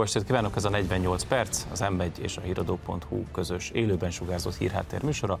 Jó 0.00 0.06
estét 0.06 0.24
kívánok, 0.24 0.56
ez 0.56 0.64
a 0.64 0.68
48 0.68 1.24
perc, 1.24 1.66
az 1.70 1.84
M1 1.84 2.16
és 2.16 2.36
a 2.36 2.40
híradó.hu 2.40 3.24
közös 3.32 3.70
élőben 3.70 4.10
sugárzott 4.10 4.56
hírháttér 4.56 5.02
műsora, 5.02 5.38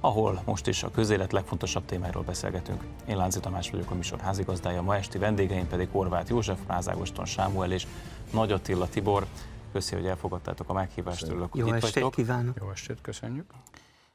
ahol 0.00 0.42
most 0.44 0.66
is 0.66 0.82
a 0.82 0.90
közélet 0.90 1.32
legfontosabb 1.32 1.84
témáról 1.84 2.22
beszélgetünk. 2.22 2.84
Én 3.08 3.16
Lánci 3.16 3.40
Tamás 3.40 3.70
vagyok 3.70 3.90
a 3.90 3.94
műsor 3.94 4.20
házigazdája, 4.20 4.82
ma 4.82 4.96
esti 4.96 5.18
vendégeim 5.18 5.68
pedig 5.68 5.88
Horváth 5.90 6.30
József, 6.30 6.58
Mázágoston 6.66 7.24
Sámuel 7.24 7.72
és 7.72 7.86
Nagy 8.32 8.52
Attila 8.52 8.88
Tibor. 8.88 9.26
Köszi, 9.72 9.94
hogy 9.94 10.06
elfogadtátok 10.06 10.68
a 10.68 10.72
meghívást, 10.72 11.22
örülök, 11.22 11.54
Jó 11.54 11.72
estét 11.72 11.92
vagytok. 11.92 12.14
kívánok! 12.14 12.56
Jó 12.60 12.70
estét, 12.70 13.00
köszönjük. 13.00 13.50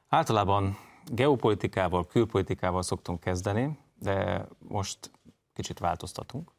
Általában 0.09 0.77
geopolitikával, 1.05 2.07
külpolitikával 2.07 2.81
szoktunk 2.81 3.19
kezdeni, 3.19 3.77
de 3.99 4.47
most 4.59 5.11
kicsit 5.53 5.79
változtatunk, 5.79 6.51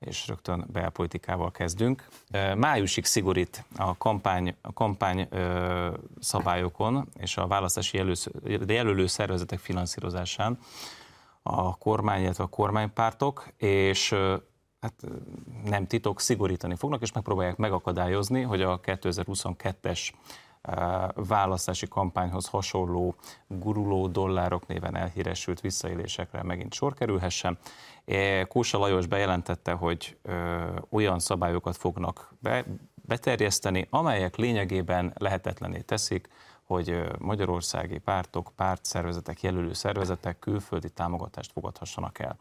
és 0.00 0.26
rögtön 0.26 0.66
belpolitikával 0.72 1.50
kezdünk. 1.50 2.08
Májusig 2.56 3.04
szigorít 3.04 3.64
a 3.76 3.96
kampány, 3.96 4.56
a 4.60 4.72
kampány 4.72 5.28
szabályokon 6.20 7.08
és 7.18 7.36
a 7.36 7.46
választási 7.46 7.96
jelölő, 7.96 8.14
jelölő 8.66 9.06
szervezetek 9.06 9.58
finanszírozásán 9.58 10.58
a 11.42 11.76
kormány, 11.76 12.22
illetve 12.22 12.44
a 12.44 12.46
kormánypártok, 12.46 13.46
és 13.56 14.14
hát 14.80 14.94
nem 15.64 15.86
titok, 15.86 16.20
szigorítani 16.20 16.74
fognak, 16.74 17.02
és 17.02 17.12
megpróbálják 17.12 17.56
megakadályozni, 17.56 18.42
hogy 18.42 18.62
a 18.62 18.80
2022-es 18.80 20.10
választási 21.14 21.88
kampányhoz 21.88 22.46
hasonló 22.46 23.14
guruló 23.46 24.08
dollárok 24.08 24.66
néven 24.66 24.96
elhíresült 24.96 25.60
visszaélésekre 25.60 26.42
megint 26.42 26.74
sor 26.74 26.94
kerülhessen. 26.94 27.58
Kósa 28.48 28.78
Lajos 28.78 29.06
bejelentette, 29.06 29.72
hogy 29.72 30.18
olyan 30.90 31.18
szabályokat 31.18 31.76
fognak 31.76 32.34
be, 32.38 32.64
beterjeszteni, 32.94 33.86
amelyek 33.90 34.36
lényegében 34.36 35.12
lehetetlené 35.18 35.80
teszik, 35.80 36.28
hogy 36.62 37.02
magyarországi 37.18 37.98
pártok, 37.98 38.52
pártszervezetek, 38.56 39.42
jelölő 39.42 39.72
szervezetek 39.72 40.38
külföldi 40.38 40.90
támogatást 40.90 41.52
fogadhassanak 41.52 42.18
el. 42.18 42.38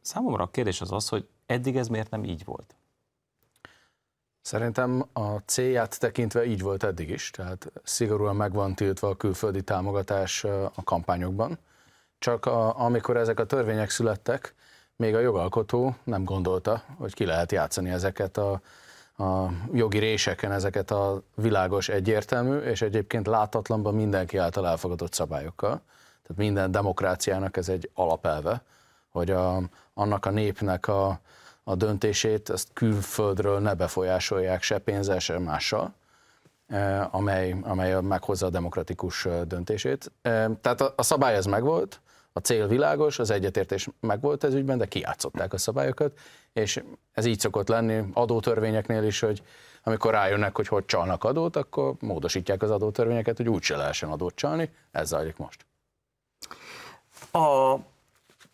Számomra 0.00 0.42
a 0.42 0.50
kérdés 0.50 0.80
az 0.80 0.92
az, 0.92 1.08
hogy 1.08 1.28
eddig 1.46 1.76
ez 1.76 1.88
miért 1.88 2.10
nem 2.10 2.24
így 2.24 2.44
volt? 2.44 2.74
Szerintem 4.40 5.08
a 5.12 5.36
célját 5.36 6.00
tekintve 6.00 6.44
így 6.44 6.60
volt 6.60 6.82
eddig 6.82 7.08
is, 7.08 7.30
tehát 7.30 7.72
szigorúan 7.82 8.36
meg 8.36 8.52
van 8.52 8.74
tiltva 8.74 9.08
a 9.08 9.16
külföldi 9.16 9.62
támogatás 9.62 10.44
a 10.44 10.82
kampányokban. 10.84 11.58
Csak 12.18 12.46
a, 12.46 12.80
amikor 12.80 13.16
ezek 13.16 13.40
a 13.40 13.46
törvények 13.46 13.90
születtek, 13.90 14.54
még 14.96 15.14
a 15.14 15.20
jogalkotó 15.20 15.94
nem 16.04 16.24
gondolta, 16.24 16.82
hogy 16.98 17.14
ki 17.14 17.24
lehet 17.24 17.52
játszani 17.52 17.90
ezeket 17.90 18.36
a, 18.36 18.60
a 19.16 19.48
jogi 19.72 19.98
réseken, 19.98 20.52
ezeket 20.52 20.90
a 20.90 21.22
világos, 21.34 21.88
egyértelmű, 21.88 22.56
és 22.56 22.82
egyébként 22.82 23.26
látatlanban 23.26 23.94
mindenki 23.94 24.36
által 24.36 24.66
elfogadott 24.66 25.12
szabályokkal. 25.12 25.80
Tehát 26.22 26.36
minden 26.36 26.70
demokráciának 26.70 27.56
ez 27.56 27.68
egy 27.68 27.90
alapelve, 27.94 28.62
hogy 29.08 29.30
a, 29.30 29.60
annak 29.94 30.26
a 30.26 30.30
népnek 30.30 30.88
a, 30.88 31.20
a 31.64 31.74
döntését, 31.74 32.50
ezt 32.50 32.68
külföldről 32.72 33.60
ne 33.60 33.74
befolyásolják 33.74 34.62
se 34.62 34.78
pénzzel, 34.78 35.18
se 35.18 35.38
mással, 35.38 35.94
amely, 37.10 37.56
amely 37.62 38.00
meghozza 38.00 38.46
a 38.46 38.50
demokratikus 38.50 39.28
döntését. 39.46 40.12
Tehát 40.60 40.80
a, 40.80 40.92
a 40.96 41.02
szabály 41.02 41.34
ez 41.34 41.46
megvolt, 41.46 42.00
a 42.36 42.40
cél 42.40 42.66
világos, 42.66 43.18
az 43.18 43.30
egyetértés 43.30 43.88
megvolt 44.00 44.44
ez 44.44 44.54
ügyben, 44.54 44.78
de 44.78 44.86
kiátszották 44.86 45.52
a 45.52 45.58
szabályokat, 45.58 46.18
és 46.52 46.82
ez 47.12 47.24
így 47.24 47.40
szokott 47.40 47.68
lenni 47.68 48.02
adótörvényeknél 48.12 49.02
is, 49.02 49.20
hogy 49.20 49.42
amikor 49.82 50.12
rájönnek, 50.12 50.56
hogy 50.56 50.68
hogy 50.68 50.84
csalnak 50.84 51.24
adót, 51.24 51.56
akkor 51.56 51.94
módosítják 52.00 52.62
az 52.62 52.70
adótörvényeket, 52.70 53.36
hogy 53.36 53.48
úgyse 53.48 53.76
lehessen 53.76 54.08
adót 54.08 54.34
csalni, 54.34 54.70
ez 54.90 55.08
zajlik 55.08 55.36
most. 55.36 55.66
A 57.32 57.76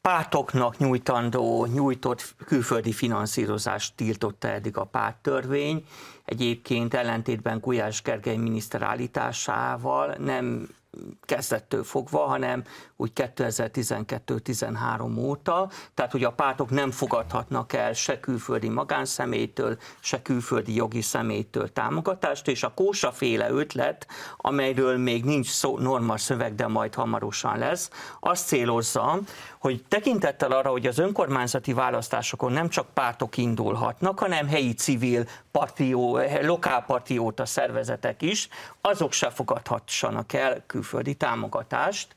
pártoknak 0.01 0.79
nyújtandó, 0.79 1.67
nyújtott 1.67 2.35
külföldi 2.47 2.93
finanszírozást 2.93 3.95
tiltotta 3.97 4.49
eddig 4.49 4.77
a 4.77 4.85
párttörvény. 4.85 5.85
Egyébként 6.25 6.95
ellentétben 6.95 7.59
Gulyás 7.59 8.03
Gergely 8.03 8.37
miniszter 8.37 8.83
állításával 8.83 10.15
nem 10.19 10.69
kezdettől 11.21 11.85
fogva, 11.85 12.19
hanem 12.19 12.65
úgy 12.97 13.13
2012-13 13.15 15.19
óta, 15.19 15.71
tehát 15.95 16.13
hogy 16.13 16.25
a 16.25 16.33
pártok 16.33 16.71
nem 16.71 16.91
fogadhatnak 16.91 17.73
el 17.73 17.93
se 17.93 18.21
külföldi 18.21 18.69
magánszemélytől, 18.69 19.79
se 20.01 20.23
külföldi 20.23 20.75
jogi 20.75 21.01
személytől 21.01 21.73
támogatást, 21.73 22.49
és 22.49 22.63
a 22.63 22.75
kósaféle 22.75 23.51
ötlet, 23.51 24.07
amelyről 24.37 24.97
még 24.97 25.25
nincs 25.25 25.51
szó, 25.51 25.79
norma 25.79 26.17
szöveg, 26.17 26.55
de 26.55 26.67
majd 26.67 26.95
hamarosan 26.95 27.59
lesz, 27.59 27.91
azt 28.21 28.47
célozza, 28.47 29.19
hogy 29.63 29.85
tekintettel 29.89 30.53
arra, 30.53 30.71
hogy 30.71 30.87
az 30.87 30.99
önkormányzati 30.99 31.73
választásokon 31.73 32.53
nem 32.53 32.69
csak 32.69 32.95
pártok 32.95 33.37
indulhatnak, 33.37 34.19
hanem 34.19 34.49
helyi 34.49 34.75
civil 34.75 35.25
partió, 35.51 36.21
lokálpartióta 36.41 37.47
szervezetek 37.47 38.23
is, 38.23 38.49
azok 38.81 39.13
se 39.13 39.31
fogadhassanak 39.31 40.33
el 40.33 40.63
külföldi 40.67 41.15
támogatást. 41.15 42.17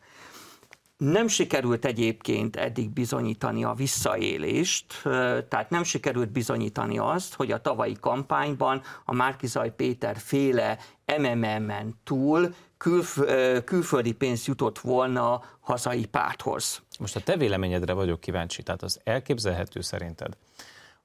Nem 0.97 1.27
sikerült 1.27 1.85
egyébként 1.85 2.55
eddig 2.55 2.89
bizonyítani 2.89 3.63
a 3.63 3.73
visszaélést, 3.73 5.01
tehát 5.49 5.69
nem 5.69 5.83
sikerült 5.83 6.29
bizonyítani 6.29 6.97
azt, 6.97 7.33
hogy 7.33 7.51
a 7.51 7.61
tavalyi 7.61 7.97
kampányban 7.99 8.81
a 9.05 9.13
Márkizaj 9.13 9.75
Péter 9.75 10.17
féle 10.17 10.77
MMM-en 11.17 11.99
túl 12.03 12.53
külf, 12.77 13.19
külföldi 13.63 14.11
pénz 14.11 14.45
jutott 14.45 14.79
volna 14.79 15.41
hazai 15.59 16.05
párthoz. 16.05 16.81
Most 16.99 17.15
a 17.15 17.19
te 17.19 17.37
véleményedre 17.37 17.93
vagyok 17.93 18.19
kíváncsi, 18.19 18.63
tehát 18.63 18.83
az 18.83 18.99
elképzelhető 19.03 19.81
szerinted, 19.81 20.37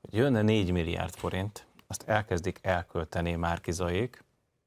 hogy 0.00 0.14
jönne 0.14 0.42
4 0.42 0.72
milliárd 0.72 1.14
forint, 1.14 1.66
azt 1.86 2.02
elkezdik 2.06 2.58
elkölteni 2.62 3.34
Márkizajék, 3.34 4.24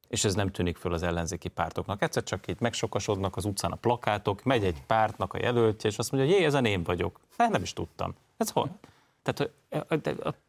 és 0.07 0.23
ez 0.23 0.33
nem 0.33 0.51
tűnik 0.51 0.77
föl 0.77 0.93
az 0.93 1.03
ellenzéki 1.03 1.47
pártoknak. 1.47 2.01
Egyszer 2.01 2.23
csak 2.23 2.47
itt 2.47 2.59
megsokasodnak 2.59 3.35
az 3.35 3.45
utcán 3.45 3.71
a 3.71 3.75
plakátok, 3.75 4.43
megy 4.43 4.65
egy 4.65 4.81
pártnak 4.87 5.33
a 5.33 5.37
jelöltje, 5.41 5.89
és 5.89 5.97
azt 5.97 6.11
mondja, 6.11 6.29
hogy 6.29 6.39
jé, 6.39 6.45
ezen 6.45 6.65
én 6.65 6.83
vagyok. 6.83 7.19
Hát 7.37 7.49
nem 7.49 7.61
is 7.61 7.73
tudtam. 7.73 8.15
Ez 8.37 8.49
hol? 8.49 8.79
Tehát 9.23 9.53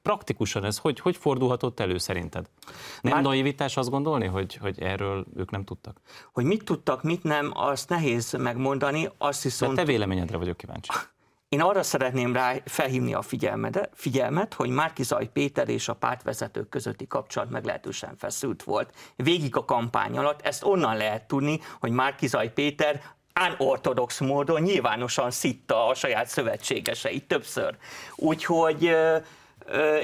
praktikusan 0.02 0.64
ez 0.64 0.78
hogy, 0.78 1.00
hogy 1.00 1.16
fordulhatott 1.16 1.80
elő 1.80 1.98
szerinted? 1.98 2.46
Nem 3.00 3.12
Már... 3.12 3.22
naivitás 3.22 3.76
azt 3.76 3.90
gondolni, 3.90 4.26
hogy, 4.26 4.54
hogy 4.54 4.82
erről 4.82 5.26
ők 5.36 5.50
nem 5.50 5.64
tudtak? 5.64 6.00
Hogy 6.32 6.44
mit 6.44 6.64
tudtak, 6.64 7.02
mit 7.02 7.22
nem, 7.22 7.50
azt 7.54 7.88
nehéz 7.88 8.32
megmondani. 8.32 9.08
Azt 9.18 9.42
viszont... 9.42 9.74
De 9.74 9.82
te 9.82 9.86
véleményedre 9.86 10.36
vagyok 10.36 10.56
kíváncsi. 10.56 10.90
Én 11.48 11.60
arra 11.60 11.82
szeretném 11.82 12.32
rá 12.32 12.54
felhívni 12.64 13.14
a 13.14 13.22
figyelmet, 13.22 13.90
figyelmet, 13.92 14.54
hogy 14.54 14.68
Márkizaj 14.70 15.30
Péter 15.32 15.68
és 15.68 15.88
a 15.88 15.94
pártvezetők 15.94 16.68
közötti 16.68 17.06
kapcsolat 17.06 17.50
meglehetősen 17.50 18.16
feszült 18.16 18.62
volt. 18.62 18.94
Végig 19.16 19.56
a 19.56 19.64
kampány 19.64 20.18
alatt 20.18 20.40
ezt 20.40 20.64
onnan 20.64 20.96
lehet 20.96 21.26
tudni, 21.26 21.60
hogy 21.80 21.90
Márkizaj 21.90 22.52
Péter 22.52 23.02
unortodox 23.40 24.20
módon 24.20 24.62
nyilvánosan 24.62 25.30
szitta 25.30 25.86
a 25.86 25.94
saját 25.94 26.26
szövetségeseit 26.26 27.24
többször. 27.24 27.76
Úgyhogy 28.16 28.96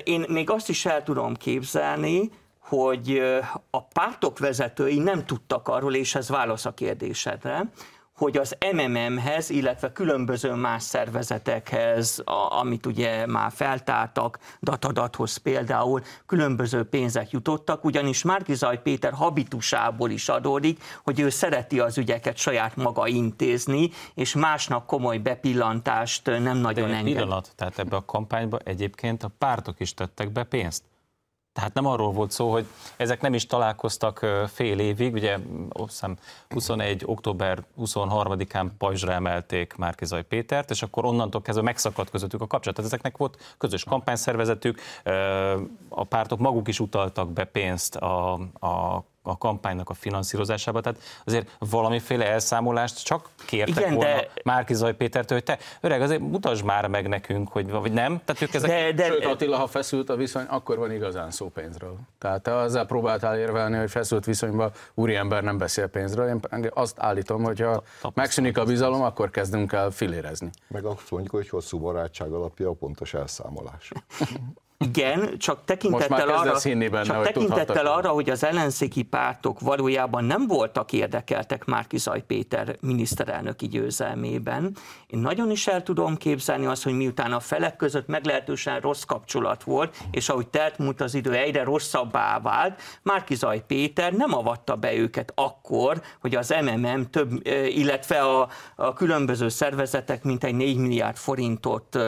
én 0.04 0.24
még 0.28 0.50
azt 0.50 0.68
is 0.68 0.86
el 0.86 1.02
tudom 1.02 1.36
képzelni, 1.36 2.30
hogy 2.58 3.22
a 3.70 3.82
pártok 3.82 4.38
vezetői 4.38 4.98
nem 4.98 5.26
tudtak 5.26 5.69
arról, 5.69 5.94
és 5.94 6.14
ez 6.14 6.28
válasz 6.28 6.64
a 6.64 6.74
kérdésedre, 6.74 7.70
hogy 8.20 8.36
az 8.36 8.56
MMM-hez, 8.72 9.50
illetve 9.50 9.92
különböző 9.92 10.53
más 10.54 10.82
szervezetekhez, 10.82 12.22
a, 12.25 12.58
amit 12.58 12.87
ugye 12.87 13.26
már 13.26 13.52
feltártak, 13.55 14.38
datadathoz 14.62 15.37
például, 15.37 16.02
különböző 16.26 16.82
pénzek 16.84 17.31
jutottak, 17.31 17.84
ugyanis 17.84 18.22
Márkizaj 18.22 18.82
Péter 18.82 19.12
habitusából 19.12 20.11
is 20.11 20.28
adódik, 20.28 20.82
hogy 21.05 21.20
ő 21.20 21.28
szereti 21.28 21.81
az 21.81 21.99
ügyeket 21.99 22.37
saját 22.37 22.76
maga 22.76 23.06
intézni, 23.06 23.90
és 24.14 24.34
másnak 24.34 24.87
komoly 24.87 25.19
bepillantást 25.19 26.26
nem 26.26 26.56
nagyon 26.56 26.93
enged. 26.93 27.14
Pillanat, 27.14 27.52
tehát 27.56 27.78
ebbe 27.78 27.96
a 27.96 28.05
kampányba 28.05 28.58
egyébként 28.64 29.22
a 29.22 29.31
pártok 29.38 29.81
is 29.81 29.94
tettek 29.94 30.32
be 30.32 30.44
pénzt. 30.44 30.82
Tehát 31.52 31.75
nem 31.75 31.87
arról 31.87 32.12
volt 32.12 32.31
szó, 32.31 32.52
hogy 32.52 32.67
ezek 32.97 33.20
nem 33.20 33.35
is 33.35 33.47
találkoztak 33.47 34.26
fél 34.52 34.79
évig, 34.79 35.12
ugye 35.12 35.38
hiszem 35.87 36.17
21. 36.49 37.02
október 37.06 37.64
23-án 37.79 38.67
pajzsra 38.79 39.12
emelték 39.12 39.75
Márkizaj 39.76 40.23
Pétert, 40.23 40.70
és 40.70 40.82
akkor 40.82 41.05
onnantól 41.05 41.43
kezdve 41.43 41.64
megszakadt 41.64 42.11
közöttük 42.11 42.41
a 42.41 42.47
kapcsolat. 42.47 42.76
Tehát 42.76 42.91
ezeknek 42.93 43.17
volt 43.17 43.55
közös 43.58 43.85
kampányszervezetük, 43.85 44.81
a 45.88 46.05
pártok 46.05 46.38
maguk 46.38 46.69
is 46.69 46.81
utaltak 46.81 47.32
be 47.32 47.44
pénzt 47.44 47.96
a, 47.96 48.32
a 48.61 49.05
a 49.22 49.38
kampánynak 49.38 49.90
a 49.90 49.94
finanszírozásába, 49.94 50.81
tehát 50.81 50.99
azért 51.25 51.56
valamiféle 51.58 52.26
elszámolást 52.26 53.05
csak 53.05 53.28
kértek 53.46 53.76
Igen, 53.76 53.94
volna 53.94 54.14
de... 54.14 54.31
Márki 54.44 54.75
Zaj 54.75 54.94
Pétertől, 54.94 55.38
hogy 55.38 55.46
te 55.46 55.58
öreg, 55.81 56.02
azért 56.02 56.20
mutasd 56.20 56.64
már 56.64 56.87
meg 56.87 57.08
nekünk, 57.08 57.49
hogy 57.49 57.70
vagy 57.70 57.93
nem. 57.93 58.20
Tehát 58.25 58.43
ők 58.43 58.55
ezek... 58.55 58.70
de, 58.70 58.93
de, 58.93 59.06
Sőt, 59.06 59.25
Attila, 59.25 59.56
ha 59.56 59.67
feszült 59.67 60.11
a 60.11 60.17
viszony, 60.17 60.44
akkor 60.44 60.78
van 60.78 60.93
igazán 60.93 61.31
szó 61.31 61.49
pénzről. 61.49 61.96
Tehát 62.19 62.43
te 62.43 62.56
azzal 62.56 62.87
próbáltál 62.87 63.38
érvelni, 63.38 63.76
hogy 63.76 63.90
feszült 63.90 64.25
viszonyban 64.25 64.72
úriember 64.94 65.43
nem 65.43 65.58
beszél 65.58 65.87
pénzről. 65.87 66.28
Én 66.28 66.70
azt 66.75 66.96
állítom, 66.99 67.43
hogy 67.43 67.61
ha 68.00 68.12
megszűnik 68.14 68.58
a 68.58 68.64
bizalom, 68.64 69.02
akkor 69.02 69.31
kezdünk 69.31 69.72
el 69.72 69.90
filérezni. 69.90 70.50
Meg 70.69 70.84
azt 70.84 71.11
mondjuk, 71.11 71.34
hogy 71.34 71.49
hosszú 71.49 71.78
barátság 71.78 72.32
alapja 72.32 72.69
a 72.69 72.72
pontos 72.72 73.14
elszámolás. 73.14 73.90
Igen, 74.85 75.38
csak 75.38 75.65
tekintettel, 75.65 76.29
arra, 76.29 76.59
benne, 76.62 77.03
csak 77.03 77.17
hogy 77.17 77.25
tekintettel 77.25 77.87
arra, 77.87 78.09
hogy 78.09 78.31
az 78.31 78.44
ellenzéki 78.44 79.03
pártok 79.03 79.61
valójában 79.61 80.25
nem 80.25 80.47
voltak 80.47 80.93
érdekeltek 80.93 81.65
Márki 81.65 81.99
Zaj 81.99 82.23
Péter 82.27 82.77
miniszterelnöki 82.81 83.69
győzelmében. 83.69 84.77
Én 85.06 85.19
nagyon 85.19 85.50
is 85.50 85.67
el 85.67 85.82
tudom 85.82 86.17
képzelni 86.17 86.67
azt, 86.67 86.82
hogy 86.82 86.93
miután 86.93 87.32
a 87.32 87.41
felek 87.41 87.77
között 87.77 88.06
meglehetősen 88.06 88.81
rossz 88.81 89.03
kapcsolat 89.03 89.62
volt, 89.62 89.97
és 90.11 90.29
ahogy 90.29 90.49
telt 90.49 90.79
múlt 90.79 91.00
az 91.00 91.15
idő, 91.15 91.35
egyre 91.35 91.65
rosszabbá 91.65 92.38
vált, 92.38 92.81
Márki 93.03 93.35
Zaj 93.35 93.65
Péter 93.67 94.12
nem 94.12 94.35
avatta 94.35 94.77
be 94.77 94.94
őket 94.94 95.32
akkor, 95.35 96.03
hogy 96.21 96.35
az 96.35 96.55
MMM 96.62 97.11
több, 97.11 97.47
illetve 97.67 98.21
a, 98.21 98.49
a 98.77 98.93
különböző 98.93 99.49
szervezetek 99.49 100.23
mintegy 100.23 100.55
4 100.55 100.77
milliárd 100.77 101.17
forintot 101.17 101.99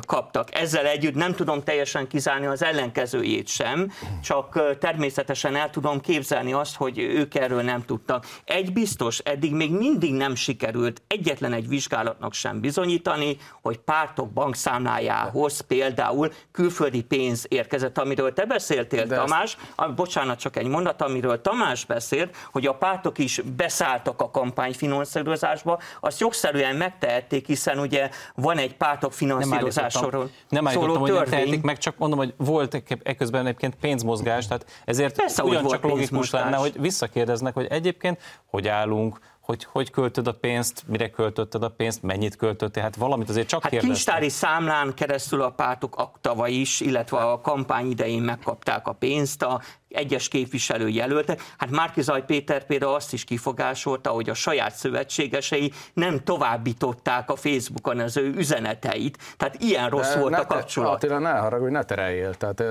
kaptak. 0.00 0.54
Ezzel 0.54 0.86
együtt 0.86 1.14
nem 1.14 1.34
tudom 1.34 1.62
teljesen 1.62 2.08
kizárni 2.08 2.46
az 2.46 2.62
ellenkezőjét 2.62 3.48
sem, 3.48 3.92
csak 4.22 4.78
természetesen 4.78 5.56
el 5.56 5.70
tudom 5.70 6.00
képzelni 6.00 6.52
azt, 6.52 6.76
hogy 6.76 6.98
ők 6.98 7.34
erről 7.34 7.62
nem 7.62 7.84
tudtak. 7.84 8.26
Egy 8.44 8.72
biztos, 8.72 9.18
eddig 9.18 9.54
még 9.54 9.70
mindig 9.70 10.14
nem 10.14 10.34
sikerült 10.34 11.02
egyetlen 11.06 11.52
egy 11.52 11.68
vizsgálatnak 11.68 12.34
sem 12.34 12.60
bizonyítani, 12.60 13.36
hogy 13.62 13.78
pártok 13.78 14.32
bankszámlájához 14.32 15.60
például 15.60 16.32
külföldi 16.52 17.02
pénz 17.02 17.46
érkezett, 17.48 17.98
amiről 17.98 18.32
te 18.32 18.44
beszéltél, 18.44 19.06
De 19.06 19.16
Tamás, 19.16 19.56
ezt... 19.76 19.94
bocsánat, 19.94 20.38
csak 20.38 20.56
egy 20.56 20.66
mondat, 20.66 21.02
amiről 21.02 21.40
Tamás 21.40 21.84
beszélt, 21.84 22.36
hogy 22.52 22.66
a 22.66 22.74
pártok 22.74 23.18
is 23.18 23.40
beszálltak 23.56 24.20
a 24.20 24.30
kampányfinanszírozásba, 24.30 25.78
azt 26.00 26.20
jogszerűen 26.20 26.76
megtehették, 26.76 27.46
hiszen 27.46 27.78
ugye 27.78 28.10
van 28.34 28.58
egy 28.58 28.76
pártok 28.76 29.12
finanszírozás 29.12 29.81
finanszírozásról 29.90 30.30
Nem 30.48 30.66
állítottam, 30.66 31.00
hogy 31.00 31.12
nem 31.12 31.24
tehetik 31.24 31.62
meg, 31.62 31.78
csak 31.78 31.98
mondom, 31.98 32.18
hogy 32.18 32.34
volt 32.36 32.82
ekközben 33.02 33.46
egyébként 33.46 33.74
pénzmozgás, 33.74 34.46
tehát 34.46 34.82
ezért 34.84 35.16
Persze, 35.16 35.42
ugyancsak 35.42 35.82
logikus 35.82 36.30
lenne, 36.30 36.56
hogy 36.56 36.80
visszakérdeznek, 36.80 37.54
hogy 37.54 37.66
egyébként 37.66 38.18
hogy 38.46 38.68
állunk, 38.68 39.18
hogy 39.42 39.66
hogy 39.72 39.90
költöd 39.90 40.26
a 40.26 40.32
pénzt, 40.32 40.84
mire 40.86 41.10
költötted 41.10 41.62
a 41.62 41.68
pénzt, 41.68 42.02
mennyit 42.02 42.36
költöttél, 42.36 42.82
hát 42.82 42.96
valamit 42.96 43.28
azért 43.28 43.48
csak 43.48 43.62
hát 43.62 43.70
kérdeztek. 43.70 43.96
kincstári 43.96 44.28
számlán 44.28 44.94
keresztül 44.94 45.42
a 45.42 45.50
pártok 45.50 46.10
tavaly 46.20 46.50
is, 46.50 46.80
illetve 46.80 47.18
a 47.18 47.40
kampány 47.40 47.90
idején 47.90 48.22
megkapták 48.22 48.86
a 48.88 48.92
pénzt, 48.92 49.42
a 49.42 49.60
egyes 49.94 50.28
képviselő 50.28 50.88
jelöltek. 50.88 51.42
Hát 51.58 51.70
Márkizaj 51.70 52.24
Péter 52.24 52.64
például 52.64 52.94
azt 52.94 53.12
is 53.12 53.24
kifogásolta, 53.24 54.10
hogy 54.10 54.30
a 54.30 54.34
saját 54.34 54.74
szövetségesei 54.74 55.72
nem 55.92 56.24
továbbították 56.24 57.30
a 57.30 57.36
Facebookon 57.36 57.98
az 57.98 58.16
ő 58.16 58.32
üzeneteit. 58.36 59.18
Tehát 59.36 59.62
ilyen 59.62 59.90
rossz 59.90 60.12
De 60.12 60.20
volt 60.20 60.34
a 60.34 60.46
kapcsolat. 60.46 60.94
Attila, 60.94 61.18
ne 61.18 61.30
haragudj, 61.30 61.72
ne 61.72 61.84
tereljél. 61.84 62.34
Tehát 62.34 62.62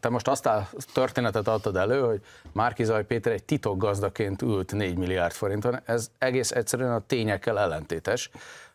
te 0.00 0.08
most 0.08 0.28
azt 0.28 0.46
a 0.46 0.68
történetet 0.92 1.48
adtad 1.48 1.76
elő, 1.76 2.00
hogy 2.00 2.20
Márkizaj 2.52 3.04
Péter 3.04 3.32
egy 3.32 3.44
titokgazdaként 3.44 4.42
ült 4.42 4.72
4 4.72 4.96
milliárd 4.96 5.32
forinton. 5.32 5.80
Ez 5.84 6.10
egész 6.18 6.50
egyszerűen 6.50 6.92
a 6.92 7.02
tényekkel 7.06 7.58
ellentétes. 7.58 8.30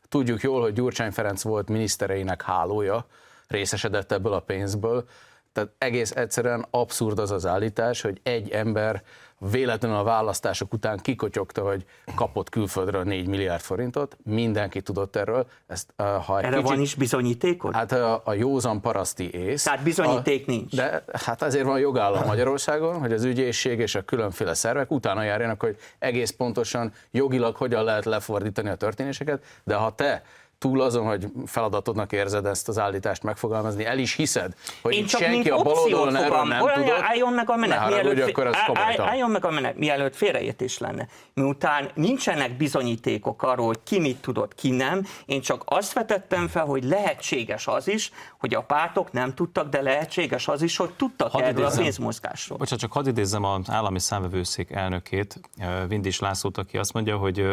Tudjuk 0.09 0.41
jól, 0.41 0.61
hogy 0.61 0.73
Gyurcsány 0.73 1.11
Ferenc 1.11 1.41
volt 1.41 1.69
minisztereinek 1.69 2.41
hálója, 2.41 3.05
részesedett 3.47 4.11
ebből 4.11 4.33
a 4.33 4.39
pénzből, 4.39 5.05
tehát 5.51 5.69
egész 5.77 6.11
egyszerűen 6.11 6.65
abszurd 6.69 7.19
az 7.19 7.31
az 7.31 7.45
állítás, 7.45 8.01
hogy 8.01 8.19
egy 8.23 8.49
ember 8.49 9.03
véletlenül 9.39 9.97
a 9.97 10.03
választások 10.03 10.73
után 10.73 10.97
kikotyogta, 10.97 11.61
hogy 11.61 11.85
kapott 12.15 12.49
külföldről 12.49 13.03
4 13.03 13.27
milliárd 13.27 13.61
forintot, 13.61 14.17
mindenki 14.23 14.81
tudott 14.81 15.15
erről. 15.15 15.47
Ezt, 15.67 15.93
ha 15.97 16.39
Erre 16.39 16.49
kicsit, 16.49 16.69
van 16.69 16.79
is 16.79 16.95
bizonyítékod? 16.95 17.73
Hát 17.73 17.91
a, 17.91 18.21
a 18.25 18.33
józan 18.33 18.81
paraszti 18.81 19.33
ész. 19.33 19.63
Tehát 19.63 19.83
bizonyíték 19.83 20.47
a, 20.47 20.51
nincs. 20.51 20.75
De 20.75 21.03
hát 21.13 21.41
azért 21.41 21.65
van 21.65 21.79
jogállam 21.79 22.25
Magyarországon, 22.33 22.99
hogy 22.99 23.13
az 23.13 23.23
ügyészség 23.23 23.79
és 23.79 23.95
a 23.95 24.01
különféle 24.01 24.53
szervek 24.53 24.91
utána 24.91 25.23
járjanak, 25.23 25.61
hogy 25.61 25.77
egész 25.99 26.31
pontosan 26.31 26.93
jogilag 27.11 27.55
hogyan 27.55 27.83
lehet 27.83 28.05
lefordítani 28.05 28.69
a 28.69 28.75
történéseket, 28.75 29.43
de 29.63 29.75
ha 29.75 29.95
te 29.95 30.23
túl 30.59 30.81
azon, 30.81 31.06
hogy 31.06 31.27
feladatodnak 31.45 32.11
érzed 32.11 32.45
ezt 32.45 32.67
az 32.67 32.77
állítást 32.77 33.23
megfogalmazni, 33.23 33.85
el 33.85 33.97
is 33.97 34.13
hiszed, 34.13 34.53
hogy 34.81 34.94
Én 34.94 35.06
csak 35.06 35.21
senki 35.21 35.50
a 35.50 35.61
baloldalon 35.61 36.15
erről 36.15 36.44
nem 36.44 36.61
Olyan, 36.61 36.81
tudott, 36.81 37.01
álljon 37.01 37.33
meg 37.33 37.50
a 37.50 37.56
menet, 37.56 37.88
mielőtt, 37.88 38.38
akkor 38.38 38.47
áll, 38.77 39.00
álljon 39.01 39.31
meg 39.31 39.45
a 39.45 39.51
menet, 39.51 39.77
mielőtt 39.77 40.15
félreértés 40.15 40.77
lenne. 40.77 41.07
Miután 41.33 41.89
nincsenek 41.94 42.57
bizonyítékok 42.57 43.44
arról, 43.44 43.65
hogy 43.65 43.79
ki 43.83 44.00
mit 44.00 44.21
tudott, 44.21 44.56
ki 44.56 44.69
nem, 44.69 45.06
én 45.25 45.41
csak 45.41 45.63
azt 45.65 45.94
vetettem 45.94 46.47
fel, 46.47 46.65
hogy 46.65 46.83
lehetséges 46.83 47.67
az 47.67 47.88
is, 47.88 48.11
hogy 48.39 48.53
a 48.53 48.61
pártok 48.61 49.11
nem 49.11 49.33
tudtak, 49.33 49.69
de 49.69 49.81
lehetséges 49.81 50.47
az 50.47 50.61
is, 50.61 50.77
hogy 50.77 50.89
tudtak 50.89 51.31
hadd 51.31 51.41
erről 51.41 51.59
idézem, 51.59 51.79
a 51.79 51.81
pénzmozgásról. 51.81 52.57
Bocsánat, 52.57 52.79
csak 52.79 52.91
hadd 52.91 53.07
idézzem 53.07 53.44
az 53.44 53.61
állami 53.67 54.00
számvevőszék 54.00 54.71
elnökét, 54.71 55.39
Vindis 55.88 56.19
Lászlót, 56.19 56.57
aki 56.57 56.77
azt 56.77 56.94
mondja, 56.94 57.17
hogy 57.17 57.45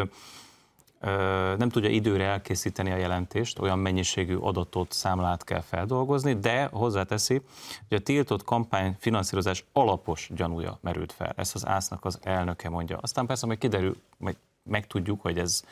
nem 1.56 1.68
tudja 1.68 1.88
időre 1.88 2.24
elkészíteni 2.24 2.90
a 2.90 2.96
jelentést, 2.96 3.58
olyan 3.58 3.78
mennyiségű 3.78 4.36
adatot, 4.36 4.92
számlát 4.92 5.44
kell 5.44 5.60
feldolgozni, 5.60 6.34
de 6.34 6.64
hozzáteszi, 6.64 7.42
hogy 7.88 7.96
a 7.96 8.00
tiltott 8.00 8.44
kampány 8.44 8.96
finanszírozás 8.98 9.64
alapos 9.72 10.30
gyanúja 10.34 10.78
merült 10.80 11.12
fel. 11.12 11.32
Ezt 11.36 11.54
az 11.54 11.66
ásznak 11.66 12.04
az 12.04 12.18
elnöke 12.22 12.68
mondja. 12.68 12.98
Aztán 13.00 13.26
persze 13.26 13.46
majd 13.46 13.58
kiderül, 13.58 13.96
meg 14.18 14.36
megtudjuk, 14.62 15.20
hogy 15.20 15.38
ez 15.38 15.62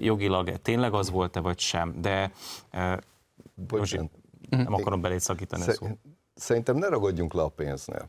jogilag 0.00 0.56
tényleg 0.62 0.94
az 0.94 1.10
volt-e 1.10 1.40
vagy 1.40 1.58
sem, 1.58 2.00
de 2.00 2.32
most 3.68 4.00
nem 4.48 4.72
akarom 4.72 5.00
belét 5.00 5.20
szakítani 5.20 5.62
Szerint, 5.62 5.98
Szerintem 6.34 6.76
ne 6.76 6.88
ragadjunk 6.88 7.32
le 7.32 7.42
a 7.42 7.48
pénznél 7.48 8.08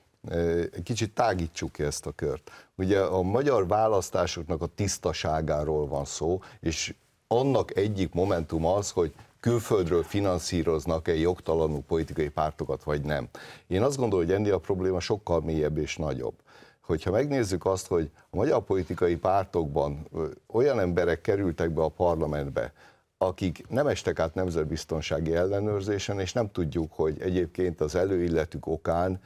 kicsit 0.84 1.14
tágítsuk 1.14 1.72
ki 1.72 1.84
ezt 1.84 2.06
a 2.06 2.12
kört. 2.12 2.52
Ugye 2.76 3.00
a 3.00 3.22
magyar 3.22 3.68
választásoknak 3.68 4.62
a 4.62 4.70
tisztaságáról 4.76 5.88
van 5.88 6.06
szó, 6.06 6.42
és 6.60 6.94
annak 7.28 7.78
egyik 7.78 8.14
momentum 8.14 8.66
az, 8.66 8.92
hogy 8.92 9.14
külföldről 9.40 10.04
finanszíroznak-e 10.04 11.16
jogtalanul 11.16 11.82
politikai 11.88 12.30
pártokat, 12.30 12.84
vagy 12.84 13.02
nem. 13.02 13.28
Én 13.68 13.82
azt 13.82 13.98
gondolom, 13.98 14.26
hogy 14.26 14.34
ennél 14.34 14.54
a 14.54 14.58
probléma 14.58 15.00
sokkal 15.00 15.42
mélyebb 15.42 15.78
és 15.78 15.98
nagyobb. 15.98 16.34
Hogyha 16.82 17.12
megnézzük 17.12 17.66
azt, 17.66 17.88
hogy 17.88 18.10
a 18.30 18.36
magyar 18.36 18.64
politikai 18.64 19.16
pártokban 19.16 20.08
olyan 20.48 20.80
emberek 20.80 21.22
kerültek 21.22 21.72
be 21.72 21.82
a 21.82 21.90
parlamentbe, 21.90 22.74
akik 23.18 23.66
nem 23.70 23.88
estek 23.88 24.20
át 24.20 24.34
nemzetbiztonsági 24.34 25.36
ellenőrzésen, 25.36 26.20
és 26.20 26.34
nem 26.34 26.52
tudjuk, 26.52 26.94
hogy 26.94 27.22
egyébként 27.22 27.82
az 27.82 27.96
előilletük 27.96 28.68
okán 28.68 29.22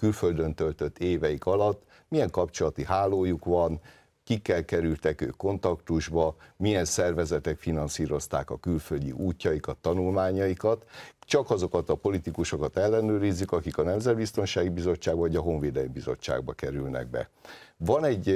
külföldön 0.00 0.54
töltött 0.54 0.98
éveik 0.98 1.44
alatt 1.44 1.82
milyen 2.08 2.30
kapcsolati 2.30 2.84
hálójuk 2.84 3.44
van, 3.44 3.80
kikkel 4.24 4.64
kerültek 4.64 5.20
ők 5.20 5.36
kontaktusba, 5.36 6.36
milyen 6.56 6.84
szervezetek 6.84 7.58
finanszírozták 7.58 8.50
a 8.50 8.58
külföldi 8.58 9.12
útjaikat, 9.12 9.76
tanulmányaikat. 9.76 10.84
Csak 11.20 11.50
azokat 11.50 11.88
a 11.88 11.94
politikusokat 11.94 12.76
ellenőrizzük, 12.76 13.52
akik 13.52 13.78
a 13.78 13.82
Nemzetbiztonsági 13.82 14.68
Bizottság 14.68 15.16
vagy 15.16 15.36
a 15.36 15.40
Honvédelmi 15.40 15.88
Bizottságba 15.88 16.52
kerülnek 16.52 17.10
be. 17.10 17.28
Van 17.76 18.04
egy 18.04 18.34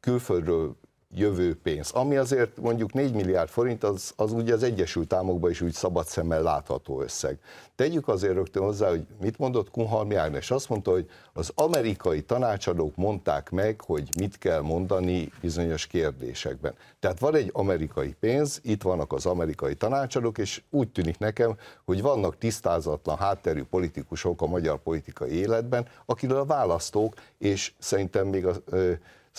külföldről 0.00 0.76
jövő 1.14 1.58
pénz, 1.62 1.90
ami 1.90 2.16
azért 2.16 2.56
mondjuk 2.56 2.92
4 2.92 3.14
milliárd 3.14 3.48
forint, 3.48 3.84
az, 3.84 4.12
az 4.16 4.32
ugye 4.32 4.54
az 4.54 4.62
Egyesült 4.62 5.12
Államokban 5.12 5.50
is 5.50 5.60
úgy 5.60 5.72
szabad 5.72 6.06
szemmel 6.06 6.42
látható 6.42 7.00
összeg. 7.02 7.38
Tegyük 7.74 8.08
azért 8.08 8.34
rögtön 8.34 8.62
hozzá, 8.62 8.88
hogy 8.88 9.06
mit 9.20 9.38
mondott 9.38 9.70
Kunhalmi 9.70 10.14
Ágnes. 10.14 10.50
Azt 10.50 10.68
mondta, 10.68 10.90
hogy 10.90 11.10
az 11.32 11.52
amerikai 11.54 12.22
tanácsadók 12.22 12.96
mondták 12.96 13.50
meg, 13.50 13.80
hogy 13.80 14.08
mit 14.18 14.38
kell 14.38 14.60
mondani 14.60 15.32
bizonyos 15.40 15.86
kérdésekben. 15.86 16.74
Tehát 17.00 17.18
van 17.18 17.34
egy 17.34 17.50
amerikai 17.52 18.16
pénz, 18.20 18.60
itt 18.62 18.82
vannak 18.82 19.12
az 19.12 19.26
amerikai 19.26 19.74
tanácsadók, 19.74 20.38
és 20.38 20.62
úgy 20.70 20.88
tűnik 20.88 21.18
nekem, 21.18 21.56
hogy 21.84 22.02
vannak 22.02 22.38
tisztázatlan 22.38 23.16
hátterű 23.16 23.62
politikusok 23.62 24.42
a 24.42 24.46
magyar 24.46 24.78
politikai 24.78 25.30
életben, 25.30 25.86
akiről 26.06 26.38
a 26.38 26.44
választók, 26.44 27.14
és 27.38 27.72
szerintem 27.78 28.26
még 28.26 28.46
a 28.46 28.54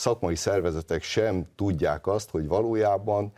szakmai 0.01 0.35
szervezetek 0.35 1.03
sem 1.03 1.45
tudják 1.55 2.07
azt, 2.07 2.29
hogy 2.29 2.47
valójában 2.47 3.31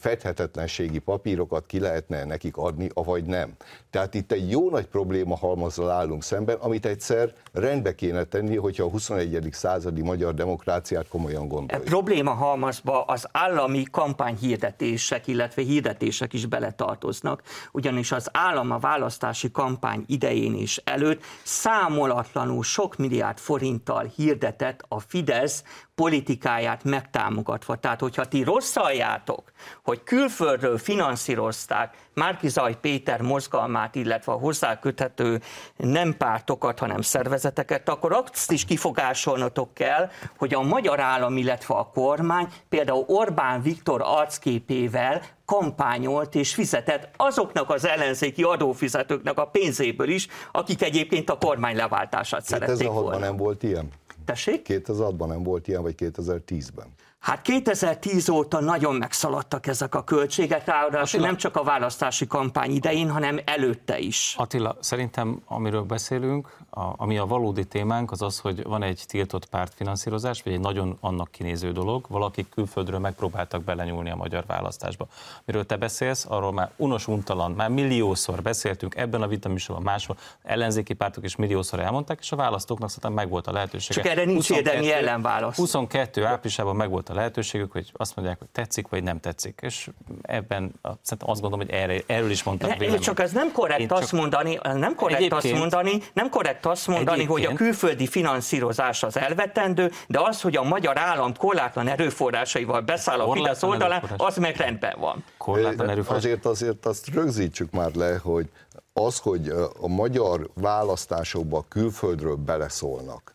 fedhetetlenségi 0.00 0.98
papírokat 0.98 1.66
ki 1.66 1.78
lehetne 1.80 2.24
nekik 2.24 2.56
adni, 2.56 2.88
avagy 2.94 3.24
nem. 3.24 3.52
Tehát 3.90 4.14
itt 4.14 4.32
egy 4.32 4.50
jó 4.50 4.70
nagy 4.70 4.86
probléma 4.86 5.36
halmazral 5.36 5.90
állunk 5.90 6.22
szemben, 6.22 6.56
amit 6.56 6.86
egyszer 6.86 7.34
rendbe 7.52 7.94
kéne 7.94 8.24
tenni, 8.24 8.56
hogyha 8.56 8.84
a 8.84 8.88
21. 8.88 9.48
századi 9.50 10.02
magyar 10.02 10.34
demokráciát 10.34 11.08
komolyan 11.08 11.48
gondoljuk. 11.48 11.86
E 11.86 11.90
probléma 11.90 12.30
halmazba 12.30 13.02
az 13.02 13.28
állami 13.32 13.82
kampányhirdetések, 13.90 15.26
illetve 15.26 15.62
hirdetések 15.62 16.32
is 16.32 16.46
beletartoznak, 16.46 17.42
ugyanis 17.72 18.12
az 18.12 18.28
állam 18.32 18.70
a 18.70 18.78
választási 18.78 19.50
kampány 19.50 20.04
idején 20.06 20.54
és 20.54 20.80
előtt 20.84 21.22
számolatlanul 21.42 22.62
sok 22.62 22.96
milliárd 22.96 23.38
forinttal 23.38 24.12
hirdetett 24.16 24.84
a 24.88 25.00
Fidesz 25.00 25.62
politikáját 25.94 26.84
megtámogatva. 26.84 27.76
Tehát, 27.76 28.00
hogyha 28.00 28.24
ti 28.24 28.42
rosszaljátok, 28.42 29.52
hogy 29.82 30.02
külföldről 30.02 30.78
finanszírozták 30.78 31.96
Márkizaj 32.14 32.76
Péter 32.80 33.20
mozgalmát, 33.20 33.94
illetve 33.94 34.32
a 34.32 34.36
hozzá 34.36 34.78
köthető 34.78 35.40
nem 35.76 36.16
pártokat, 36.16 36.78
hanem 36.78 37.00
szervezeteket, 37.00 37.88
akkor 37.88 38.12
azt 38.12 38.50
is 38.52 38.64
kifogásolnotok 38.64 39.74
kell, 39.74 40.10
hogy 40.36 40.54
a 40.54 40.62
magyar 40.62 41.00
állam, 41.00 41.36
illetve 41.36 41.74
a 41.74 41.90
kormány 41.94 42.48
például 42.68 43.04
Orbán 43.06 43.62
Viktor 43.62 44.00
arcképével 44.04 45.22
kampányolt 45.44 46.34
és 46.34 46.54
fizetett 46.54 47.08
azoknak 47.16 47.70
az 47.70 47.86
ellenzéki 47.86 48.42
adófizetőknek 48.42 49.38
a 49.38 49.46
pénzéből 49.46 50.08
is, 50.08 50.28
akik 50.52 50.82
egyébként 50.82 51.30
a 51.30 51.38
kormány 51.38 51.76
leváltását 51.76 52.44
szerették 52.44 52.88
volna. 52.88 53.18
nem 53.18 53.36
volt 53.36 53.62
ilyen? 53.62 53.88
Tessék? 54.24 54.66
2006-ban 54.68 55.26
nem 55.26 55.42
volt 55.42 55.68
ilyen, 55.68 55.82
vagy 55.82 55.94
2010-ben? 55.98 56.86
Hát 57.26 57.42
2010 57.42 58.28
óta 58.28 58.60
nagyon 58.60 58.94
megszaladtak 58.94 59.66
ezek 59.66 59.94
a 59.94 60.04
költségek, 60.04 60.64
ráadásul 60.64 61.20
nem 61.20 61.36
csak 61.36 61.56
a 61.56 61.62
választási 61.62 62.26
kampány 62.26 62.70
idején, 62.70 63.10
hanem 63.10 63.40
előtte 63.44 63.98
is. 63.98 64.34
Attila, 64.38 64.76
szerintem 64.80 65.42
amiről 65.46 65.82
beszélünk, 65.82 66.56
a, 66.70 66.80
ami 66.96 67.18
a 67.18 67.26
valódi 67.26 67.64
témánk, 67.64 68.10
az 68.10 68.22
az, 68.22 68.38
hogy 68.38 68.62
van 68.62 68.82
egy 68.82 69.04
tiltott 69.06 69.46
pártfinanszírozás, 69.46 70.42
vagy 70.42 70.52
egy 70.52 70.60
nagyon 70.60 70.96
annak 71.00 71.30
kinéző 71.30 71.72
dolog, 71.72 72.04
valakik 72.08 72.48
külföldről 72.48 72.98
megpróbáltak 72.98 73.64
belenyúlni 73.64 74.10
a 74.10 74.16
magyar 74.16 74.44
választásba. 74.46 75.06
Miről 75.44 75.66
te 75.66 75.76
beszélsz, 75.76 76.26
arról 76.28 76.52
már 76.52 76.70
unos 76.76 77.08
untalan, 77.08 77.50
már 77.50 77.68
milliószor 77.68 78.42
beszéltünk 78.42 78.96
ebben 78.96 79.22
a 79.22 79.26
vitaműsorban, 79.26 79.84
máshol 79.84 80.16
ellenzéki 80.42 80.94
pártok 80.94 81.24
is 81.24 81.36
milliószor 81.36 81.80
elmondták, 81.80 82.18
és 82.20 82.32
a 82.32 82.36
választóknak 82.36 82.88
szerintem 82.88 83.12
megvolt 83.12 83.46
a 83.46 83.52
lehetősége. 83.52 84.02
Csak 84.02 84.10
erre 84.10 84.24
nincs 84.24 84.50
érdemi 84.50 84.92
ellenválasz. 84.92 85.56
22 85.56 86.24
áprilisában 86.24 86.76
megvolt 86.76 87.08
a 87.08 87.14
lehetőségük, 87.16 87.72
hogy 87.72 87.90
azt 87.92 88.16
mondják, 88.16 88.38
hogy 88.38 88.48
tetszik 88.48 88.88
vagy 88.88 89.02
nem 89.02 89.20
tetszik. 89.20 89.58
És 89.62 89.90
ebben 90.22 90.72
szerintem 91.02 91.30
azt 91.30 91.40
gondolom, 91.40 91.66
hogy 91.66 91.74
erre, 91.74 92.00
erről 92.06 92.30
is 92.30 92.42
mondtak 92.42 92.76
vélemény. 92.76 93.00
Csak 93.00 93.20
ez 93.20 93.32
nem 93.32 93.52
korrekt 93.52 93.92
azt 93.92 94.12
mondani, 94.12 94.58
nem 94.62 94.94
korrekt 94.94 95.32
azt 95.32 95.52
mondani, 95.52 96.02
nem 96.12 96.30
korrekt 96.30 96.66
azt 96.66 96.86
mondani, 96.86 97.24
hogy 97.24 97.44
a 97.44 97.52
külföldi 97.52 98.06
finanszírozás 98.06 99.02
az 99.02 99.16
elvetendő, 99.16 99.90
de 100.08 100.20
az, 100.20 100.40
hogy 100.40 100.56
a 100.56 100.62
magyar 100.62 100.98
állam 100.98 101.36
korlátlan 101.36 101.88
erőforrásaival 101.88 102.80
beszáll 102.80 103.20
a 103.20 103.32
Fidesz 103.32 103.62
oldalán, 103.62 104.02
az 104.16 104.36
meg 104.36 104.56
rendben 104.56 104.94
van. 104.98 105.24
Korlátlan 105.36 105.88
erőforrás. 105.88 106.24
Azért, 106.24 106.46
azért 106.46 106.86
azt 106.86 107.08
rögzítsük 107.08 107.70
már 107.70 107.94
le, 107.94 108.16
hogy 108.16 108.50
az, 108.92 109.18
hogy 109.18 109.48
a 109.80 109.88
magyar 109.88 110.50
választásokba 110.54 111.64
külföldről 111.68 112.36
beleszólnak, 112.36 113.34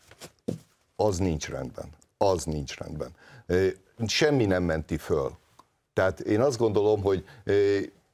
az 0.96 1.18
nincs 1.18 1.48
rendben. 1.48 1.84
Az 2.18 2.44
nincs 2.44 2.76
rendben 2.76 3.10
semmi 4.06 4.44
nem 4.44 4.62
menti 4.62 4.96
föl. 4.96 5.30
Tehát 5.92 6.20
én 6.20 6.40
azt 6.40 6.58
gondolom, 6.58 7.02
hogy 7.02 7.24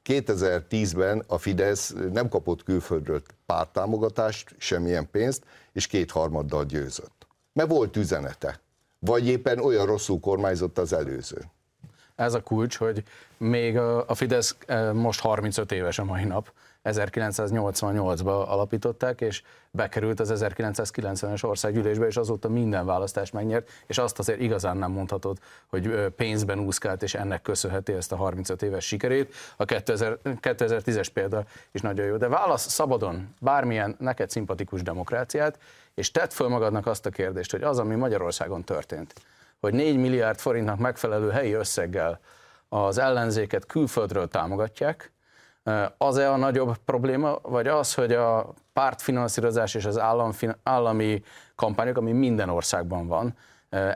2010-ben 0.04 1.24
a 1.26 1.38
Fidesz 1.38 1.94
nem 2.12 2.28
kapott 2.28 2.62
külföldről 2.62 3.22
pártámogatást, 3.46 4.54
semmilyen 4.58 5.08
pénzt, 5.10 5.42
és 5.72 5.86
kétharmaddal 5.86 6.64
győzött. 6.64 7.26
Mert 7.52 7.68
volt 7.68 7.96
üzenete. 7.96 8.60
Vagy 8.98 9.26
éppen 9.26 9.58
olyan 9.58 9.86
rosszul 9.86 10.20
kormányzott 10.20 10.78
az 10.78 10.92
előző. 10.92 11.38
Ez 12.14 12.34
a 12.34 12.42
kulcs, 12.42 12.76
hogy 12.76 13.02
még 13.36 13.76
a 13.78 14.14
Fidesz 14.14 14.56
most 14.92 15.20
35 15.20 15.72
éves 15.72 15.98
a 15.98 16.04
mai 16.04 16.24
nap, 16.24 16.52
1988-ban 16.92 18.46
alapították, 18.46 19.20
és 19.20 19.42
bekerült 19.70 20.20
az 20.20 20.32
1990-es 20.34 21.44
országgyűlésbe, 21.44 22.06
és 22.06 22.16
azóta 22.16 22.48
minden 22.48 22.86
választást 22.86 23.32
megnyert, 23.32 23.70
és 23.86 23.98
azt 23.98 24.18
azért 24.18 24.40
igazán 24.40 24.76
nem 24.76 24.90
mondhatod, 24.90 25.38
hogy 25.66 26.06
pénzben 26.16 26.58
úszkált, 26.58 27.02
és 27.02 27.14
ennek 27.14 27.42
köszönheti 27.42 27.92
ezt 27.92 28.12
a 28.12 28.16
35 28.16 28.62
éves 28.62 28.86
sikerét. 28.86 29.34
A 29.56 29.64
2000, 29.64 30.18
2010-es 30.24 31.08
példa 31.12 31.44
is 31.70 31.80
nagyon 31.80 32.06
jó. 32.06 32.16
De 32.16 32.28
válasz 32.28 32.68
szabadon 32.68 33.34
bármilyen 33.40 33.96
neked 33.98 34.30
szimpatikus 34.30 34.82
demokráciát, 34.82 35.58
és 35.94 36.10
tedd 36.10 36.28
föl 36.28 36.48
magadnak 36.48 36.86
azt 36.86 37.06
a 37.06 37.10
kérdést, 37.10 37.50
hogy 37.50 37.62
az, 37.62 37.78
ami 37.78 37.94
Magyarországon 37.94 38.64
történt, 38.64 39.14
hogy 39.60 39.74
4 39.74 39.96
milliárd 39.96 40.38
forintnak 40.38 40.78
megfelelő 40.78 41.30
helyi 41.30 41.52
összeggel 41.52 42.20
az 42.68 42.98
ellenzéket 42.98 43.66
külföldről 43.66 44.28
támogatják, 44.28 45.12
az-e 45.98 46.32
a 46.32 46.36
nagyobb 46.36 46.76
probléma, 46.76 47.38
vagy 47.42 47.66
az, 47.66 47.94
hogy 47.94 48.12
a 48.12 48.54
pártfinanszírozás 48.72 49.74
és 49.74 49.84
az 49.84 49.98
állam, 49.98 50.32
állami 50.62 51.22
kampányok, 51.54 51.96
ami 51.96 52.12
minden 52.12 52.48
országban 52.48 53.06
van, 53.06 53.34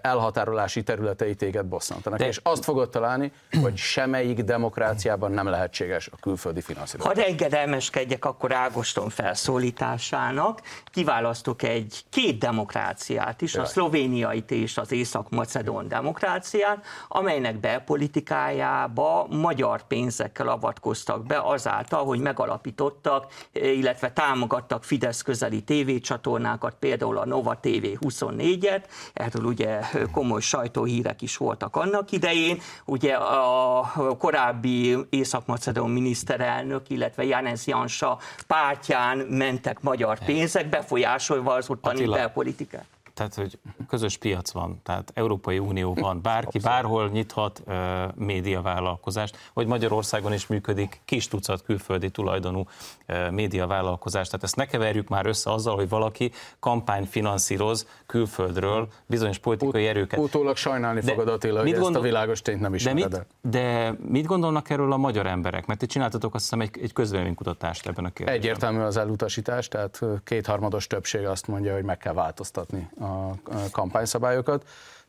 elhatárolási 0.01 0.83
területei 0.83 1.35
téged 1.35 1.67
bosszantanak. 1.67 2.19
De... 2.19 2.27
És 2.27 2.41
azt 2.43 2.65
fogod 2.65 2.91
találni, 2.91 3.33
hogy 3.63 3.77
semmelyik 3.77 4.43
demokráciában 4.43 5.31
nem 5.31 5.47
lehetséges 5.47 6.09
a 6.13 6.17
külföldi 6.21 6.61
finanszírozás. 6.61 7.17
Ha 7.17 7.23
engedelmeskedjek 7.23 8.25
akkor 8.25 8.53
Ágoston 8.53 9.09
felszólításának, 9.09 10.61
kiválasztok 10.85 11.63
egy 11.63 12.05
két 12.11 12.39
demokráciát 12.39 13.41
is, 13.41 13.55
Jaj. 13.55 13.65
a 13.65 13.67
szlovéniait 13.67 14.51
és 14.51 14.79
az 14.79 14.93
észak-macedón 14.93 15.89
demokráciát, 15.89 16.85
amelynek 17.09 17.61
belpolitikájába 17.61 19.27
magyar 19.31 19.87
pénzekkel 19.87 20.49
avatkoztak 20.49 21.27
be 21.27 21.41
azáltal, 21.41 22.05
hogy 22.05 22.21
megalapítottak, 22.21 23.33
illetve 23.53 24.13
támogattak 24.13 24.85
Fidesz 24.85 25.23
közeli 25.23 25.63
tévécsatornákat, 25.63 26.75
például 26.79 27.19
a 27.19 27.27
Nova 27.27 27.57
TV 27.61 27.87
24-et, 28.01 28.83
erről 29.13 29.45
ugye 29.45 29.62
ugye 29.63 30.07
komoly 30.13 30.41
sajtóhírek 30.41 31.23
is 31.23 31.37
voltak 31.37 31.77
annak 31.77 32.13
idején. 32.13 32.61
Ugye 32.85 33.15
a 33.15 34.17
korábbi 34.19 34.97
Észak-Macedón 35.11 35.91
miniszterelnök, 35.91 36.91
illetve 36.91 37.25
János 37.25 37.67
Jansa 37.67 38.19
pártján 38.47 39.19
mentek 39.19 39.81
magyar 39.81 40.19
pénzek, 40.25 40.69
befolyásolva 40.69 41.53
az 41.53 41.71
ottani 41.71 42.07
belpolitikát 42.07 42.92
tehát, 43.15 43.35
hogy 43.35 43.59
közös 43.89 44.17
piac 44.17 44.51
van, 44.51 44.81
tehát 44.83 45.11
Európai 45.15 45.59
Unió 45.59 45.95
van, 45.95 46.23
bárki 46.23 46.57
Abszolút. 46.57 46.67
bárhol 46.67 47.09
nyithat 47.09 47.63
uh, 47.67 47.75
médiavállalkozást, 48.15 49.37
vagy 49.53 49.67
Magyarországon 49.67 50.33
is 50.33 50.47
működik 50.47 51.01
kis 51.05 51.29
tucat 51.29 51.63
külföldi 51.63 52.11
tulajdonú 52.11 52.67
uh, 53.09 53.31
médiavállalkozás. 53.31 54.27
Tehát 54.27 54.45
ezt 54.45 54.57
ne 54.57 54.67
keverjük 54.67 55.09
már 55.09 55.27
össze 55.27 55.53
azzal, 55.53 55.75
hogy 55.75 55.89
valaki 55.89 56.33
kampány 56.59 57.07
finanszíroz 57.07 57.87
külföldről 58.07 58.89
bizonyos 59.07 59.39
politikai 59.39 59.87
erőket. 59.87 60.19
Utólag 60.19 60.57
sajnálni 60.57 61.01
de 61.01 61.11
fogod 61.11 61.29
Attila, 61.29 61.61
hogy 61.61 61.71
gondol... 61.71 61.89
ezt 61.89 61.99
a 61.99 62.01
világos 62.01 62.43
tényt 62.43 62.61
nem 62.61 62.75
is 62.75 62.85
de 62.85 62.93
mit, 62.93 63.27
de 63.41 63.95
mit 64.09 64.27
gondolnak 64.27 64.71
erről 64.71 64.93
a 64.93 64.97
magyar 64.97 65.27
emberek? 65.27 65.67
Mert 65.67 65.81
ti 65.81 65.87
csináltatok 65.87 66.35
azt 66.35 66.43
hiszem 66.43 66.61
egy, 66.61 66.79
egy 66.83 66.93
közvéleménykutatást 66.93 67.87
ebben 67.87 68.05
a 68.05 68.11
kérdésben. 68.11 68.35
Egyértelmű 68.35 68.81
az 68.81 68.97
elutasítás, 68.97 69.69
tehát 69.69 70.01
kétharmados 70.25 70.87
többség 70.87 71.27
azt 71.27 71.47
mondja, 71.47 71.75
hogy 71.75 71.85
meg 71.85 71.99
kell 71.99 72.13
változtatni 72.13 72.91
a 73.03 73.35
kampányszabályokat. 73.73 74.65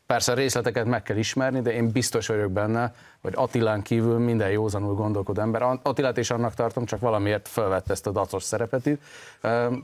Persze 0.06 0.32
a 0.32 0.34
részleteket 0.34 0.84
meg 0.84 1.02
kell 1.02 1.16
ismerni, 1.16 1.60
de 1.60 1.72
én 1.72 1.90
biztos 1.90 2.26
vagyok 2.26 2.52
benne, 2.52 2.94
hogy 3.22 3.32
Attilán 3.36 3.82
kívül 3.82 4.18
minden 4.18 4.50
józanul 4.50 4.94
gondolkodó 4.94 5.40
ember, 5.40 5.62
Attilát 5.82 6.16
is 6.16 6.30
annak 6.30 6.54
tartom, 6.54 6.84
csak 6.84 7.00
valamiért 7.00 7.48
felvette 7.48 7.92
ezt 7.92 8.06
a 8.06 8.10
dacos 8.10 8.42
szerepet 8.42 8.86
itt, 8.86 9.02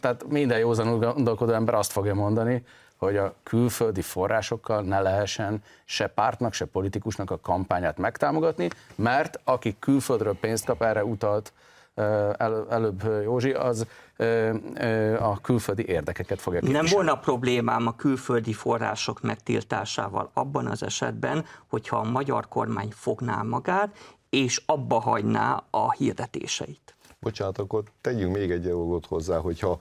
tehát 0.01 0.25
minden 0.29 0.59
józanul 0.59 0.99
gondolkodó 0.99 1.53
ember 1.53 1.75
azt 1.75 1.93
fogja 1.93 2.15
mondani, 2.15 2.65
hogy 2.97 3.17
a 3.17 3.35
külföldi 3.43 4.03
forrásokkal 4.03 4.83
ne 4.83 5.01
lehessen 5.01 5.63
se 5.85 6.07
pártnak, 6.07 6.53
se 6.53 6.65
politikusnak 6.65 7.31
a 7.31 7.41
kampányát 7.41 7.99
megtámogatni, 7.99 8.69
mert 8.95 9.41
aki 9.45 9.77
külföldről 9.79 10.37
pénzt 10.41 10.65
kap, 10.65 10.83
erre 10.83 11.05
utalt 11.05 11.53
el, 12.39 12.67
előbb 12.71 13.03
Józsi, 13.23 13.51
az 13.51 13.87
a 15.19 15.41
külföldi 15.41 15.85
érdekeket 15.87 16.41
fogja 16.41 16.61
képviselni. 16.61 16.89
Nem 16.89 16.97
volna 16.97 17.21
problémám 17.21 17.87
a 17.87 17.97
külföldi 17.97 18.53
források 18.53 19.21
megtiltásával 19.21 20.31
abban 20.35 20.67
az 20.67 20.83
esetben, 20.83 21.45
hogyha 21.67 21.97
a 21.97 22.11
magyar 22.11 22.49
kormány 22.49 22.91
fogná 22.95 23.43
magát, 23.43 23.97
és 24.31 24.63
abba 24.67 25.01
hagyná 25.01 25.63
a 25.71 25.93
hirdetéseit. 25.93 26.95
Bocsánat, 27.21 27.59
akkor 27.59 27.83
tegyünk 28.01 28.37
még 28.37 28.51
egy 28.51 28.63
dolgot 28.63 29.07
hozzá, 29.07 29.39
hogyha 29.39 29.81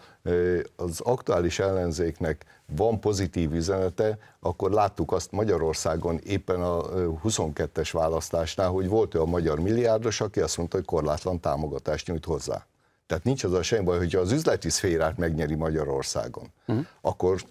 az 0.76 1.00
aktuális 1.00 1.60
ellenzéknek 1.60 2.46
van 2.76 3.00
pozitív 3.00 3.54
üzenete, 3.54 4.18
akkor 4.40 4.72
láttuk 4.72 5.12
azt 5.12 5.32
Magyarországon 5.32 6.20
éppen 6.24 6.62
a 6.62 6.82
22-es 7.24 7.90
választásnál, 7.92 8.70
hogy 8.70 8.88
volt 8.88 9.16
olyan 9.16 9.30
magyar 9.30 9.60
milliárdos, 9.60 10.22
aki 10.22 10.40
azt 10.40 10.58
mondta, 10.58 10.78
hogy 10.78 10.86
korlátlan 10.86 11.40
támogatást 11.40 12.08
nyújt 12.08 12.26
hozzá. 12.26 12.66
Tehát 13.08 13.24
nincs 13.24 13.44
az 13.44 13.54
a 13.54 13.62
semmi 13.62 13.84
baj, 13.84 13.98
hogyha 13.98 14.20
az 14.20 14.32
üzleti 14.32 14.70
szférát 14.70 15.18
megnyeri 15.18 15.56
Magyarországon, 15.56 16.52
uh-huh. 16.68 16.86
akkor 17.02 17.42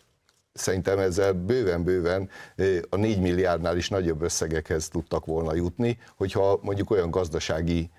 szerintem 0.52 0.98
ezzel 0.98 1.32
bőven-bőven 1.32 2.28
a 2.88 2.96
4 2.96 3.20
milliárdnál 3.20 3.76
is 3.76 3.88
nagyobb 3.88 4.22
összegekhez 4.22 4.88
tudtak 4.88 5.26
volna 5.26 5.54
jutni, 5.54 5.98
hogyha 6.16 6.58
mondjuk 6.62 6.90
olyan 6.90 7.10
gazdasági 7.10 7.90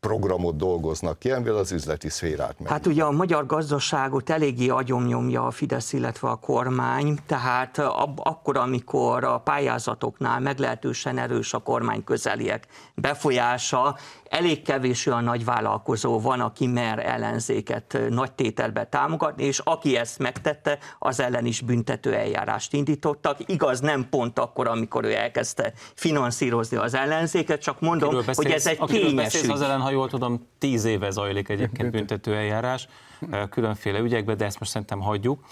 programot 0.00 0.56
dolgoznak 0.56 1.18
ki, 1.18 1.30
amivel 1.30 1.56
az 1.56 1.72
üzleti 1.72 2.08
szférát 2.08 2.58
meg. 2.58 2.68
Hát 2.68 2.86
ugye 2.86 3.02
a 3.02 3.10
magyar 3.10 3.46
gazdaságot 3.46 4.30
eléggé 4.30 4.68
agyomnyomja 4.68 5.46
a 5.46 5.50
Fidesz, 5.50 5.92
illetve 5.92 6.28
a 6.28 6.36
kormány, 6.36 7.18
tehát 7.26 7.78
ab, 7.78 8.20
akkor, 8.22 8.56
amikor 8.56 9.24
a 9.24 9.38
pályázatoknál 9.38 10.40
meglehetősen 10.40 11.18
erős 11.18 11.54
a 11.54 11.58
kormány 11.58 12.04
közeliek 12.04 12.66
befolyása, 12.94 13.96
elég 14.28 14.62
kevés 14.62 15.06
olyan 15.06 15.24
nagy 15.24 15.44
vállalkozó 15.44 16.20
van, 16.20 16.40
aki 16.40 16.66
mer 16.66 16.98
ellenzéket 16.98 17.98
nagy 18.08 18.32
tételbe 18.32 18.84
támogatni, 18.84 19.44
és 19.44 19.58
aki 19.58 19.96
ezt 19.96 20.18
megtette, 20.18 20.78
az 20.98 21.20
ellen 21.20 21.46
is 21.46 21.60
büntető 21.60 22.14
eljárást 22.14 22.72
indítottak. 22.72 23.36
Igaz, 23.46 23.80
nem 23.80 24.08
pont 24.10 24.38
akkor, 24.38 24.68
amikor 24.68 25.04
ő 25.04 25.14
elkezdte 25.14 25.72
finanszírozni 25.94 26.76
az 26.76 26.94
ellenzéket, 26.94 27.60
csak 27.60 27.80
mondom, 27.80 28.14
hogy 28.34 28.50
ez 28.50 28.66
egy 28.66 28.80
kényes 28.84 29.42
ügy. 29.42 29.50
Az 29.50 29.60
ellen, 29.60 29.80
ha 29.88 29.94
jól 29.94 30.08
tudom, 30.08 30.46
tíz 30.58 30.84
éve 30.84 31.10
zajlik 31.10 31.48
egyébként 31.48 31.90
büntető 31.90 32.34
eljárás 32.34 32.88
különféle 33.50 33.98
ügyekbe, 33.98 34.34
de 34.34 34.44
ezt 34.44 34.58
most 34.58 34.70
szerintem 34.70 35.00
hagyjuk. 35.00 35.44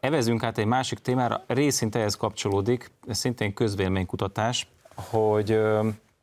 Evezünk 0.00 0.42
át 0.42 0.58
egy 0.58 0.66
másik 0.66 0.98
témára, 0.98 1.44
részint 1.46 1.94
ehhez 1.94 2.14
kapcsolódik, 2.14 2.90
szintén 3.08 3.54
közvéleménykutatás, 3.54 4.68
hogy 4.94 5.60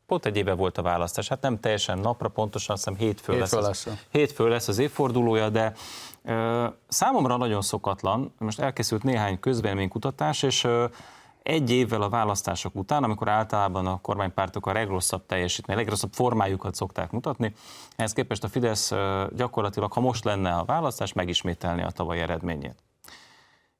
pont 0.08 0.26
egy 0.26 0.38
éve 0.38 0.54
volt 0.54 0.78
a 0.78 0.82
választás, 0.82 1.28
hát 1.28 1.42
nem 1.42 1.60
teljesen 1.60 2.00
napra, 2.00 2.30
pontosan 2.30 2.76
azt 2.76 2.84
hiszem 2.84 3.00
hétfő, 3.00 3.34
hétfő 3.34 3.58
lesz, 3.58 3.66
lesz. 3.66 3.86
Az, 3.86 3.98
hétfő 4.10 4.48
lesz 4.48 4.68
az 4.68 4.78
évfordulója, 4.78 5.50
de 5.50 5.74
ö, 6.26 6.66
számomra 6.88 7.38
nagyon 7.38 7.62
szokatlan, 7.62 8.34
most 8.38 8.60
elkészült 8.60 9.04
néhány 9.04 9.40
közvéleménykutatás, 9.40 10.44
és 10.44 10.64
ö, 10.64 10.86
egy 11.44 11.70
évvel 11.72 12.02
a 12.02 12.10
választások 12.10 12.76
után, 12.76 13.04
amikor 13.04 13.30
általában 13.30 13.88
a 13.88 14.02
kormánypártok 14.02 14.66
a 14.66 14.74
legrosszabb 14.74 15.26
teljesítmény, 15.26 15.76
a 15.76 15.80
legrosszabb 15.80 16.14
formájukat 16.14 16.76
szokták 16.76 17.12
mutatni, 17.12 17.54
ehhez 17.96 18.14
képest 18.14 18.44
a 18.44 18.48
Fidesz 18.48 18.92
gyakorlatilag, 19.36 19.94
ha 19.94 20.00
most 20.00 20.24
lenne 20.24 20.54
a 20.54 20.66
választás, 20.66 21.14
megismételni 21.14 21.82
a 21.82 21.92
tavalyi 21.92 22.20
eredményét. 22.20 22.84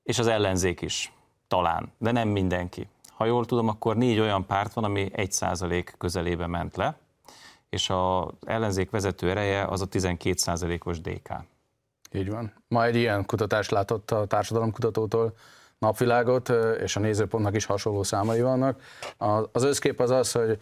És 0.04 0.20
az 0.20 0.28
ellenzék 0.28 0.82
is, 0.82 1.14
talán, 1.48 1.92
de 1.98 2.12
nem 2.12 2.28
mindenki. 2.28 2.88
Ha 3.12 3.26
jól 3.26 3.46
tudom, 3.46 3.68
akkor 3.68 3.96
négy 3.96 4.20
olyan 4.20 4.46
párt 4.46 4.74
van, 4.74 4.84
ami 4.84 5.12
1% 5.14 5.94
közelébe 5.98 6.48
ment 6.48 6.76
le, 6.76 6.98
és 7.70 7.90
az 7.90 8.26
ellenzék 8.46 8.90
vezető 8.90 9.30
ereje 9.30 9.66
az 9.66 9.82
a 9.82 9.88
12%-os 9.88 11.02
DK. 11.02 11.30
Így 12.12 12.30
van. 12.30 12.54
Ma 12.68 12.86
egy 12.86 12.96
ilyen 12.96 13.26
kutatást 13.26 13.72
látott 13.72 14.12
a 14.12 14.26
társadalomkutatótól 14.26 15.34
napvilágot, 15.84 16.52
és 16.84 16.96
a 16.96 17.00
nézőpontnak 17.00 17.56
is 17.56 17.66
hasonló 17.66 18.04
számai 18.04 18.42
vannak. 18.42 18.82
Az 19.52 19.64
összkép 19.64 20.00
az 20.00 20.10
az, 20.10 20.32
hogy 20.32 20.60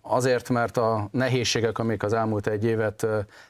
azért, 0.00 0.48
mert 0.48 0.76
a 0.76 1.08
nehézségek, 1.12 1.78
amik 1.78 2.02
az 2.02 2.12
elmúlt 2.12 2.46
egy 2.46 2.64
évet 2.64 3.06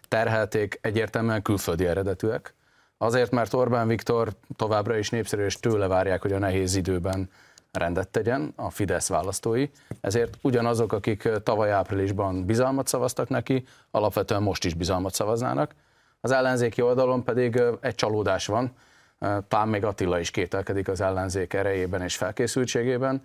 terhelték, 0.08 0.78
egyértelműen 0.82 1.42
külföldi 1.42 1.86
eredetűek. 1.86 2.54
Azért, 2.98 3.30
mert 3.30 3.54
Orbán 3.54 3.88
Viktor 3.88 4.28
továbbra 4.56 4.96
is 4.96 5.10
népszerű, 5.10 5.44
és 5.44 5.56
tőle 5.56 5.86
várják, 5.86 6.22
hogy 6.22 6.32
a 6.32 6.38
nehéz 6.38 6.76
időben 6.76 7.30
rendet 7.72 8.08
tegyen 8.08 8.52
a 8.56 8.70
Fidesz 8.70 9.08
választói, 9.08 9.66
ezért 10.00 10.38
ugyanazok, 10.42 10.92
akik 10.92 11.28
tavaly 11.42 11.70
áprilisban 11.70 12.44
bizalmat 12.44 12.86
szavaztak 12.88 13.28
neki, 13.28 13.64
alapvetően 13.90 14.42
most 14.42 14.64
is 14.64 14.74
bizalmat 14.74 15.14
szavaznának. 15.14 15.74
Az 16.20 16.30
ellenzéki 16.30 16.82
oldalon 16.82 17.24
pedig 17.24 17.62
egy 17.80 17.94
csalódás 17.94 18.46
van, 18.46 18.72
talán 19.48 19.68
még 19.68 19.84
Attila 19.84 20.18
is 20.18 20.30
kételkedik 20.30 20.88
az 20.88 21.00
ellenzék 21.00 21.52
erejében 21.52 22.02
és 22.02 22.16
felkészültségében. 22.16 23.22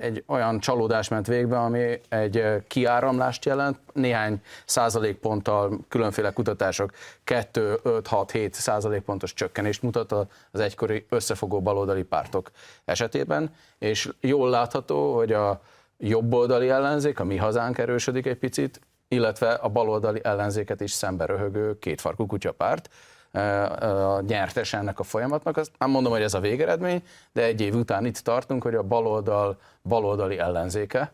Egy 0.00 0.24
olyan 0.26 0.60
csalódás 0.60 1.08
ment 1.08 1.26
végbe, 1.26 1.58
ami 1.58 2.00
egy 2.08 2.44
kiáramlást 2.68 3.44
jelent, 3.44 3.78
néhány 3.92 4.40
százalékponttal 4.64 5.84
különféle 5.88 6.32
kutatások 6.32 6.90
2, 7.24 7.78
5, 7.82 8.06
6, 8.06 8.30
7 8.30 8.54
százalékpontos 8.54 9.34
csökkenést 9.34 9.82
mutat 9.82 10.12
az 10.50 10.60
egykori 10.60 11.06
összefogó 11.08 11.60
baloldali 11.60 12.02
pártok 12.02 12.50
esetében, 12.84 13.54
és 13.78 14.08
jól 14.20 14.50
látható, 14.50 15.14
hogy 15.14 15.32
a 15.32 15.60
jobboldali 15.98 16.68
ellenzék, 16.68 17.20
a 17.20 17.24
mi 17.24 17.36
hazánk 17.36 17.78
erősödik 17.78 18.26
egy 18.26 18.38
picit, 18.38 18.80
illetve 19.08 19.52
a 19.52 19.68
baloldali 19.68 20.20
ellenzéket 20.22 20.80
is 20.80 20.90
szembe 20.90 21.24
röhögő 21.24 21.78
kétfarkú 21.78 22.26
kutyapárt, 22.26 22.88
a 23.32 24.20
nyertes 24.20 24.72
ennek 24.72 24.98
a 24.98 25.02
folyamatnak. 25.02 25.56
Azt 25.56 25.70
nem 25.78 25.90
mondom, 25.90 26.12
hogy 26.12 26.22
ez 26.22 26.34
a 26.34 26.40
végeredmény, 26.40 27.02
de 27.32 27.42
egy 27.42 27.60
év 27.60 27.74
után 27.74 28.04
itt 28.04 28.18
tartunk, 28.18 28.62
hogy 28.62 28.74
a 28.74 28.82
baloldal 28.82 29.58
baloldali 29.82 30.38
ellenzéke, 30.38 31.12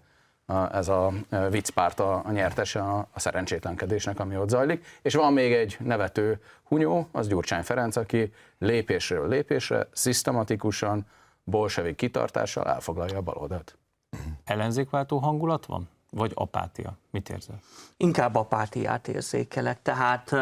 ez 0.73 0.89
a 0.89 1.13
viccpárt 1.51 2.01
a, 2.01 2.23
a 2.25 2.31
nyertese 2.31 2.81
a, 2.81 3.09
a 3.13 3.21
szerencsétlenkedésnek, 3.21 4.21
ami 4.21 4.37
ott 4.37 4.49
zajlik. 4.49 4.85
És 5.03 5.15
van 5.15 5.33
még 5.33 5.53
egy 5.53 5.77
nevető 5.81 6.41
hunyó, 6.65 7.09
az 7.13 7.29
Gyurcsány 7.29 7.63
Ferenc, 7.63 7.97
aki 7.97 8.33
lépésről 8.59 9.29
lépésre, 9.29 9.89
szisztematikusan, 9.93 11.07
bolsevik 11.45 11.97
kitartással 11.97 12.65
elfoglalja 12.65 13.17
a 13.17 13.21
baloldalt. 13.21 13.79
Ellenzékváltó 14.45 15.19
hangulat 15.19 15.67
van? 15.67 15.89
Vagy 16.11 16.33
apátia? 16.35 16.99
Mit 17.11 17.29
érzel? 17.29 17.61
Inkább 17.97 18.35
apátiát 18.35 19.09
érzékelek. 19.09 19.83
Tehát 19.83 20.35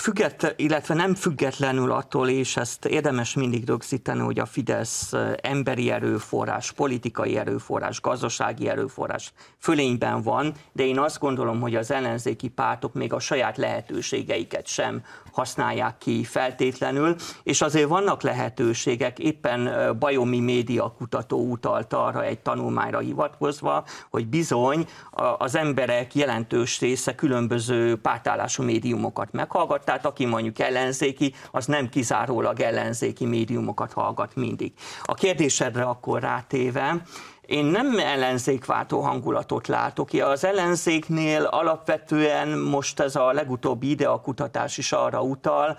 Független, 0.00 0.52
illetve 0.56 0.94
nem 0.94 1.14
függetlenül 1.14 1.92
attól, 1.92 2.28
és 2.28 2.56
ezt 2.56 2.84
érdemes 2.84 3.34
mindig 3.34 3.66
rögzíteni, 3.66 4.20
hogy 4.20 4.38
a 4.38 4.46
Fidesz 4.46 5.12
emberi 5.42 5.90
erőforrás, 5.90 6.72
politikai 6.72 7.36
erőforrás, 7.36 8.00
gazdasági 8.00 8.68
erőforrás 8.68 9.32
fölényben 9.58 10.22
van, 10.22 10.54
de 10.72 10.84
én 10.84 10.98
azt 10.98 11.18
gondolom, 11.18 11.60
hogy 11.60 11.74
az 11.74 11.90
ellenzéki 11.90 12.48
pártok 12.48 12.94
még 12.94 13.12
a 13.12 13.18
saját 13.18 13.56
lehetőségeiket 13.56 14.66
sem 14.66 15.02
használják 15.32 15.98
ki 15.98 16.24
feltétlenül, 16.24 17.16
és 17.42 17.60
azért 17.60 17.88
vannak 17.88 18.22
lehetőségek, 18.22 19.18
éppen 19.18 19.70
Bajomi 19.98 20.40
média 20.40 20.94
kutató 20.98 21.50
utalt 21.50 21.92
arra 21.92 22.24
egy 22.24 22.38
tanulmányra 22.38 22.98
hivatkozva, 22.98 23.84
hogy 24.10 24.26
bizony 24.26 24.86
az 25.38 25.56
emberek 25.56 26.14
jelentős 26.14 26.80
része 26.80 27.14
különböző 27.14 27.96
pártállású 27.96 28.62
médiumokat 28.62 29.32
meghallgat, 29.34 29.84
tehát 29.84 30.06
aki 30.06 30.24
mondjuk 30.24 30.58
ellenzéki, 30.58 31.34
az 31.50 31.66
nem 31.66 31.88
kizárólag 31.88 32.60
ellenzéki 32.60 33.26
médiumokat 33.26 33.92
hallgat 33.92 34.36
mindig. 34.36 34.72
A 35.02 35.14
kérdésedre 35.14 35.82
akkor 35.82 36.20
rátéve, 36.20 37.02
én 37.46 37.64
nem 37.64 37.98
ellenzékváltó 37.98 39.00
hangulatot 39.00 39.68
látok. 39.68 40.08
Az 40.12 40.44
ellenzéknél 40.44 41.42
alapvetően 41.42 42.58
most 42.58 43.00
ez 43.00 43.16
a 43.16 43.32
legutóbbi 43.32 43.90
idea 43.90 44.20
kutatás 44.20 44.78
is 44.78 44.92
arra 44.92 45.22
utal, 45.22 45.78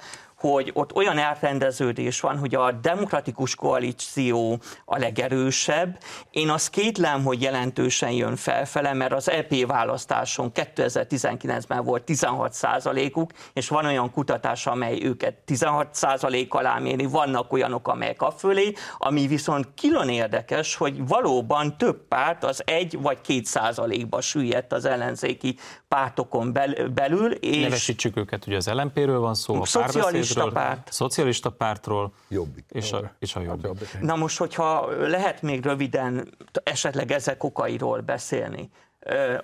hogy 0.51 0.71
ott 0.73 0.95
olyan 0.95 1.17
elrendeződés 1.17 2.19
van, 2.19 2.37
hogy 2.37 2.55
a 2.55 2.71
demokratikus 2.71 3.55
koalíció 3.55 4.59
a 4.85 4.97
legerősebb. 4.97 5.97
Én 6.31 6.49
azt 6.49 6.69
kétlem, 6.69 7.23
hogy 7.23 7.41
jelentősen 7.41 8.11
jön 8.11 8.35
felfele, 8.35 8.93
mert 8.93 9.13
az 9.13 9.29
EP 9.29 9.65
választáson 9.67 10.51
2019-ben 10.53 11.83
volt 11.83 12.03
16 12.03 12.53
százalékuk, 12.53 13.31
és 13.53 13.67
van 13.67 13.85
olyan 13.85 14.11
kutatás, 14.11 14.67
amely 14.67 15.03
őket 15.03 15.33
16 15.33 15.87
százalék 15.91 16.53
alá 16.53 16.77
méri, 16.79 17.05
vannak 17.05 17.53
olyanok, 17.53 17.87
amelyek 17.87 18.21
a 18.21 18.31
fölé, 18.31 18.73
ami 18.97 19.27
viszont 19.27 19.67
külön 19.81 20.09
érdekes, 20.09 20.75
hogy 20.75 21.07
valóban 21.07 21.77
több 21.77 22.07
párt 22.07 22.43
az 22.43 22.61
egy 22.65 23.01
vagy 23.01 23.21
két 23.21 23.45
százalékba 23.45 24.21
süllyedt 24.21 24.73
az 24.73 24.85
ellenzéki 24.85 25.57
pártokon 25.87 26.53
belül. 26.93 27.31
És 27.31 27.61
Nevesítsük 27.61 28.17
őket, 28.17 28.47
ugye 28.47 28.55
az 28.55 28.67
LMP-ről 28.67 29.19
van 29.19 29.33
szó, 29.33 29.61
a 29.61 29.65
szocialista 29.65 30.34
párt. 30.43 30.87
Szocialista 30.91 31.49
pártról. 31.49 32.13
Jobbik. 32.27 32.65
És 32.71 32.91
a, 32.91 33.11
és 33.19 33.35
a 33.35 33.41
jobbik. 33.41 33.63
jobbik. 33.63 33.99
Na 33.99 34.15
most, 34.15 34.37
hogyha 34.37 34.89
lehet 35.07 35.41
még 35.41 35.63
röviden 35.63 36.37
esetleg 36.63 37.11
ezek 37.11 37.43
okairól 37.43 37.99
beszélni. 37.99 38.69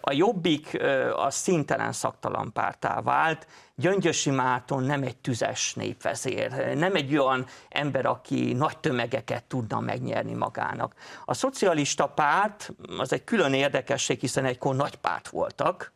A 0.01 0.13
Jobbik 0.13 0.81
a 1.15 1.29
szintelen 1.29 1.91
szaktalan 1.91 2.51
pártá 2.53 3.01
vált, 3.01 3.47
Gyöngyösi 3.75 4.29
Márton 4.29 4.83
nem 4.83 5.03
egy 5.03 5.17
tüzes 5.17 5.73
népvezér, 5.73 6.75
nem 6.75 6.95
egy 6.95 7.17
olyan 7.17 7.45
ember, 7.69 8.05
aki 8.05 8.53
nagy 8.53 8.77
tömegeket 8.77 9.43
tudna 9.43 9.79
megnyerni 9.79 10.33
magának. 10.33 10.93
A 11.25 11.33
szocialista 11.33 12.07
párt 12.07 12.71
az 12.97 13.13
egy 13.13 13.23
külön 13.23 13.53
érdekesség, 13.53 14.19
hiszen 14.19 14.45
egykor 14.45 14.75
nagy 14.75 14.95
párt 14.95 15.27
voltak, 15.29 15.91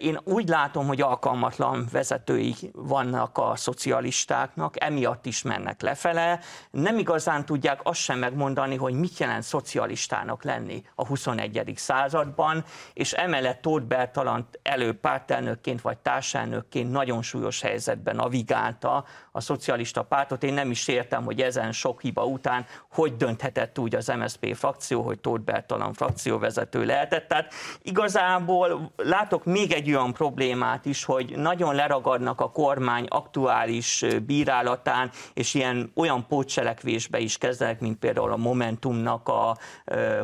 Én 0.00 0.20
úgy 0.24 0.48
látom, 0.48 0.86
hogy 0.86 1.00
alkalmatlan 1.00 1.88
vezetői 1.92 2.54
vannak 2.72 3.38
a 3.38 3.56
szocialistáknak, 3.56 4.82
emiatt 4.82 5.26
is 5.26 5.42
mennek 5.42 5.82
lefele. 5.82 6.40
Nem 6.70 6.98
igazán 6.98 7.44
tudják 7.44 7.80
azt 7.82 8.00
sem 8.00 8.18
megmondani, 8.18 8.76
hogy 8.76 8.94
mit 8.94 9.18
jelent 9.18 9.42
szocialistának 9.42 10.44
lenni 10.44 10.82
a 10.94 11.06
21. 11.06 11.72
században, 11.76 12.64
és 12.92 13.12
emellett 13.12 13.62
Tóth 13.62 13.84
Bertalant 13.84 14.58
elő 14.62 14.92
pártelnökként 14.92 15.80
vagy 15.80 15.98
társelnökként 15.98 16.90
nagyon 16.90 17.22
súlyos 17.22 17.60
helyzetben 17.60 18.16
navigálta 18.16 19.04
a 19.32 19.40
szocialista 19.40 20.02
pártot. 20.02 20.42
Én 20.42 20.54
nem 20.54 20.70
is 20.70 20.88
értem, 20.88 21.24
hogy 21.24 21.40
ezen 21.40 21.72
sok 21.72 22.00
hiba 22.00 22.24
után 22.24 22.66
hogy 22.90 23.16
dönthetett 23.16 23.78
úgy 23.78 23.94
az 23.94 24.06
MSZP 24.06 24.54
frakció, 24.54 25.02
hogy 25.02 25.18
Tóth 25.18 25.44
Bertalan 25.44 25.92
frakcióvezető 25.92 26.84
lehetett. 26.84 27.28
Tehát 27.28 27.52
igazából 27.82 28.92
látok 29.24 29.44
még 29.44 29.72
egy 29.72 29.88
olyan 29.88 30.12
problémát 30.12 30.84
is, 30.84 31.04
hogy 31.04 31.36
nagyon 31.36 31.74
leragadnak 31.74 32.40
a 32.40 32.50
kormány 32.50 33.06
aktuális 33.08 34.04
bírálatán, 34.26 35.10
és 35.34 35.54
ilyen 35.54 35.92
olyan 35.94 36.26
pótcselekvésbe 36.26 37.18
is 37.18 37.38
kezdenek, 37.38 37.80
mint 37.80 37.98
például 37.98 38.32
a 38.32 38.36
Momentumnak 38.36 39.28
a 39.28 39.56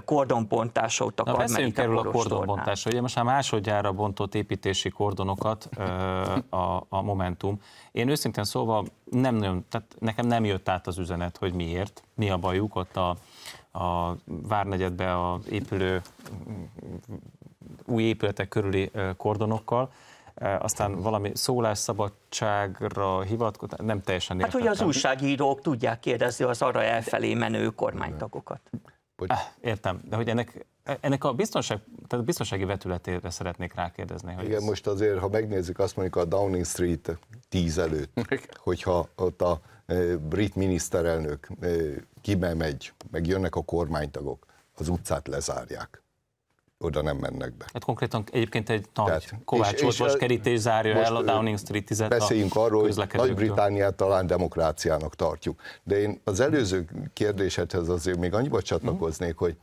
kordonbontása 0.04 1.04
ott 1.04 1.20
a 1.20 1.30
Na, 1.30 1.36
beszéljünk 1.36 1.78
erről 1.78 1.98
a 1.98 2.10
kordonbontásra. 2.10 2.90
Ugye 2.90 3.00
most 3.00 3.14
már 3.14 3.24
másodjára 3.24 3.92
bontott 3.92 4.34
építési 4.34 4.88
kordonokat 4.88 5.68
a, 6.50 6.86
a 6.88 7.02
Momentum. 7.02 7.60
Én 7.92 8.08
őszintén 8.08 8.44
szólva 8.44 8.84
nem 9.04 9.34
nagyon, 9.34 9.64
tehát 9.68 9.96
nekem 9.98 10.26
nem 10.26 10.44
jött 10.44 10.68
át 10.68 10.86
az 10.86 10.98
üzenet, 10.98 11.36
hogy 11.36 11.52
miért, 11.52 12.02
mi 12.14 12.30
a 12.30 12.36
bajuk 12.36 12.76
ott 12.76 12.96
a, 12.96 13.16
a 13.78 14.16
Várnegyedbe 14.24 15.30
az 15.30 15.50
épülő 15.50 16.02
új 17.86 18.02
épületek 18.02 18.48
körüli 18.48 18.90
kordonokkal, 19.16 19.92
aztán 20.58 21.00
valami 21.00 21.30
szólásszabadságra 21.34 23.22
hivatkozni, 23.22 23.76
nem 23.84 24.02
teljesen 24.02 24.36
értettem. 24.36 24.60
Hát, 24.60 24.68
hogy 24.68 24.78
az 24.78 24.86
újságírók 24.86 25.60
tudják 25.60 26.00
kérdezni 26.00 26.44
az 26.44 26.62
arra 26.62 26.82
elfelé 26.82 27.34
menő 27.34 27.68
kormánytagokat. 27.68 28.60
Ah, 29.26 29.38
értem, 29.60 30.00
de 30.04 30.16
hogy 30.16 30.28
ennek, 30.28 30.66
ennek 31.00 31.24
a, 31.24 31.32
biztonság, 31.32 31.78
tehát 32.08 32.24
a 32.24 32.26
biztonsági 32.26 32.64
vetületére 32.64 33.30
szeretnék 33.30 33.74
rákérdezni. 33.74 34.32
Hogy 34.32 34.44
Igen, 34.44 34.56
ez... 34.56 34.64
most 34.64 34.86
azért, 34.86 35.18
ha 35.18 35.28
megnézzük, 35.28 35.78
azt 35.78 35.96
mondjuk 35.96 36.16
a 36.16 36.24
Downing 36.24 36.64
Street 36.64 37.18
10 37.48 37.78
előtt, 37.78 38.28
hogyha 38.56 39.08
ott 39.16 39.42
a 39.42 39.60
brit 40.28 40.54
miniszterelnök 40.54 41.48
kibe 42.20 42.54
megy, 42.54 42.92
meg 43.10 43.26
jönnek 43.26 43.56
a 43.56 43.62
kormánytagok, 43.62 44.46
az 44.76 44.88
utcát 44.88 45.28
lezárják 45.28 46.02
oda 46.80 47.02
nem 47.02 47.16
mennek 47.16 47.52
be. 47.56 47.64
Hát 47.72 47.84
konkrétan 47.84 48.24
egyébként 48.32 48.70
egy 48.70 48.86
nagy 48.94 49.06
Tehát, 49.06 49.34
Kovács 49.44 49.82
és 49.82 50.02
kerítés 50.18 50.58
zárja 50.58 50.96
el 50.96 51.16
a 51.16 51.22
Downing 51.22 51.58
Street 51.58 51.84
10 51.84 52.04
Beszéljünk 52.08 52.56
arról, 52.56 52.82
hogy 52.82 53.06
Nagy-Britániát 53.12 53.94
talán 53.94 54.26
demokráciának 54.26 55.16
tartjuk. 55.16 55.60
De 55.82 56.00
én 56.00 56.20
az 56.24 56.40
előző 56.40 56.84
kérdésedhez 57.12 57.88
azért 57.88 58.18
még 58.18 58.34
annyiba 58.34 58.62
csatlakoznék, 58.62 59.36
hogy 59.36 59.56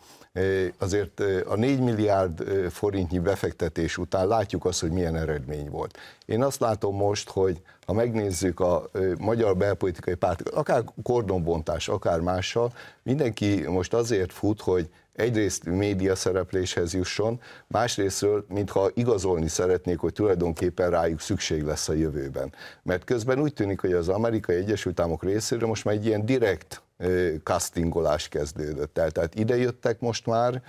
azért 0.77 1.21
a 1.47 1.55
4 1.55 1.79
milliárd 1.79 2.43
forintnyi 2.69 3.19
befektetés 3.19 3.97
után 3.97 4.27
látjuk 4.27 4.65
azt, 4.65 4.79
hogy 4.79 4.91
milyen 4.91 5.15
eredmény 5.15 5.69
volt. 5.69 5.97
Én 6.25 6.43
azt 6.43 6.59
látom 6.59 6.95
most, 6.95 7.29
hogy 7.29 7.61
ha 7.85 7.93
megnézzük 7.93 8.59
a 8.59 8.89
magyar 9.19 9.57
belpolitikai 9.57 10.15
pártokat, 10.15 10.53
akár 10.53 10.83
kordonbontás, 11.03 11.87
akár 11.87 12.19
mással, 12.19 12.73
mindenki 13.03 13.67
most 13.67 13.93
azért 13.93 14.33
fut, 14.33 14.61
hogy 14.61 14.89
egyrészt 15.17 15.65
média 15.65 16.15
szerepléshez 16.15 16.93
jusson, 16.93 17.39
másrésztről, 17.67 18.45
mintha 18.49 18.89
igazolni 18.93 19.47
szeretnék, 19.47 19.99
hogy 19.99 20.13
tulajdonképpen 20.13 20.89
rájuk 20.89 21.19
szükség 21.19 21.63
lesz 21.63 21.89
a 21.89 21.93
jövőben. 21.93 22.53
Mert 22.83 23.03
közben 23.03 23.39
úgy 23.39 23.53
tűnik, 23.53 23.79
hogy 23.79 23.93
az 23.93 24.09
Amerikai 24.09 24.55
Egyesült 24.55 24.99
Államok 24.99 25.23
részéről 25.23 25.67
most 25.67 25.85
már 25.85 25.95
egy 25.95 26.05
ilyen 26.05 26.25
direkt 26.25 26.81
castingolás 27.43 28.27
kezdődött 28.27 28.97
el. 28.97 29.11
Tehát 29.11 29.35
ide 29.35 29.57
jöttek 29.57 29.99
most 29.99 30.25
már, 30.25 30.61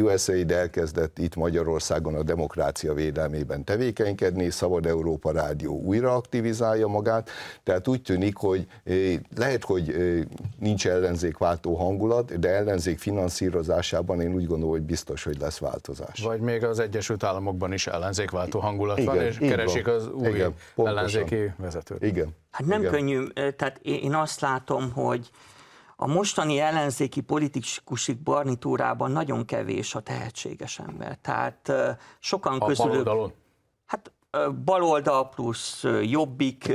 USAID 0.00 0.50
elkezdett 0.50 1.18
itt 1.18 1.34
Magyarországon 1.34 2.14
a 2.14 2.22
demokrácia 2.22 2.94
védelmében 2.94 3.64
tevékenykedni, 3.64 4.50
Szabad 4.50 4.86
Európa 4.86 5.30
Rádió 5.30 5.80
újra 5.80 6.14
aktivizálja 6.14 6.86
magát, 6.86 7.30
tehát 7.62 7.88
úgy 7.88 8.02
tűnik, 8.02 8.36
hogy 8.36 8.66
lehet, 9.36 9.64
hogy 9.64 9.94
nincs 10.58 10.86
ellenzékváltó 10.86 11.74
hangulat, 11.74 12.38
de 12.38 12.48
ellenzék 12.48 12.98
finanszírozásában 12.98 14.20
én 14.20 14.34
úgy 14.34 14.46
gondolom, 14.46 14.70
hogy 14.74 14.82
biztos, 14.82 15.24
hogy 15.24 15.38
lesz 15.38 15.58
változás. 15.58 16.20
Vagy 16.22 16.40
még 16.40 16.64
az 16.64 16.78
Egyesült 16.78 17.24
Államokban 17.24 17.72
is 17.72 17.86
ellenzékváltó 17.86 18.58
hangulat 18.58 18.98
igen, 18.98 19.14
van, 19.14 19.24
és 19.24 19.38
keresik 19.38 19.86
van. 19.86 19.94
az 19.94 20.08
új 20.08 20.28
igen, 20.28 20.54
ellenzéki 20.76 21.52
vezetőt. 21.56 22.02
Igen. 22.02 22.34
Hát 22.56 22.66
nem 22.66 22.80
igen. 22.80 22.92
könnyű, 22.92 23.26
tehát 23.26 23.78
én 23.82 24.14
azt 24.14 24.40
látom, 24.40 24.92
hogy 24.92 25.30
a 25.96 26.06
mostani 26.06 26.58
ellenzéki 26.58 27.20
politikusik 27.20 28.22
barnitúrában 28.22 29.10
nagyon 29.10 29.44
kevés 29.44 29.94
a 29.94 30.00
tehetséges 30.00 30.78
ember. 30.78 31.18
Tehát 31.22 31.72
sokan 32.18 32.60
a 32.60 32.66
közülük... 32.66 32.90
Baloldalon? 32.90 33.32
Hát 33.86 34.12
baloldal 34.64 35.28
plusz 35.28 35.84
jobbik, 36.02 36.72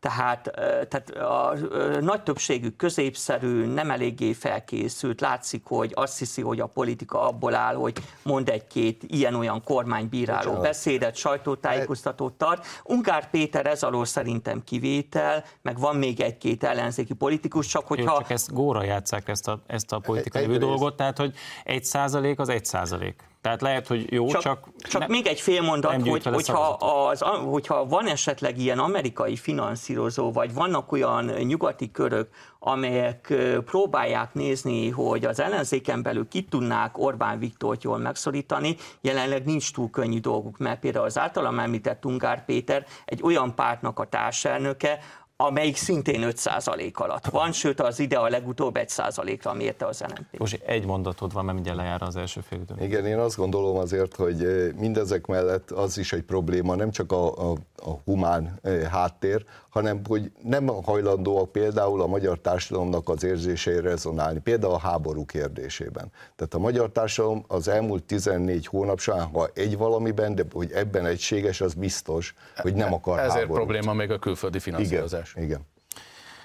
tehát, 0.00 0.50
tehát 0.88 1.10
a 1.10 1.56
nagy 2.00 2.22
többségük 2.22 2.76
középszerű, 2.76 3.64
nem 3.64 3.90
eléggé 3.90 4.32
felkészült, 4.32 5.20
látszik, 5.20 5.62
hogy 5.64 5.92
azt 5.94 6.18
hiszi, 6.18 6.42
hogy 6.42 6.60
a 6.60 6.66
politika 6.66 7.20
abból 7.28 7.54
áll, 7.54 7.74
hogy 7.74 7.96
mond 8.22 8.48
egy-két 8.48 9.02
ilyen-olyan 9.06 9.62
kormánybíráló 9.64 10.38
Bocsánat. 10.38 10.62
beszédet, 10.62 11.16
sajtótájékoztatót 11.16 12.32
tart. 12.32 12.66
Ungár 12.84 13.30
Péter 13.30 13.66
ez 13.66 13.82
alól 13.82 14.04
szerintem 14.04 14.64
kivétel, 14.64 15.44
meg 15.62 15.78
van 15.78 15.96
még 15.96 16.20
egy-két 16.20 16.64
ellenzéki 16.64 17.14
politikus, 17.14 17.66
csak 17.66 17.86
hogyha... 17.86 18.12
Jó, 18.12 18.18
csak 18.18 18.30
ezt 18.30 18.52
góra 18.52 18.84
játszák 18.84 19.28
ezt 19.28 19.48
a, 19.48 19.62
ezt 19.66 19.92
a 19.92 19.98
politikai 19.98 20.42
egy, 20.42 20.58
dolgot, 20.58 20.96
tehát 20.96 21.18
hogy 21.18 21.34
egy 21.64 21.84
százalék 21.84 22.38
az 22.38 22.48
egy 22.48 22.64
százalék. 22.64 23.22
Tehát 23.46 23.60
lehet, 23.60 23.86
hogy 23.86 24.12
jó, 24.12 24.26
csak... 24.26 24.42
Csak, 24.42 24.68
csak 24.76 25.00
ne, 25.00 25.06
még 25.06 25.26
egy 25.26 25.40
fél 25.40 25.62
mondat, 25.62 26.08
hogy, 26.08 26.24
hogyha, 26.24 26.68
az, 26.68 27.20
hogyha 27.44 27.86
van 27.86 28.06
esetleg 28.06 28.58
ilyen 28.58 28.78
amerikai 28.78 29.36
finanszírozó, 29.36 30.32
vagy 30.32 30.54
vannak 30.54 30.92
olyan 30.92 31.24
nyugati 31.24 31.90
körök, 31.90 32.28
amelyek 32.58 33.34
próbálják 33.64 34.34
nézni, 34.34 34.90
hogy 34.90 35.24
az 35.24 35.40
ellenzéken 35.40 36.02
belül 36.02 36.28
ki 36.28 36.42
tudnák 36.42 36.98
Orbán 36.98 37.38
Viktort 37.38 37.82
jól 37.82 37.98
megszorítani, 37.98 38.76
jelenleg 39.00 39.44
nincs 39.44 39.72
túl 39.72 39.90
könnyű 39.90 40.20
dolguk, 40.20 40.58
mert 40.58 40.80
például 40.80 41.04
az 41.04 41.18
általam 41.18 41.58
említett 41.58 42.04
Ungár 42.04 42.44
Péter 42.44 42.86
egy 43.04 43.22
olyan 43.22 43.54
pártnak 43.54 43.98
a 43.98 44.04
társelnöke, 44.04 44.98
amelyik 45.36 45.76
szintén 45.76 46.28
5% 46.30 46.94
alatt 46.94 47.26
van, 47.26 47.52
sőt 47.52 47.80
az 47.80 47.98
ide 47.98 48.16
a 48.16 48.28
legutóbb 48.28 48.76
1%-ra 48.78 49.52
mérte 49.52 49.86
az 49.86 50.00
LNP. 50.00 50.38
Most 50.38 50.62
egy 50.66 50.86
mondatod 50.86 51.32
van, 51.32 51.44
mert 51.44 51.54
mindjárt 51.54 51.78
lejár 51.78 52.02
az 52.02 52.16
első 52.16 52.40
fél 52.40 52.60
időn. 52.60 52.82
Igen, 52.82 53.06
én 53.06 53.18
azt 53.18 53.36
gondolom 53.36 53.76
azért, 53.76 54.16
hogy 54.16 54.44
eh, 54.44 54.72
mindezek 54.72 55.26
mellett 55.26 55.70
az 55.70 55.98
is 55.98 56.12
egy 56.12 56.22
probléma, 56.22 56.74
nem 56.74 56.90
csak 56.90 57.12
a, 57.12 57.50
a, 57.50 57.56
a 57.76 57.90
humán 58.04 58.58
eh, 58.62 58.82
háttér, 58.90 59.44
hanem 59.76 60.00
hogy 60.08 60.30
nem 60.42 60.66
hajlandóak 60.66 61.52
például 61.52 62.00
a 62.02 62.06
magyar 62.06 62.38
társadalomnak 62.38 63.08
az 63.08 63.24
érzésére 63.24 63.80
rezonálni, 63.80 64.38
például 64.38 64.72
a 64.72 64.78
háború 64.78 65.24
kérdésében. 65.24 66.12
Tehát 66.36 66.54
a 66.54 66.58
magyar 66.58 66.90
társadalom 66.90 67.44
az 67.48 67.68
elmúlt 67.68 68.04
14 68.04 68.66
hónap 68.66 69.00
során, 69.00 69.26
ha 69.26 69.48
egy 69.54 69.76
valamiben, 69.76 70.34
de 70.34 70.44
hogy 70.52 70.72
ebben 70.72 71.06
egységes, 71.06 71.60
az 71.60 71.74
biztos, 71.74 72.34
hogy 72.56 72.74
nem 72.74 72.92
akar 72.92 73.18
Ezért 73.18 73.32
háborút. 73.32 73.56
probléma 73.56 73.92
még 73.92 74.10
a 74.10 74.18
külföldi 74.18 74.58
finanszírozás. 74.58 75.20
Igen, 75.20 75.25
igen. 75.34 75.66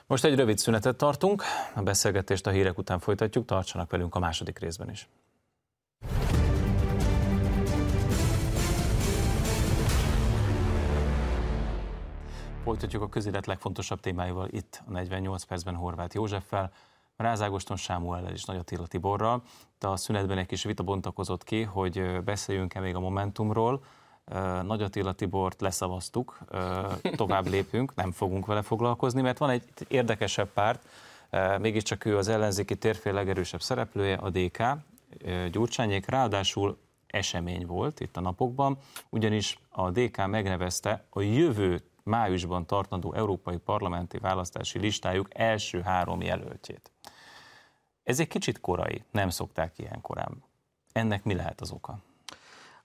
Most 0.07 0.25
egy 0.25 0.35
rövid 0.35 0.57
szünetet 0.57 0.95
tartunk, 0.95 1.43
a 1.75 1.81
beszélgetést 1.81 2.47
a 2.47 2.49
hírek 2.49 2.77
után 2.77 2.99
folytatjuk, 2.99 3.45
tartsanak 3.45 3.91
velünk 3.91 4.15
a 4.15 4.19
második 4.19 4.59
részben 4.59 4.89
is. 4.89 5.07
Folytatjuk 12.63 13.01
a 13.01 13.09
közélet 13.09 13.45
legfontosabb 13.45 13.99
témáival 13.99 14.47
itt 14.51 14.81
a 14.87 14.91
48 14.91 15.43
percben 15.43 15.75
Horváth 15.75 16.15
Józseffel, 16.15 16.71
Rázágoston 17.15 17.77
Sámuellel 17.77 18.31
és 18.31 18.43
Nagy 18.43 18.57
Attila 18.57 18.87
Tiborral. 18.87 19.43
De 19.79 19.87
a 19.87 19.95
szünetben 19.95 20.37
egy 20.37 20.45
kis 20.45 20.63
vita 20.63 20.83
bontakozott 20.83 21.43
ki, 21.43 21.61
hogy 21.61 22.23
beszéljünk-e 22.23 22.79
még 22.79 22.95
a 22.95 22.99
Momentumról. 22.99 23.83
Nagy 24.63 24.81
Attila 24.81 25.13
Tibort 25.13 25.61
leszavaztuk, 25.61 26.39
tovább 27.15 27.47
lépünk, 27.47 27.95
nem 27.95 28.11
fogunk 28.11 28.45
vele 28.45 28.61
foglalkozni, 28.61 29.21
mert 29.21 29.37
van 29.37 29.49
egy 29.49 29.63
érdekesebb 29.87 30.49
párt, 30.53 30.87
mégiscsak 31.59 32.05
ő 32.05 32.17
az 32.17 32.27
ellenzéki 32.27 32.77
térfél 32.77 33.13
legerősebb 33.13 33.61
szereplője, 33.61 34.15
a 34.15 34.29
DK, 34.29 34.63
Gyurcsányék, 35.51 36.09
ráadásul 36.09 36.77
esemény 37.07 37.65
volt 37.65 37.99
itt 37.99 38.17
a 38.17 38.21
napokban, 38.21 38.77
ugyanis 39.09 39.59
a 39.69 39.91
DK 39.91 40.27
megnevezte 40.27 41.05
a 41.09 41.21
jövő 41.21 41.81
májusban 42.03 42.65
tartandó 42.65 43.13
európai 43.13 43.57
parlamenti 43.57 44.17
választási 44.17 44.79
listájuk 44.79 45.27
első 45.33 45.81
három 45.81 46.21
jelöltjét. 46.21 46.91
Ez 48.03 48.19
egy 48.19 48.27
kicsit 48.27 48.59
korai, 48.59 49.03
nem 49.11 49.29
szokták 49.29 49.77
ilyen 49.77 50.01
korán. 50.01 50.43
Ennek 50.91 51.23
mi 51.23 51.33
lehet 51.33 51.61
az 51.61 51.71
oka? 51.71 51.99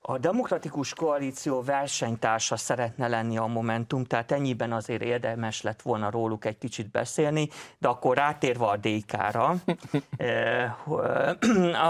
A 0.08 0.18
demokratikus 0.18 0.94
koalíció 0.94 1.62
versenytársa 1.62 2.56
szeretne 2.56 3.08
lenni 3.08 3.36
a 3.36 3.46
Momentum, 3.46 4.04
tehát 4.04 4.32
ennyiben 4.32 4.72
azért 4.72 5.02
érdemes 5.02 5.62
lett 5.62 5.82
volna 5.82 6.10
róluk 6.10 6.44
egy 6.44 6.58
kicsit 6.58 6.90
beszélni, 6.90 7.48
de 7.78 7.88
akkor 7.88 8.16
rátérve 8.16 8.64
a 8.64 8.76
DK-ra, 8.76 9.54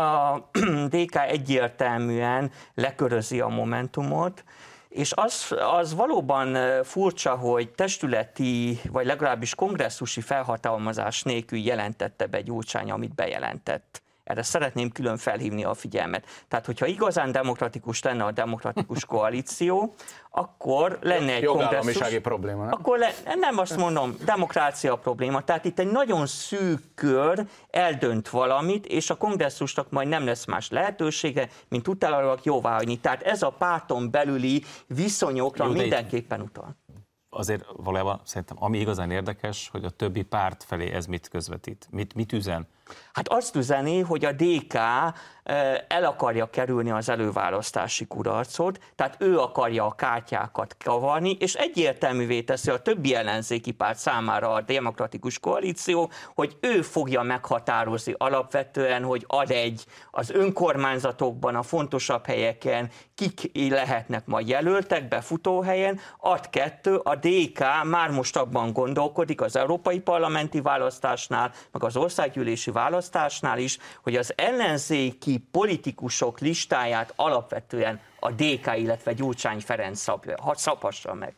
a 0.03 0.39
DK 0.89 1.17
egyértelműen 1.17 2.51
lekörözi 2.75 3.41
a 3.41 3.49
Momentumot, 3.49 4.45
és 4.89 5.13
az, 5.13 5.55
az 5.81 5.95
valóban 5.95 6.83
furcsa, 6.85 7.35
hogy 7.35 7.71
testületi, 7.71 8.81
vagy 8.91 9.07
legalábbis 9.07 9.55
kongresszusi 9.55 10.21
felhatalmazás 10.21 11.23
nélkül 11.23 11.59
jelentette 11.59 12.27
be 12.27 12.41
Gyurcsány, 12.41 12.91
amit 12.91 13.15
bejelentett. 13.15 14.05
Erre 14.27 14.43
szeretném 14.43 14.91
külön 14.91 15.17
felhívni 15.17 15.65
a 15.65 15.75
figyelmet. 15.75 16.27
Tehát, 16.49 16.67
hogyha 16.67 16.87
igazán 16.87 17.33
demokratikus 17.33 18.03
lenne 18.03 18.25
a 18.25 18.31
demokratikus 18.31 19.05
koalíció, 19.15 19.95
akkor 20.31 20.99
lenne 21.03 21.35
egy 21.35 21.45
kongresszus. 21.45 22.19
probléma, 22.19 22.65
nem? 22.65 22.73
Akkor 22.73 22.99
le, 22.99 23.15
nem 23.25 23.59
azt 23.59 23.77
mondom, 23.77 24.15
demokrácia 24.25 24.97
probléma. 24.97 25.45
Tehát 25.45 25.65
itt 25.65 25.79
egy 25.79 25.91
nagyon 25.91 26.27
szűk 26.27 26.81
kör 26.95 27.47
eldönt 27.71 28.29
valamit, 28.29 28.87
és 28.87 29.11
a 29.11 29.17
kongresszusnak 29.17 29.91
majd 29.91 30.09
nem 30.09 30.25
lesz 30.25 30.45
más 30.45 30.71
lehetősége, 30.71 31.49
mint 31.69 31.89
utána 31.89 32.35
jóváhagyni. 32.43 32.99
Tehát 32.99 33.23
ez 33.23 33.43
a 33.43 33.51
párton 33.51 34.11
belüli 34.11 34.65
viszonyokra 34.87 35.67
Jó, 35.67 35.73
mindenképpen 35.73 36.41
utal 36.41 36.77
azért 37.29 37.65
valójában 37.77 38.21
szerintem 38.25 38.57
ami 38.61 38.79
igazán 38.79 39.11
érdekes, 39.11 39.69
hogy 39.69 39.85
a 39.85 39.91
többi 39.91 40.23
párt 40.23 40.65
felé 40.65 40.91
ez 40.91 41.07
mit 41.07 41.29
közvetít, 41.29 41.89
mit, 41.91 42.15
mit 42.15 42.33
üzen. 42.33 42.67
Hát 43.13 43.29
azt 43.29 43.57
üzeni, 43.57 44.01
hogy 44.01 44.25
a 44.25 44.33
DK 44.33 44.75
el 45.89 46.05
akarja 46.05 46.51
kerülni 46.51 46.91
az 46.91 47.09
előválasztási 47.09 48.07
kudarcot, 48.07 48.79
tehát 48.95 49.17
ő 49.19 49.39
akarja 49.39 49.87
a 49.87 49.95
kártyákat 49.95 50.77
kavarni, 50.85 51.37
és 51.41 51.55
egyértelművé 51.55 52.43
teszi 52.43 52.71
a 52.71 52.83
többi 52.83 53.15
ellenzéki 53.15 53.73
párt 53.73 53.99
számára 53.99 54.53
a 54.53 54.61
demokratikus 54.61 55.39
koalíció, 55.39 56.11
hogy 56.35 56.57
ő 56.61 56.83
fogja 56.83 57.23
meghatározni 57.23 58.15
alapvetően, 58.19 59.03
hogy 59.03 59.25
ad 59.27 59.51
egy 59.51 59.85
az 60.11 60.31
önkormányzatokban, 60.31 61.55
a 61.55 61.63
fontosabb 61.63 62.27
helyeken, 62.27 62.91
kik 63.15 63.51
lehetnek 63.71 64.27
majd 64.27 64.49
jelöltek 64.49 65.09
befutóhelyen, 65.09 66.01
ad 66.19 66.51
kettő, 66.51 66.97
a 66.97 67.15
DK 67.15 67.59
már 67.85 68.11
most 68.11 68.37
abban 68.37 68.73
gondolkodik 68.73 69.41
az 69.41 69.57
európai 69.57 70.01
parlamenti 70.01 70.61
választásnál, 70.61 71.53
meg 71.73 71.85
az 71.85 71.97
országgyűlési 71.97 72.71
választásnál 72.77 73.59
is, 73.59 73.79
hogy 74.03 74.17
az 74.17 74.33
ellenzéki 74.37 75.39
politikusok 75.51 76.41
listáját 76.41 77.13
alapvetően 77.17 78.01
a 78.21 78.31
DK, 78.31 78.77
illetve 78.77 79.13
Gyurcsány 79.13 79.61
Ferenc 79.61 79.99
szabja, 79.99 80.37
szabhassa 80.55 81.15
meg. 81.15 81.33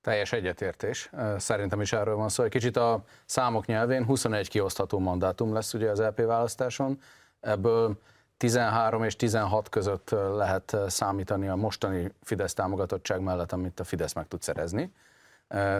Teljes 0.00 0.32
egyetértés. 0.32 1.10
Szerintem 1.36 1.80
is 1.80 1.92
erről 1.92 2.16
van 2.16 2.28
szó. 2.28 2.44
Egy 2.44 2.50
kicsit 2.50 2.76
a 2.76 3.04
számok 3.24 3.66
nyelvén 3.66 4.04
21 4.04 4.48
kiosztható 4.48 4.98
mandátum 4.98 5.52
lesz 5.52 5.74
ugye 5.74 5.90
az 5.90 6.00
LP 6.00 6.18
e 6.18 6.26
választáson. 6.26 6.98
Ebből 7.40 7.98
13 8.36 9.04
és 9.04 9.16
16 9.16 9.68
között 9.68 10.10
lehet 10.34 10.76
számítani 10.86 11.48
a 11.48 11.56
mostani 11.56 12.12
Fidesz 12.22 12.54
támogatottság 12.54 13.20
mellett, 13.20 13.52
amit 13.52 13.80
a 13.80 13.84
Fidesz 13.84 14.12
meg 14.12 14.28
tud 14.28 14.42
szerezni. 14.42 14.92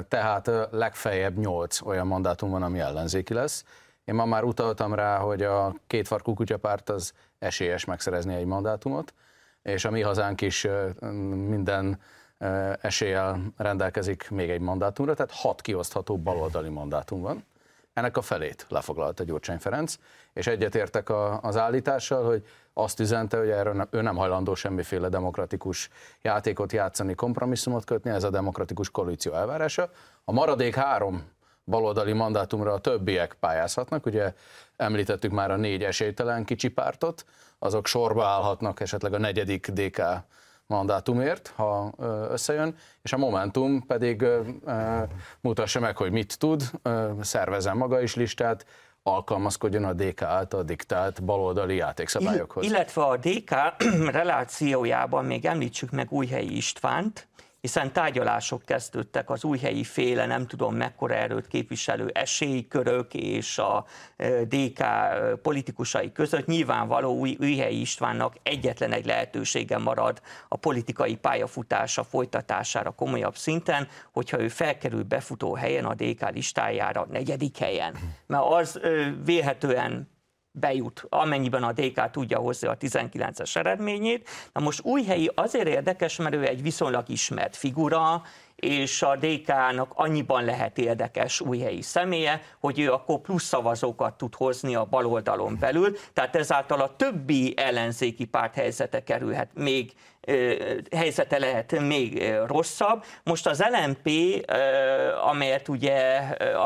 Tehát 0.08 0.50
legfeljebb 0.70 1.36
8 1.38 1.80
olyan 1.80 2.06
mandátum 2.06 2.50
van, 2.50 2.62
ami 2.62 2.78
ellenzéki 2.78 3.34
lesz. 3.34 3.64
Én 4.04 4.14
ma 4.14 4.24
már 4.24 4.44
utaltam 4.44 4.94
rá, 4.94 5.18
hogy 5.18 5.42
a 5.42 5.74
kétfarkú 5.86 6.34
kutyapárt 6.34 6.90
az 6.90 7.12
esélyes 7.38 7.84
megszerezni 7.84 8.34
egy 8.34 8.46
mandátumot, 8.46 9.14
és 9.62 9.84
a 9.84 9.90
mi 9.90 10.00
hazánk 10.00 10.40
is 10.40 10.66
minden 11.48 12.00
eséllyel 12.80 13.40
rendelkezik 13.56 14.30
még 14.30 14.50
egy 14.50 14.60
mandátumra, 14.60 15.14
tehát 15.14 15.32
hat 15.32 15.60
kiosztható 15.60 16.18
baloldali 16.18 16.68
mandátum 16.68 17.20
van. 17.20 17.44
Ennek 17.92 18.16
a 18.16 18.22
felét 18.22 18.66
lefoglalta 18.68 19.24
Gyurcsány 19.24 19.58
Ferenc, 19.58 19.96
és 20.32 20.46
egyetértek 20.46 21.10
az 21.40 21.56
állítással, 21.56 22.24
hogy 22.24 22.46
azt 22.72 23.00
üzente, 23.00 23.38
hogy 23.38 23.48
erről 23.48 23.88
ő 23.90 24.00
nem 24.00 24.16
hajlandó 24.16 24.54
semmiféle 24.54 25.08
demokratikus 25.08 25.90
játékot 26.22 26.72
játszani, 26.72 27.14
kompromisszumot 27.14 27.84
kötni, 27.84 28.10
ez 28.10 28.24
a 28.24 28.30
demokratikus 28.30 28.90
koalíció 28.90 29.32
elvárása. 29.32 29.90
A 30.24 30.32
maradék 30.32 30.74
három 30.74 31.22
baloldali 31.64 32.12
mandátumra 32.12 32.72
a 32.72 32.78
többiek 32.78 33.36
pályázhatnak. 33.40 34.06
Ugye 34.06 34.34
említettük 34.76 35.30
már 35.30 35.50
a 35.50 35.56
négy 35.56 35.82
esélytelen 35.82 36.44
kicsi 36.44 36.68
pártot, 36.68 37.24
azok 37.58 37.86
sorba 37.86 38.26
állhatnak 38.26 38.80
esetleg 38.80 39.12
a 39.12 39.18
negyedik 39.18 39.68
DK 39.68 40.02
mandátumért, 40.66 41.52
ha 41.56 41.92
összejön, 42.30 42.76
és 43.02 43.12
a 43.12 43.16
Momentum 43.16 43.86
pedig 43.86 44.24
mutassa 45.40 45.80
meg, 45.80 45.96
hogy 45.96 46.10
mit 46.10 46.38
tud, 46.38 46.70
szervezzen 47.20 47.76
maga 47.76 48.00
is 48.00 48.14
listát, 48.14 48.66
alkalmazkodjon 49.02 49.84
a 49.84 49.92
DK 49.92 50.22
által 50.22 50.62
diktált 50.62 51.24
baloldali 51.24 51.76
játékszabályokhoz. 51.76 52.64
Illetve 52.64 53.02
a 53.02 53.16
DK 53.16 53.50
relációjában 54.18 55.24
még 55.24 55.44
említsük 55.44 55.90
meg 55.90 56.12
Újhelyi 56.12 56.56
Istvánt, 56.56 57.26
hiszen 57.62 57.92
tárgyalások 57.92 58.64
kezdődtek 58.64 59.30
az 59.30 59.44
újhelyi 59.44 59.84
féle, 59.84 60.26
nem 60.26 60.46
tudom 60.46 60.74
mekkora 60.74 61.14
erőt 61.14 61.46
képviselő 61.46 62.10
esélykörök 62.14 63.14
és 63.14 63.58
a 63.58 63.84
e, 64.16 64.44
DK 64.44 64.80
e, 64.80 65.20
politikusai 65.42 66.12
között. 66.12 66.46
Nyilvánvaló 66.46 67.18
új, 67.18 67.36
Újhelyi 67.40 67.80
Istvánnak 67.80 68.36
egyetlen 68.42 68.92
egy 68.92 69.06
lehetősége 69.06 69.78
marad 69.78 70.22
a 70.48 70.56
politikai 70.56 71.16
pályafutása 71.16 72.04
folytatására 72.04 72.90
komolyabb 72.90 73.36
szinten, 73.36 73.88
hogyha 74.12 74.40
ő 74.40 74.48
felkerül 74.48 75.02
befutó 75.02 75.54
helyen 75.54 75.84
a 75.84 75.94
DK 75.94 76.30
listájára, 76.30 77.06
negyedik 77.10 77.58
helyen. 77.58 77.96
Mert 78.26 78.44
az 78.44 78.80
vélhetően 79.24 80.11
bejut, 80.52 81.06
amennyiben 81.08 81.62
a 81.62 81.72
DK 81.72 82.10
tudja 82.10 82.38
hozni 82.38 82.68
a 82.68 82.76
19-es 82.76 83.56
eredményét. 83.56 84.28
Na 84.52 84.60
most 84.60 84.84
Újhelyi 84.84 85.30
azért 85.34 85.68
érdekes, 85.68 86.16
mert 86.16 86.34
ő 86.34 86.46
egy 86.46 86.62
viszonylag 86.62 87.08
ismert 87.08 87.56
figura, 87.56 88.22
és 88.56 89.02
a 89.02 89.16
DK-nak 89.16 89.92
annyiban 89.94 90.44
lehet 90.44 90.78
érdekes 90.78 91.40
újhelyi 91.40 91.82
személye, 91.82 92.42
hogy 92.60 92.78
ő 92.78 92.92
akkor 92.92 93.20
plusz 93.20 93.44
szavazókat 93.44 94.14
tud 94.14 94.34
hozni 94.34 94.74
a 94.74 94.84
baloldalon 94.84 95.56
belül, 95.60 95.96
tehát 96.12 96.36
ezáltal 96.36 96.80
a 96.80 96.96
többi 96.96 97.54
ellenzéki 97.56 98.24
párt 98.24 98.54
helyzete 98.54 99.02
kerülhet 99.02 99.50
még 99.54 99.92
helyzete 100.96 101.38
lehet 101.38 101.80
még 101.80 102.32
rosszabb. 102.46 103.04
Most 103.24 103.46
az 103.46 103.64
LMP, 103.70 104.10
amelyet 105.30 105.68
ugye, 105.68 106.18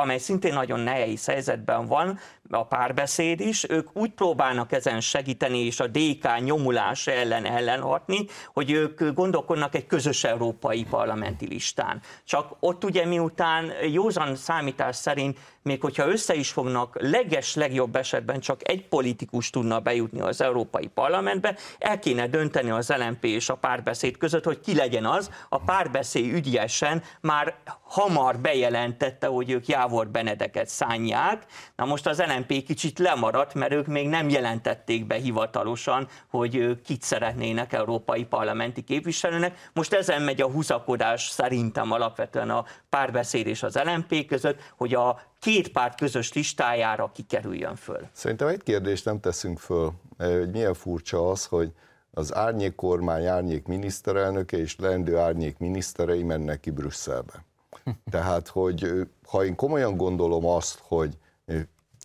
amely 0.03 0.19
szintén 0.19 0.53
nagyon 0.53 0.81
nehéz 0.81 1.27
helyzetben 1.27 1.87
van, 1.87 2.19
a 2.51 2.65
párbeszéd 2.65 3.41
is, 3.41 3.69
ők 3.69 3.89
úgy 3.93 4.11
próbálnak 4.11 4.73
ezen 4.73 5.01
segíteni, 5.01 5.59
és 5.59 5.81
a 5.81 5.87
DK 5.87 6.41
nyomulás 6.45 7.07
ellen 7.07 7.45
ellenhatni, 7.45 8.27
hogy 8.55 8.71
ők 8.71 9.13
gondolkodnak 9.15 9.75
egy 9.75 9.87
közös 9.87 10.25
európai 10.25 10.85
parlamenti 10.91 11.47
listán. 11.47 12.01
Csak 12.25 12.57
ott 12.61 12.85
ugye 12.85 13.07
miután 13.07 13.73
józan 13.91 14.37
számítás 14.37 14.97
szerint 14.97 15.39
még 15.63 15.81
hogyha 15.81 16.09
össze 16.09 16.35
is 16.35 16.51
fognak, 16.51 16.97
leges 17.01 17.55
legjobb 17.55 17.97
esetben 17.97 18.41
csak 18.41 18.69
egy 18.69 18.89
politikus 18.89 19.51
tudna 19.51 19.81
bejutni 19.81 20.21
az 20.21 20.41
Európai 20.41 20.87
Parlamentbe, 20.87 21.57
el 21.79 21.99
kéne 21.99 22.27
dönteni 22.27 22.71
az 22.71 22.89
LMP 22.89 23.25
és 23.25 23.46
a 23.49 23.55
párbeszéd 23.55 24.17
között, 24.17 24.45
hogy 24.45 24.61
ki 24.61 24.75
legyen 24.75 25.05
az. 25.05 25.31
A 25.49 25.59
párbeszéd 25.59 26.33
ügyesen 26.33 27.03
már 27.21 27.55
hamar 27.83 28.39
bejelentette, 28.39 29.27
hogy 29.27 29.51
ők 29.51 29.67
Jávor 29.67 30.09
Benedeket 30.09 30.69
szánják. 30.69 31.45
Na 31.77 31.85
most 31.85 32.07
az 32.07 32.23
LMP 32.23 32.63
kicsit 32.65 32.99
lemaradt, 32.99 33.55
mert 33.55 33.73
ők 33.73 33.87
még 33.87 34.09
nem 34.09 34.29
jelentették 34.29 35.07
be 35.07 35.15
hivatalosan, 35.15 36.09
hogy 36.31 36.81
kit 36.85 37.03
szeretnének 37.03 37.73
európai 37.73 38.25
parlamenti 38.25 38.83
képviselőnek. 38.83 39.71
Most 39.73 39.93
ezen 39.93 40.23
megy 40.23 40.41
a 40.41 40.51
húzakodás 40.51 41.29
szerintem 41.29 41.93
alapvetően 41.93 42.51
a 42.51 42.65
párbeszéd 42.89 43.47
és 43.47 43.63
az 43.63 43.79
LMP 43.85 44.27
között, 44.27 44.73
hogy 44.77 44.95
a 44.95 45.21
két 45.41 45.69
párt 45.69 45.99
közös 45.99 46.33
listájára 46.33 47.11
kikerüljön 47.15 47.77
föl. 47.77 48.09
Szerintem 48.13 48.49
egy 48.49 48.63
kérdést 48.63 49.05
nem 49.05 49.21
teszünk 49.21 49.59
föl, 49.59 49.93
hogy 50.19 50.51
milyen 50.51 50.75
furcsa 50.75 51.31
az, 51.31 51.45
hogy 51.45 51.73
az 52.19 52.35
árnyék 52.35 52.75
kormány, 52.75 53.27
árnyék 53.27 53.67
miniszterelnöke 53.67 54.59
és 54.59 54.77
leendő 54.79 55.17
árnyék 55.17 55.59
miniszterei 55.59 56.23
mennek 56.23 56.61
ki 56.61 56.71
Brüsszelbe. 56.71 57.45
Tehát, 58.11 58.49
hogy 58.49 59.07
ha 59.27 59.45
én 59.45 59.55
komolyan 59.55 59.97
gondolom 59.97 60.47
azt, 60.47 60.79
hogy 60.83 61.19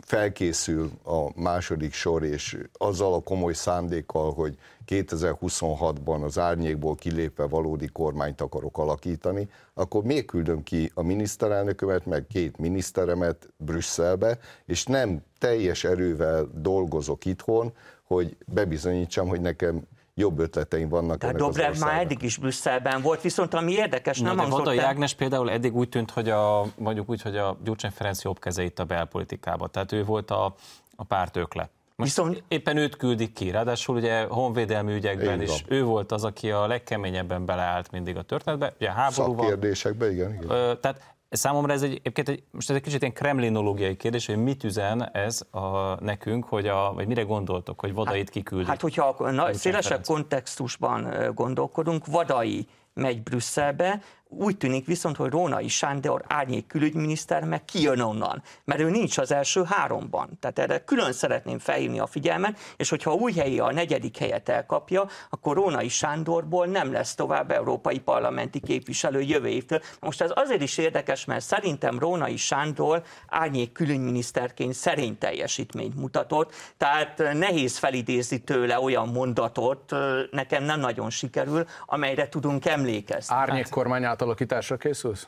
felkészül 0.06 0.92
a 1.04 1.42
második 1.42 1.94
sor, 1.94 2.24
és 2.24 2.58
azzal 2.74 3.14
a 3.14 3.22
komoly 3.22 3.54
szándékkal, 3.54 4.34
hogy 4.34 4.58
2026-ban 4.88 6.24
az 6.24 6.40
árnyékból 6.40 6.96
kilépve 6.96 7.48
valódi 7.48 7.88
kormányt 7.88 8.42
akarok 8.42 8.78
alakítani, 8.78 9.50
akkor 9.74 10.04
miért 10.04 10.26
küldöm 10.26 10.64
ki 10.64 10.92
a 10.94 11.02
miniszterelnökömet, 11.02 12.06
meg 12.06 12.28
két 12.28 12.58
miniszteremet 12.58 13.50
Brüsszelbe, 13.58 14.40
és 14.66 14.86
nem 14.86 15.24
teljes 15.40 15.84
erővel 15.84 16.50
dolgozok 16.54 17.26
itthon, 17.26 17.74
hogy 18.04 18.38
bebizonyítsam, 18.46 19.28
hogy 19.28 19.42
nekem 19.42 19.88
jobb 20.14 20.40
ötleteim 20.40 20.90
vannak 20.90 21.18
Tehát 21.18 21.36
Dobrev 21.36 21.76
már 21.80 22.02
eddig 22.02 22.22
is 22.22 22.38
Brüsszelben 22.38 23.02
volt, 23.02 23.22
viszont 23.22 23.54
ami 23.54 23.72
érdekes, 23.72 24.20
Na, 24.20 24.26
nem 24.28 24.36
de 24.36 24.42
hangzott 24.42 24.60
Vadai 24.60 24.78
el- 24.78 24.86
Ágnes 24.86 25.14
például 25.14 25.52
eddig 25.52 25.76
úgy 25.76 25.90
tűnt, 25.90 26.12
hogy 26.12 26.30
a, 26.30 26.66
mondjuk 26.78 27.10
úgy, 27.10 27.22
hogy 27.22 27.38
a 27.38 27.58
Gyurcsány 27.64 27.92
Ferenc 27.92 28.24
jobb 28.24 28.40
keze 28.40 28.64
itt 28.64 28.80
a 28.80 28.86
belpolitikában. 28.86 29.70
Tehát 29.72 29.92
ő 29.92 30.06
volt 30.06 30.32
a, 30.32 30.56
a 30.96 31.04
párt 31.04 31.36
ökle. 31.36 31.70
Most 31.96 32.16
Viszont- 32.18 32.44
éppen 32.48 32.78
őt 32.78 32.96
küldik 32.96 33.34
ki, 33.34 33.50
ráadásul 33.52 33.96
ugye 33.96 34.24
honvédelmi 34.24 34.94
ügyekben 34.94 35.42
is 35.42 35.64
ő 35.68 35.84
volt 35.84 36.12
az, 36.12 36.24
aki 36.24 36.52
a 36.52 36.68
legkeményebben 36.68 37.46
beleállt 37.46 37.92
mindig 37.92 38.18
a 38.18 38.22
történetbe. 38.22 38.74
Ugye 38.80 38.92
háború 38.92 39.36
van, 39.36 39.46
Szakkérdésekben, 39.46 40.12
igen, 40.12 40.34
igen. 40.34 40.50
Ö, 40.50 40.74
tehát 40.76 41.02
számomra 41.38 41.74
ez 41.74 41.82
egy, 41.82 41.94
egyébként 41.94 42.30
egy, 42.30 42.44
most 42.52 42.70
ez 42.70 42.76
egy 42.76 42.82
kicsit 42.82 43.02
ilyen 43.02 43.14
kremlinológiai 43.14 43.96
kérdés, 43.96 44.26
hogy 44.26 44.38
mit 44.38 44.64
üzen 44.64 45.10
ez 45.12 45.42
a, 45.52 45.96
nekünk, 46.04 46.46
hogy 46.46 46.68
a, 46.68 46.94
vagy 46.94 47.08
mire 47.08 47.22
gondoltok, 47.22 47.80
hogy 47.80 47.94
Vadait 47.94 48.30
kiküldik. 48.30 48.68
Hát, 48.68 48.82
hogyha 48.82 49.32
na, 49.32 49.54
szélesebb 49.54 49.84
Ferenc. 49.84 50.08
kontextusban 50.08 51.14
gondolkodunk, 51.34 52.06
Vadai 52.06 52.68
megy 52.94 53.24
Brüsszelbe, 53.24 54.02
úgy 54.38 54.58
tűnik 54.58 54.86
viszont, 54.86 55.16
hogy 55.16 55.30
Rónai 55.30 55.68
Sándor 55.68 56.24
árnyék 56.28 56.68
külügyminiszter 56.68 57.44
meg 57.44 57.66
kijön 57.66 58.00
onnan, 58.00 58.44
mert 58.64 58.80
ő 58.80 58.90
nincs 58.90 59.18
az 59.18 59.32
első 59.32 59.64
háromban. 59.64 60.38
Tehát 60.40 60.60
erre 60.60 60.84
külön 60.84 61.14
szeretném 61.14 61.60
felhívni 61.60 62.00
a 62.00 62.08
figyelmet, 62.08 62.60
és 62.78 62.90
hogyha 62.90 63.14
új 63.14 63.34
helyi 63.34 63.60
a 63.60 63.72
negyedik 63.72 64.18
helyet 64.18 64.50
elkapja, 64.50 65.08
akkor 65.30 65.56
Rónai 65.56 65.88
Sándorból 65.88 66.66
nem 66.66 66.92
lesz 66.92 67.16
tovább 67.16 67.52
európai 67.52 68.00
parlamenti 68.00 68.60
képviselő 68.60 69.22
jövő 69.22 69.48
évtől. 69.48 69.82
Most 70.00 70.22
ez 70.22 70.32
azért 70.34 70.62
is 70.62 70.78
érdekes, 70.78 71.26
mert 71.26 71.44
szerintem 71.46 72.00
Rónai 72.00 72.36
Sándor 72.36 73.02
árnyék 73.28 73.72
külügyminiszterként 73.72 74.74
szerény 74.74 75.18
teljesítményt 75.18 75.96
mutatott, 75.96 76.54
tehát 76.78 77.24
nehéz 77.34 77.78
felidézni 77.78 78.38
tőle 78.38 78.80
olyan 78.80 79.08
mondatot, 79.08 79.96
nekem 80.32 80.64
nem 80.64 80.80
nagyon 80.80 81.10
sikerül, 81.10 81.66
amelyre 81.86 82.30
tudunk 82.30 82.66
emlékezni. 82.66 83.36
Árnyék 83.36 83.70
kormány 83.70 84.06
átalakításra 84.22 84.78
készülsz? 84.78 85.28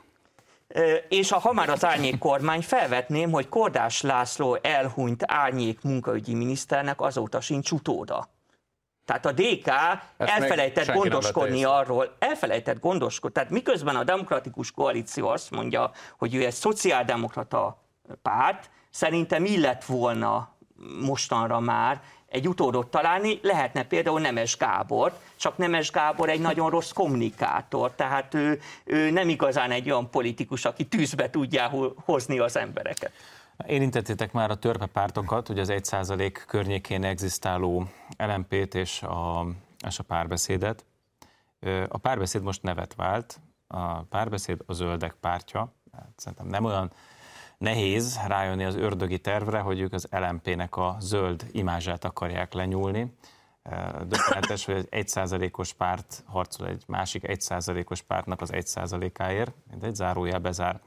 És 1.10 1.32
ha, 1.32 1.40
ha 1.40 1.54
már 1.54 1.70
az 1.70 1.86
árnyék 1.86 2.18
kormány, 2.18 2.62
felvetném, 2.62 3.32
hogy 3.32 3.50
Kordás 3.50 4.02
László 4.02 4.58
elhunyt 4.62 5.24
árnyék 5.28 5.82
munkaügyi 5.82 6.34
miniszternek 6.34 7.02
azóta 7.02 7.42
sincs 7.42 7.72
utóda. 7.72 8.30
Tehát 9.06 9.26
a 9.26 9.32
DK 9.32 9.42
még 9.42 10.30
elfelejtett 10.30 10.94
gondoskodni 10.94 11.64
arról, 11.64 12.16
elfelejtett 12.20 12.80
gondoskodni, 12.80 13.36
tehát 13.36 13.50
miközben 13.50 13.96
a 13.96 14.04
demokratikus 14.04 14.72
koalíció 14.72 15.28
azt 15.28 15.52
mondja, 15.52 15.92
hogy 16.18 16.36
ő 16.36 16.46
egy 16.46 16.54
szociáldemokrata 16.54 17.78
párt, 18.22 18.70
szerintem 18.90 19.46
illett 19.46 19.84
volna 19.84 20.50
mostanra 21.02 21.60
már 21.60 22.02
egy 22.34 22.48
utódot 22.48 22.88
találni, 22.88 23.40
lehetne 23.42 23.84
például 23.84 24.20
Nemes 24.20 24.58
Gábor, 24.58 25.20
csak 25.36 25.58
Nemes 25.58 25.92
Gábor 25.92 26.30
egy 26.30 26.40
nagyon 26.40 26.70
rossz 26.70 26.92
kommunikátor, 26.92 27.92
tehát 27.92 28.34
ő, 28.34 28.60
ő 28.84 29.12
nem 29.12 29.30
igazán 29.30 29.72
egy 29.72 29.90
olyan 29.90 30.10
politikus, 30.10 30.66
aki 30.66 30.86
tűzbe 30.86 31.30
tudja 31.30 31.68
ho- 31.68 31.96
hozni 32.06 32.40
az 32.40 32.58
embereket. 32.58 33.12
Érintettétek 33.68 34.32
már 34.32 34.52
a 34.52 34.56
törpepártokat, 34.56 35.50
ugye 35.50 35.62
az 35.62 35.70
1% 35.72 36.44
környékén 36.48 37.04
egzisztáló 37.04 37.88
LMP-t 38.18 38.76
és 38.76 39.02
a, 39.02 39.46
és 39.88 40.00
a 40.00 40.04
párbeszédet. 40.04 40.86
A 41.88 41.98
párbeszéd 41.98 42.42
most 42.42 42.62
nevet 42.62 42.96
vált, 42.96 43.40
a 43.68 44.02
párbeszéd 44.02 44.62
a 44.66 44.74
zöldek 44.74 45.14
pártja. 45.22 45.74
Hát 45.92 46.10
Szerintem 46.16 46.48
nem 46.48 46.66
olyan 46.66 46.92
nehéz 47.58 48.20
rájönni 48.28 48.64
az 48.64 48.76
ördögi 48.76 49.20
tervre, 49.20 49.60
hogy 49.60 49.80
ők 49.80 49.94
az 49.94 50.08
LMP-nek 50.12 50.76
a 50.76 50.96
zöld 51.00 51.46
imázsát 51.52 52.06
akarják 52.06 52.54
lenyúlni. 52.54 53.18
Döbbenetes, 53.94 54.66
hogy 54.66 54.88
egy 54.90 55.10
1%-os 55.14 55.74
párt 55.74 56.24
harcol 56.26 56.68
egy 56.68 56.84
másik 56.88 57.24
1%-os 57.28 58.02
pártnak 58.02 58.42
az 58.42 58.50
1%-áért, 58.54 59.54
mint 59.70 59.84
egy 59.84 59.96
zárójel 59.96 60.40
bezár. 60.40 60.82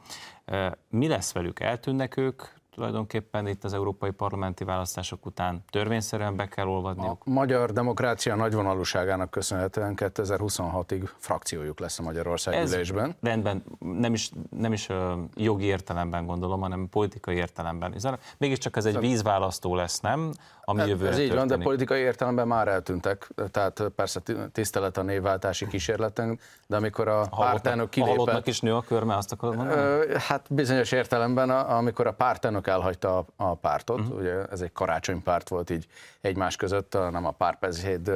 Mi 0.88 1.08
lesz 1.08 1.32
velük? 1.32 1.60
Eltűnnek 1.60 2.16
ők 2.16 2.42
tulajdonképpen 2.76 3.46
itt 3.46 3.64
az 3.64 3.72
európai 3.72 4.10
parlamenti 4.10 4.64
választások 4.64 5.26
után? 5.26 5.64
Törvényszerűen 5.70 6.36
be 6.36 6.48
kell 6.48 6.66
A 6.66 6.68
olvadniuk? 6.68 7.24
magyar 7.24 7.72
demokrácia 7.72 8.34
nagyvonalúságának 8.34 9.30
köszönhetően 9.30 9.94
2026-ig 9.96 11.08
frakciójuk 11.16 11.78
lesz 11.78 11.98
a 11.98 12.02
Magyarország 12.02 12.54
Ez 12.54 12.72
ülésben. 12.72 13.16
rendben, 13.20 13.64
nem 13.78 14.12
is, 14.12 14.30
nem 14.50 14.72
is 14.72 14.88
jogi 15.34 15.64
értelemben 15.64 16.26
gondolom, 16.26 16.60
hanem 16.60 16.88
politikai 16.88 17.36
értelemben. 17.36 17.92
Hiszen 17.92 18.18
Mégiscsak 18.38 18.76
ez 18.76 18.84
egy 18.84 18.98
vízválasztó 18.98 19.74
lesz, 19.74 20.00
nem? 20.00 20.32
Ami 20.68 20.86
jövőre 20.86 21.10
Ez 21.10 21.18
így 21.18 21.34
van, 21.34 21.46
de 21.46 21.56
politikai 21.56 22.00
értelemben 22.00 22.46
már 22.46 22.68
eltűntek, 22.68 23.28
tehát 23.50 23.82
persze 23.96 24.20
ti- 24.20 24.36
tisztelet 24.52 24.96
a 24.96 25.02
névváltási 25.02 25.66
kísérleten, 25.66 26.38
de 26.66 26.76
amikor 26.76 27.08
a 27.08 27.28
pártelnök 27.36 27.88
A 27.96 28.00
halottnak 28.00 28.24
kilépett, 28.24 28.46
is 28.46 28.60
nő 28.60 28.74
a 28.74 28.80
körme, 28.80 29.16
azt 29.16 29.32
akarod 29.32 29.56
mondani? 29.56 30.06
Hát 30.18 30.46
bizonyos 30.50 30.92
értelemben, 30.92 31.50
amikor 31.50 32.06
a 32.06 32.12
pártelnök 32.12 32.66
elhagyta 32.66 33.18
a, 33.18 33.26
a 33.36 33.54
pártot, 33.54 34.00
uh-huh. 34.00 34.18
ugye 34.18 34.44
ez 34.44 34.60
egy 34.60 34.72
karácsonypárt 34.72 35.48
volt 35.48 35.70
így 35.70 35.86
egymás 36.20 36.56
között, 36.56 36.92
nem 37.10 37.26
a 37.26 37.30
párbeszéd 37.30 38.10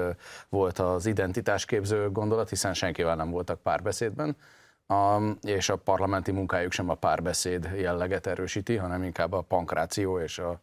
volt 0.49 0.79
az 0.79 1.07
identitásképző 1.07 2.11
gondolat, 2.11 2.49
hiszen 2.49 2.75
senkivel 2.75 3.17
nem 3.17 3.31
voltak 3.31 3.61
párbeszédben, 3.61 4.37
a, 4.87 5.21
és 5.43 5.69
a 5.69 5.77
parlamenti 5.77 6.31
munkájuk 6.31 6.73
sem 6.73 6.89
a 6.89 6.95
párbeszéd 6.95 7.71
jelleget 7.77 8.27
erősíti, 8.27 8.77
hanem 8.77 9.03
inkább 9.03 9.33
a 9.33 9.41
pankráció 9.41 10.21
és 10.21 10.39
a, 10.39 10.61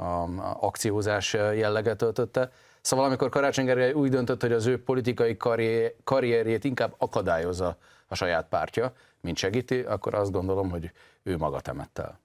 a, 0.00 0.28
akciózás 0.60 1.32
jelleget 1.32 2.02
öltötte. 2.02 2.50
Szóval 2.80 3.04
amikor 3.04 3.28
Karácsony 3.28 3.64
Gergely 3.64 3.92
úgy 3.92 4.10
döntött, 4.10 4.40
hogy 4.40 4.52
az 4.52 4.66
ő 4.66 4.82
politikai 4.82 5.36
karrier, 5.36 5.92
karrierjét 6.04 6.64
inkább 6.64 6.94
akadályozza 6.98 7.76
a 8.06 8.14
saját 8.14 8.48
pártja, 8.48 8.92
mint 9.20 9.36
segíti, 9.36 9.80
akkor 9.80 10.14
azt 10.14 10.32
gondolom, 10.32 10.70
hogy 10.70 10.90
ő 11.22 11.36
maga 11.36 11.60
temett 11.60 11.98
el. 11.98 12.20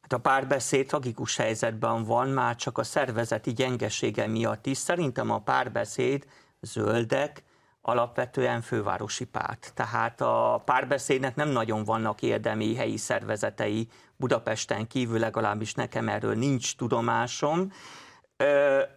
Hát 0.00 0.12
a 0.12 0.18
párbeszéd 0.18 0.86
tragikus 0.86 1.36
helyzetben 1.36 2.04
van, 2.04 2.28
már 2.28 2.56
csak 2.56 2.78
a 2.78 2.82
szervezeti 2.82 3.52
gyengesége 3.52 4.26
miatt 4.26 4.66
is. 4.66 4.78
Szerintem 4.78 5.30
a 5.30 5.38
párbeszéd 5.38 6.24
zöldek 6.60 7.42
alapvetően 7.86 8.60
fővárosi 8.60 9.24
párt. 9.24 9.72
Tehát 9.74 10.20
a 10.20 10.62
párbeszédnek 10.64 11.36
nem 11.36 11.48
nagyon 11.48 11.84
vannak 11.84 12.22
érdemi 12.22 12.74
helyi 12.74 12.96
szervezetei 12.96 13.88
Budapesten 14.16 14.86
kívül, 14.86 15.18
legalábbis 15.18 15.74
nekem 15.74 16.08
erről 16.08 16.34
nincs 16.34 16.76
tudomásom. 16.76 17.72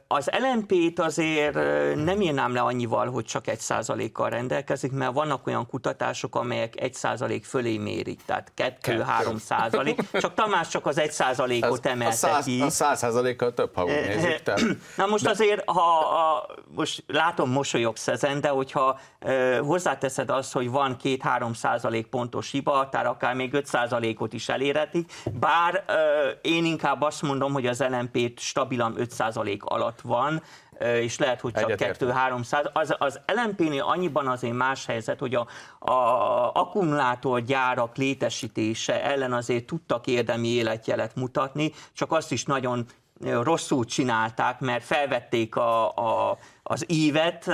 Az 0.10 0.30
LMP-t 0.40 1.00
azért 1.00 1.54
nem 1.96 2.22
írnám 2.22 2.54
le 2.54 2.62
annyival, 2.62 3.10
hogy 3.10 3.26
csak 3.26 3.48
egy 3.48 3.60
százalékkal 3.60 4.30
rendelkezik, 4.30 4.92
mert 4.92 5.14
vannak 5.14 5.48
olyan 5.48 5.68
kutatások, 5.68 6.36
amelyek 6.36 6.82
egy 6.82 6.94
százalék 6.94 7.46
fölé 7.46 7.78
mérik, 7.78 8.26
tehát 8.26 8.52
kettő-három 8.54 9.38
százalék. 9.38 10.02
Csak 10.12 10.34
Tamás 10.34 10.68
csak 10.68 10.86
az 10.86 10.98
egy 10.98 11.12
százalékot 11.12 11.86
a 11.86 11.90
emelte 11.90 12.16
száz, 12.16 12.46
ki. 12.46 12.62
a 12.62 12.70
száz 12.70 12.98
százalékkal 12.98 13.54
több, 13.54 13.76
ha 13.76 13.84
úgy 13.84 13.90
nézzük. 13.90 14.42
Tehát 14.44 14.62
Na 14.98 15.06
most 15.06 15.24
de... 15.24 15.30
azért, 15.30 15.70
ha 15.70 15.98
a, 16.00 16.48
most 16.76 17.04
látom 17.08 17.52
mosolyogsz 17.52 18.08
ezen, 18.08 18.42
de 18.42 18.50
hogyha 18.50 19.00
e, 19.20 19.58
hozzáteszed 19.58 20.30
azt, 20.30 20.54
hogy 20.54 20.70
van 20.70 20.96
2-3 21.04 21.56
százalék 21.56 22.08
pontos 22.08 22.52
hiba, 22.52 22.90
tehát 22.92 23.08
akár 23.08 23.36
még 23.36 23.54
5 23.54 23.66
százalékot 23.66 24.34
is 24.34 24.50
elérhetik, 24.50 25.12
bár 25.40 25.84
e, 25.88 25.94
én 26.42 26.66
inkább 26.66 27.02
azt 27.02 27.22
mondom, 27.22 27.54
hogy 27.54 27.66
az 27.66 27.84
LMP 27.90 28.40
stabilan 28.40 28.94
5 28.98 29.12
százalék 29.12 29.64
alatt 29.64 29.97
van, 30.02 30.42
e, 30.78 31.02
és 31.02 31.18
lehet, 31.18 31.42
hogy 31.42 31.54
csak 31.54 31.64
Egyetértek. 31.64 32.10
2-3 32.10 32.44
százalék. 32.44 32.78
Az, 32.78 32.96
az 32.98 33.20
LMP-nél 33.26 33.84
annyiban 33.84 34.28
azért 34.28 34.54
más 34.54 34.86
helyzet, 34.86 35.20
hogy 35.20 35.36
a, 35.36 35.48
a 35.80 36.52
akkumulátorgyárak 36.54 37.98
létesítése 37.98 39.04
ellen 39.04 39.34
azért 39.34 39.66
tudtak 39.66 40.08
érdemi 40.08 40.48
életjelet 40.48 41.16
mutatni, 41.16 41.72
csak 41.94 42.12
azt 42.12 42.32
is 42.32 42.46
nagyon 42.46 42.86
rosszul 43.20 43.86
csinálták, 43.86 44.60
mert 44.60 44.84
felvették 44.84 45.56
a, 45.56 45.96
a, 45.96 46.38
az 46.68 46.86
évet, 46.88 47.48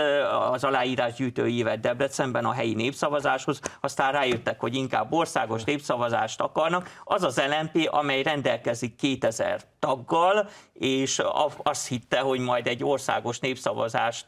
az 0.52 0.64
aláírásgyűjtő 0.64 1.48
évet 1.48 1.80
Debrecenben 1.80 2.46
a 2.46 2.52
helyi 2.52 2.74
népszavazáshoz, 2.74 3.60
aztán 3.82 4.12
rájöttek, 4.12 4.60
hogy 4.60 4.76
inkább 4.76 5.14
országos 5.14 5.64
népszavazást 5.64 6.42
akarnak. 6.42 6.90
Az 7.04 7.24
az 7.24 7.42
LMP, 7.48 7.88
amely 7.92 8.24
rendelkezik 8.24 8.96
2000 8.96 9.62
taggal, 9.80 10.50
és 10.74 11.22
azt 11.64 11.88
hitte, 11.88 12.20
hogy 12.20 12.40
majd 12.40 12.68
egy 12.68 12.84
országos 12.84 13.40
népszavazást 13.40 14.28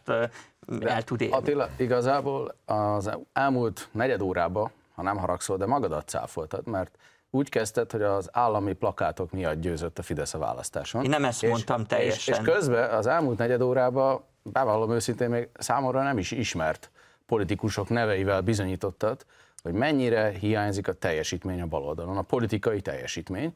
el 0.79 1.03
tud 1.03 1.21
érni. 1.21 1.35
Attila, 1.35 1.67
igazából 1.77 2.55
az 2.65 3.11
elmúlt 3.33 3.89
negyed 3.91 4.21
órában, 4.21 4.71
ha 4.95 5.01
nem 5.01 5.17
haragszol, 5.17 5.57
de 5.57 5.65
magadat 5.65 6.07
cáfoltad, 6.07 6.67
mert 6.67 6.97
úgy 7.29 7.49
kezdted, 7.49 7.91
hogy 7.91 8.01
az 8.01 8.29
állami 8.31 8.73
plakátok 8.73 9.31
miatt 9.31 9.59
győzött 9.59 9.99
a 9.99 10.03
Fidesz 10.03 10.33
a 10.33 10.37
választáson. 10.37 11.03
Én 11.03 11.09
nem 11.09 11.25
ezt 11.25 11.47
mondtam 11.47 11.85
teljesen. 11.85 12.33
És, 12.33 12.39
és 12.39 12.53
közben 12.53 12.89
az 12.89 13.07
elmúlt 13.07 13.37
negyed 13.37 13.61
órában, 13.61 14.23
bevallom 14.51 14.91
őszintén, 14.91 15.29
még 15.29 15.49
számomra 15.53 16.03
nem 16.03 16.17
is 16.17 16.31
ismert 16.31 16.89
politikusok 17.25 17.89
neveivel 17.89 18.41
bizonyítottad, 18.41 19.25
hogy 19.63 19.73
mennyire 19.73 20.29
hiányzik 20.29 20.87
a 20.87 20.93
teljesítmény 20.93 21.61
a 21.61 21.65
baloldalon, 21.65 22.17
a 22.17 22.21
politikai 22.21 22.81
teljesítmény. 22.81 23.55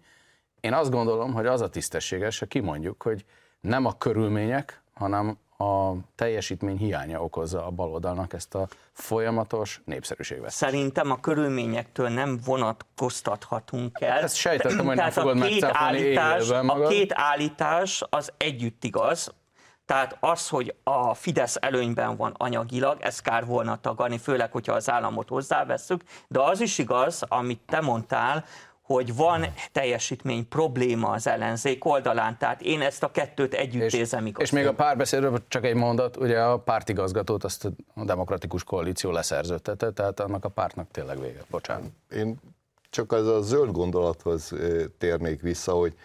Én 0.60 0.74
azt 0.74 0.92
gondolom, 0.92 1.34
hogy 1.34 1.46
az 1.46 1.62
a 1.62 1.70
tisztességes, 1.70 2.40
ha 2.40 2.46
kimondjuk, 2.46 3.04
hogy 3.04 3.26
nem 3.62 3.86
a 3.86 3.98
körülmények, 3.98 4.82
hanem 4.94 5.38
a 5.58 5.94
teljesítmény 6.16 6.78
hiánya 6.78 7.24
okozza 7.24 7.66
a 7.66 7.70
baloldalnak 7.70 8.34
ezt 8.34 8.56
a 8.56 8.68
folyamatos 8.92 9.82
népszerűségvesztést. 9.86 10.72
Szerintem 10.72 11.12
a 11.12 11.20
körülményektől 11.20 12.10
nem 12.10 12.40
vonatkoztathatunk 12.46 14.02
el. 14.02 14.20
Ezt 14.20 14.36
sejtettem, 14.36 14.86
hogy 14.86 14.96
nem 14.96 15.10
fogod 15.10 15.34
két, 15.34 15.42
megcáfolni 15.42 16.16
állítás, 16.16 16.50
a 16.50 16.88
két 16.88 17.12
állítás 17.14 18.04
az 18.10 18.32
együtt 18.38 18.84
igaz, 18.84 19.34
tehát 19.90 20.18
az, 20.20 20.50
hogy 20.50 20.76
a 20.84 21.14
Fidesz 21.14 21.58
előnyben 21.60 22.16
van 22.16 22.34
anyagilag, 22.38 23.02
ez 23.02 23.20
kár 23.20 23.46
volna 23.46 23.78
tagadni, 23.82 24.18
főleg, 24.18 24.52
hogyha 24.52 24.74
az 24.74 24.90
államot 24.90 25.28
hozzáveszünk, 25.30 26.04
de 26.28 26.42
az 26.42 26.62
is 26.62 26.78
igaz, 26.78 27.24
amit 27.28 27.60
te 27.66 27.82
mondtál, 27.82 28.46
hogy 28.82 29.16
van 29.16 29.46
teljesítmény 29.72 30.48
probléma 30.48 31.10
az 31.10 31.28
ellenzék 31.28 31.86
oldalán, 31.86 32.38
tehát 32.38 32.62
én 32.62 32.82
ezt 32.82 33.04
a 33.04 33.12
kettőt 33.12 33.54
együtt 33.54 33.82
És, 33.82 33.94
érzem 33.94 34.26
igaz. 34.26 34.44
és 34.44 34.52
még 34.52 34.68
a 34.68 34.74
párbeszédről 34.74 35.40
csak 35.48 35.66
egy 35.66 35.76
mondat, 35.76 36.18
ugye 36.18 36.42
a 36.42 36.60
pártigazgatót 36.60 37.44
azt 37.44 37.66
a 37.96 38.04
demokratikus 38.04 38.64
koalíció 38.64 39.12
leszerződtette, 39.12 39.92
tehát 39.92 40.20
annak 40.20 40.46
a 40.46 40.50
pártnak 40.50 40.92
tényleg 40.92 41.22
vége. 41.22 41.42
Bocsánat. 41.50 41.90
Én 42.10 42.40
csak 42.90 43.12
az 43.12 43.28
a 43.28 43.42
zöld 43.42 43.72
gondolathoz 43.72 44.54
térnék 44.98 45.42
vissza, 45.42 45.72
hogy 45.72 45.96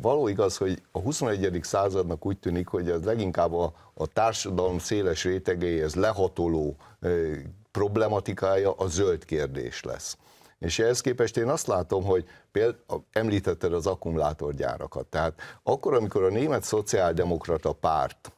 való 0.00 0.28
igaz, 0.28 0.56
hogy 0.56 0.82
a 0.90 0.98
21. 0.98 1.58
századnak 1.62 2.26
úgy 2.26 2.38
tűnik, 2.38 2.68
hogy 2.68 2.90
az 2.90 3.04
leginkább 3.04 3.52
a, 3.52 3.72
a 3.94 4.06
társadalom 4.06 4.78
széles 4.78 5.24
rétegeihez 5.24 5.94
lehatoló 5.94 6.76
ö, 7.00 7.32
problematikája 7.70 8.72
a 8.72 8.86
zöld 8.86 9.24
kérdés 9.24 9.82
lesz. 9.82 10.16
És 10.58 10.78
ehhez 10.78 11.00
képest 11.00 11.36
én 11.36 11.48
azt 11.48 11.66
látom, 11.66 12.04
hogy 12.04 12.24
például 12.52 13.04
említetted 13.12 13.72
az 13.72 13.86
akkumulátorgyárakat. 13.86 15.06
Tehát 15.06 15.40
akkor, 15.62 15.94
amikor 15.94 16.22
a 16.22 16.28
német 16.28 16.62
szociáldemokrata 16.62 17.72
párt 17.72 18.32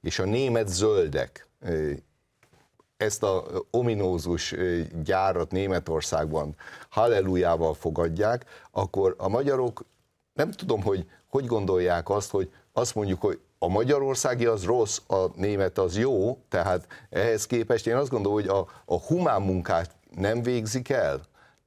és 0.00 0.18
a 0.18 0.24
német 0.24 0.68
zöldek 0.68 1.48
ezt 3.00 3.22
a 3.22 3.44
ominózus 3.70 4.54
gyárat 5.04 5.50
Németországban 5.50 6.54
hallelujával 6.88 7.74
fogadják, 7.74 8.44
akkor 8.70 9.14
a 9.18 9.28
magyarok 9.28 9.84
nem 10.32 10.50
tudom, 10.50 10.82
hogy 10.82 11.06
hogy 11.28 11.46
gondolják 11.46 12.08
azt, 12.08 12.30
hogy 12.30 12.50
azt 12.72 12.94
mondjuk, 12.94 13.20
hogy 13.20 13.40
a 13.58 13.68
magyarországi 13.68 14.46
az 14.46 14.64
rossz, 14.64 14.98
a 15.06 15.26
német 15.34 15.78
az 15.78 15.98
jó, 15.98 16.38
tehát 16.48 16.86
ehhez 17.10 17.46
képest 17.46 17.86
én 17.86 17.96
azt 17.96 18.10
gondolom, 18.10 18.38
hogy 18.38 18.48
a, 18.48 18.66
a 18.84 18.98
humán 18.98 19.42
munkát 19.42 19.90
nem 20.16 20.42
végzik 20.42 20.88
el. 20.88 21.20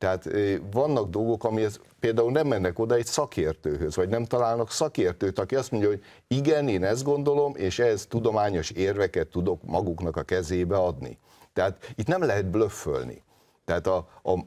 Tehát 0.04 0.30
vannak 0.72 1.10
dolgok, 1.10 1.44
amihez 1.44 1.80
például 2.00 2.32
nem 2.32 2.48
mennek 2.48 2.80
oda 2.80 2.96
egy 2.96 3.06
szakértőhöz, 3.06 3.96
vagy 3.96 4.10
nem 4.10 4.26
találnak 4.26 4.72
szakértőt, 4.72 5.40
aki 5.40 5.56
azt 5.56 5.72
mondja, 5.72 5.90
hogy 5.90 6.04
igen, 6.28 6.68
én 6.68 6.84
ezt 6.84 7.04
gondolom, 7.04 7.56
és 7.56 7.80
ehhez 7.80 8.06
tudományos 8.06 8.70
érveket 8.70 9.28
tudok 9.28 9.64
maguknak 9.66 10.18
a 10.18 10.24
kezébe 10.24 10.76
adni. 10.76 11.18
Tehát 11.54 11.94
itt 11.96 12.08
nem 12.08 12.24
lehet 12.24 12.46
blöffölni. 12.46 13.24
Tehát 13.66 13.88
a, 13.88 14.08
a, 14.24 14.40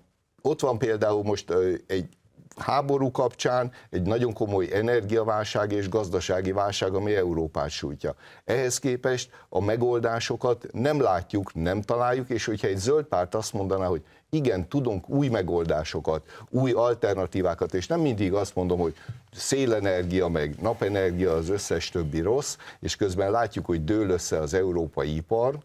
ott 0.43 0.61
van 0.61 0.79
például 0.79 1.23
most 1.23 1.55
egy 1.87 2.09
háború 2.57 3.11
kapcsán 3.11 3.73
egy 3.91 4.03
nagyon 4.03 4.33
komoly 4.33 4.69
energiaválság 4.73 5.73
és 5.73 5.89
gazdasági 5.89 6.53
válság, 6.53 6.95
ami 6.95 7.15
Európát 7.15 7.71
sújtja. 7.71 8.15
Ehhez 8.45 8.79
képest 8.79 9.31
a 9.49 9.61
megoldásokat 9.61 10.67
nem 10.73 11.01
látjuk, 11.01 11.55
nem 11.55 11.83
találjuk, 11.83 12.29
és 12.29 12.45
hogyha 12.45 12.67
egy 12.67 12.79
zöld 12.79 13.05
párt 13.05 13.35
azt 13.35 13.53
mondaná, 13.53 13.87
hogy 13.87 14.03
igen, 14.31 14.69
tudunk 14.69 15.09
új 15.09 15.29
megoldásokat, 15.29 16.23
új 16.51 16.73
alternatívákat, 16.73 17.75
és 17.75 17.87
nem 17.87 18.01
mindig 18.01 18.33
azt 18.33 18.55
mondom, 18.55 18.79
hogy 18.79 18.95
szélenergia, 19.33 20.29
meg 20.29 20.55
napenergia, 20.61 21.33
az 21.33 21.49
összes 21.49 21.89
többi 21.89 22.21
rossz, 22.21 22.57
és 22.81 22.97
közben 22.97 23.31
látjuk, 23.31 23.67
hogy 23.67 23.85
dől 23.85 24.11
össze 24.11 24.39
az 24.39 24.55
európai 24.55 25.17
ipar, 25.17 25.59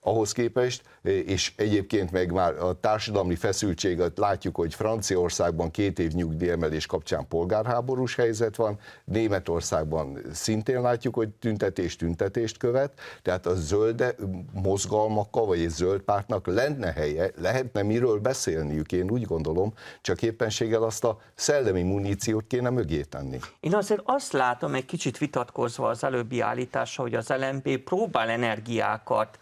ahhoz 0.00 0.32
képest, 0.32 0.82
és 1.02 1.52
egyébként 1.56 2.10
meg 2.10 2.32
már 2.32 2.58
a 2.58 2.80
társadalmi 2.80 3.34
feszültséget 3.34 4.18
látjuk, 4.18 4.56
hogy 4.56 4.74
Franciaországban 4.74 5.70
két 5.70 5.98
év 5.98 6.12
nyugdíjemelés 6.12 6.86
kapcsán 6.86 7.28
polgárháborús 7.28 8.14
helyzet 8.14 8.56
van, 8.56 8.78
Németországban 9.04 10.18
szintén 10.32 10.80
látjuk, 10.80 11.14
hogy 11.14 11.28
tüntetés 11.28 11.96
tüntetést 11.96 12.58
követ, 12.58 13.00
tehát 13.22 13.46
a 13.46 13.54
zöld 13.54 14.14
mozgalmakkal, 14.52 15.46
vagy 15.46 15.60
egy 15.60 15.70
zöld 15.70 16.00
pártnak 16.00 16.46
lenne 16.46 16.92
helye, 16.92 17.30
lehetne 17.40 17.82
miről 17.82 18.18
beszélniük, 18.18 18.92
én 18.92 19.10
úgy 19.10 19.22
gondolom, 19.22 19.72
csak 20.00 20.22
éppenséggel 20.22 20.82
azt 20.82 21.04
a 21.04 21.18
szellemi 21.34 21.82
muníciót 21.82 22.46
kéne 22.46 22.70
mögé 22.70 23.02
tenni. 23.02 23.38
Én 23.60 23.74
azért 23.74 24.02
azt 24.04 24.32
látom, 24.32 24.74
egy 24.74 24.84
kicsit 24.84 25.18
vitatkozva 25.18 25.88
az 25.88 26.04
előbbi 26.04 26.40
állítása, 26.40 27.02
hogy 27.02 27.14
az 27.14 27.28
LMP 27.28 27.78
próbál 27.78 28.28
energiákat 28.28 29.38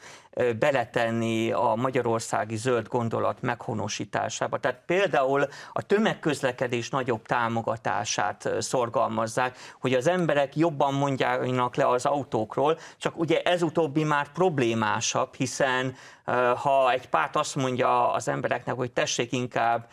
beletenni 0.59 1.51
a 1.53 1.74
magyarországi 1.76 2.57
zöld 2.57 2.89
gondolat 2.89 3.43
meghonosításába. 3.43 4.59
Tehát 4.59 4.82
például 4.87 5.47
a 5.72 5.82
tömegközlekedés 5.82 6.91
nagyobb 6.91 7.26
támogatását 7.26 8.49
szorgalmazzák, 8.59 9.57
hogy 9.80 9.95
az 9.95 10.07
emberek 10.09 10.57
jobban 10.57 10.95
mondjának 10.95 11.76
le 11.76 11.89
az 11.89 12.07
autókról, 12.07 12.78
csak 12.99 13.18
ugye 13.18 13.43
ez 13.43 13.62
utóbbi 13.62 14.05
már 14.05 14.32
problémásabb, 14.32 15.34
hiszen 15.34 15.95
ha 16.56 16.90
egy 16.92 17.08
párt 17.08 17.36
azt 17.36 17.54
mondja 17.54 18.12
az 18.12 18.28
embereknek, 18.28 18.74
hogy 18.74 18.92
tessék 18.92 19.32
inkább 19.32 19.86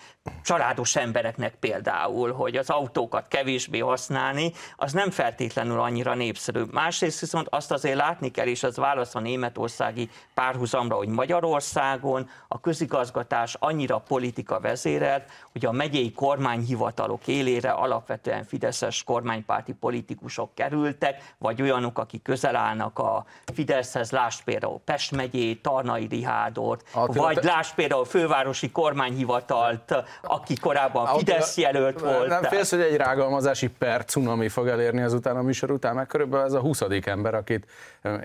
családos 0.43 0.95
embereknek 0.95 1.55
például, 1.55 2.31
hogy 2.31 2.55
az 2.55 2.69
autókat 2.69 3.27
kevésbé 3.27 3.79
használni, 3.79 4.51
az 4.75 4.93
nem 4.93 5.11
feltétlenül 5.11 5.79
annyira 5.79 6.13
népszerű. 6.13 6.63
Másrészt 6.71 7.19
viszont 7.19 7.47
azt 7.49 7.71
azért 7.71 7.95
látni 7.95 8.31
kell, 8.31 8.45
és 8.45 8.63
az 8.63 8.77
válasz 8.77 9.15
a 9.15 9.19
németországi 9.19 10.09
párhuzamra, 10.33 10.95
hogy 10.95 11.07
Magyarországon 11.07 12.29
a 12.47 12.59
közigazgatás 12.59 13.55
annyira 13.59 13.97
politika 13.97 14.59
vezérelt, 14.59 15.29
hogy 15.51 15.65
a 15.65 15.71
megyei 15.71 16.11
kormányhivatalok 16.11 17.27
élére 17.27 17.71
alapvetően 17.71 18.43
fideszes 18.43 19.03
kormánypárti 19.03 19.73
politikusok 19.73 20.55
kerültek, 20.55 21.33
vagy 21.37 21.61
olyanok, 21.61 21.99
akik 21.99 22.21
közel 22.21 22.55
állnak 22.55 22.99
a 22.99 23.25
Fideszhez, 23.53 24.11
lásd 24.11 24.43
például 24.43 24.81
Pest 24.85 25.11
megyét, 25.11 25.61
Tarnai 25.61 26.07
Rihádot, 26.23 26.83
Attila, 26.91 27.23
vagy 27.23 27.35
te- 27.39 27.47
lásd 27.47 27.75
például 27.75 28.05
fővárosi 28.05 28.71
kormányhivatalt, 28.71 30.03
aki 30.21 30.55
korábban 30.55 31.03
Attila, 31.05 31.17
Fidesz 31.17 31.57
jelölt 31.57 31.99
volt. 31.99 32.27
Nem 32.27 32.43
félsz, 32.43 32.69
hogy 32.69 32.79
egy 32.81 32.95
rágalmazási 32.97 33.67
per 33.67 34.05
cunami 34.05 34.49
fog 34.49 34.67
elérni 34.67 35.01
azután 35.01 35.37
a 35.37 35.41
műsor 35.41 35.71
után, 35.71 35.95
mert 35.95 36.07
körülbelül 36.07 36.45
ez 36.45 36.53
a 36.53 36.59
20. 36.59 36.81
ember, 37.05 37.33
akit 37.33 37.65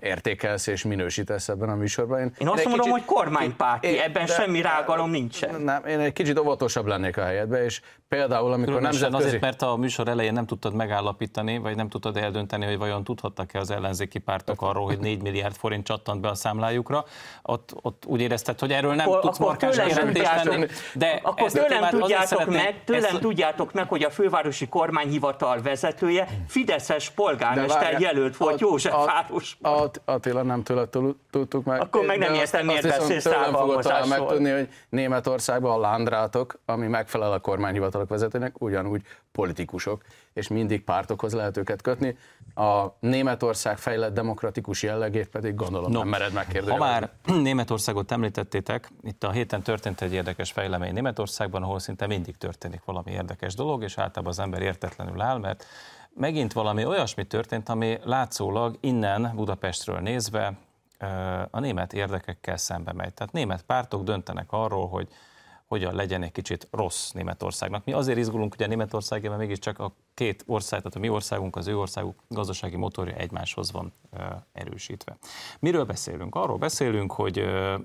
értékelsz 0.01 0.67
és 0.67 0.83
minősítesz 0.85 1.49
ebben 1.49 1.69
a 1.69 1.75
műsorban. 1.75 2.19
Én 2.39 2.49
azt 2.49 2.59
egy 2.59 2.67
mondom, 2.67 2.87
kicsit- 2.87 2.91
hogy 2.93 3.05
kormánypárti, 3.05 3.87
Én- 3.89 4.01
ebben 4.01 4.27
de- 4.27 4.33
semmi 4.33 4.61
rágalom 4.61 5.11
nincsen. 5.11 5.61
Nem, 5.61 5.85
én 5.87 5.99
egy 5.99 6.13
kicsit 6.13 6.39
óvatosabb 6.39 6.87
lennék 6.87 7.17
a 7.17 7.23
helyedbe, 7.25 7.65
és 7.65 7.81
például, 8.09 8.53
amikor 8.53 8.75
Különösen 8.75 8.91
nemzetközi... 9.01 9.27
azért, 9.27 9.43
mert 9.43 9.63
a 9.63 9.77
műsor 9.77 10.09
elején 10.09 10.33
nem 10.33 10.47
tudtad 10.47 10.75
megállapítani, 10.75 11.59
vagy 11.59 11.77
nem 11.77 11.89
tudtad 11.89 12.17
eldönteni, 12.17 12.65
hogy 12.65 12.79
vajon 12.79 13.05
tudhattak-e 13.05 13.59
az 13.59 13.71
ellenzéki 13.71 14.19
pártok 14.19 14.63
arról, 14.63 14.85
hogy 14.85 14.99
4 14.99 15.23
milliárd 15.23 15.55
forint 15.57 15.85
csattant 15.87 16.21
be 16.21 16.29
a 16.29 16.35
számlájukra. 16.35 17.05
Ott, 17.43 17.75
ott 17.83 18.03
úgy 18.07 18.21
érezted, 18.21 18.59
hogy 18.59 18.73
erről 18.73 18.95
nem 18.95 19.09
Akkor, 19.09 19.21
tudsz 19.21 19.37
akkor 19.37 19.49
markáns 19.49 19.75
tőlem, 19.77 19.89
kijelentést 19.91 20.43
tenni. 20.43 20.67
De 20.95 21.21
akkor 21.23 21.51
tőlem, 21.51 21.89
tudjátok 21.91 22.47
meg, 22.47 22.85
tőlem 22.85 23.05
ezt- 23.05 23.21
tudjátok 23.21 23.73
meg, 23.73 23.89
hogy 23.89 24.03
a 24.03 24.11
fővárosi 24.11 24.69
kormányhivatal 24.69 25.63
vezetője 25.63 26.29
Fideszes 26.49 27.11
polgármester 27.11 27.83
várjál, 27.83 28.01
jelölt 28.01 28.37
volt 28.37 28.53
At- 28.53 28.61
Józsefvárosban. 28.61 29.68
At- 29.69 30.01
Attila 30.05 30.43
nem 30.43 30.63
tőle 30.63 30.89
tudtuk 31.31 31.65
meg. 31.65 31.81
Akkor 31.81 32.05
meg 32.07 32.19
nem 32.19 32.35
értem, 32.35 32.67
miért 32.67 32.83
beszélsz 32.83 33.23
tőlem 33.23 33.53
fogod 33.53 33.53
talán 33.55 33.83
távhalmozásról. 33.83 34.27
megtudni, 34.27 34.51
hogy 34.51 34.69
Németországban 34.89 35.73
a 35.73 35.81
lándrátok, 35.81 36.59
ami 36.65 36.87
megfelel 36.87 37.33
a 37.33 37.39
kormányhivatalok 37.39 38.09
vezetőnek, 38.09 38.63
ugyanúgy 38.63 39.03
politikusok, 39.33 40.03
és 40.33 40.49
mindig 40.49 40.85
pártokhoz 40.85 41.33
lehet 41.33 41.57
őket 41.57 41.83
kötni. 41.83 42.17
A 42.55 42.87
Németország 43.01 43.79
fejlett 43.79 44.15
demokratikus 44.15 44.83
jellegét 44.83 45.29
pedig 45.29 45.55
gondolom 45.55 45.93
no, 45.93 45.99
nem 45.99 46.09
mered 46.09 46.29
Ha 46.29 46.35
megkérdezni. 46.35 46.79
már 46.79 47.11
Németországot 47.43 48.13
említettétek, 48.13 48.89
itt 49.03 49.25
a 49.25 49.31
héten 49.31 49.63
történt 49.63 50.01
egy 50.01 50.13
érdekes 50.13 50.53
fejlemény 50.53 50.93
Németországban, 50.93 51.63
ahol 51.63 51.79
szinte 51.79 52.07
mindig 52.07 52.37
történik 52.37 52.81
valami 52.85 53.11
érdekes 53.11 53.55
dolog, 53.55 53.83
és 53.83 53.99
általában 53.99 54.33
az 54.33 54.39
ember 54.39 54.63
értetlenül 54.63 55.21
áll, 55.21 55.39
mert 55.39 55.65
megint 56.15 56.53
valami 56.53 56.85
olyasmi 56.85 57.25
történt, 57.27 57.69
ami 57.69 57.99
látszólag 58.05 58.77
innen 58.81 59.33
Budapestről 59.35 59.99
nézve 59.99 60.53
a 61.51 61.61
német 61.61 61.93
érdekekkel 61.93 62.57
szembe 62.57 62.93
megy. 62.93 63.15
Tehát 63.15 63.33
német 63.33 63.63
pártok 63.63 64.03
döntenek 64.03 64.53
arról, 64.53 64.89
hogy 64.89 65.09
hogyan 65.69 65.95
legyen 65.95 66.23
egy 66.23 66.33
kicsit 66.33 66.69
rossz 66.71 67.11
Németországnak. 67.11 67.85
Mi 67.85 67.93
azért 67.93 68.19
izgulunk, 68.19 68.55
ugye 68.55 68.67
Németországban 68.67 69.39
mégiscsak 69.39 69.79
a 69.79 69.93
két 70.15 70.45
ország, 70.47 70.79
tehát 70.79 70.97
a 70.97 70.99
mi 70.99 71.09
országunk, 71.09 71.57
az 71.57 71.67
ő 71.67 71.79
országuk 71.79 72.23
gazdasági 72.29 72.77
motorja 72.77 73.15
egymáshoz 73.15 73.73
van 73.73 73.93
erősítve. 74.53 75.19
Miről 75.59 75.85
beszélünk? 75.85 76.35
Arról 76.35 76.57
beszélünk, 76.57 77.13
hogy 77.13 77.39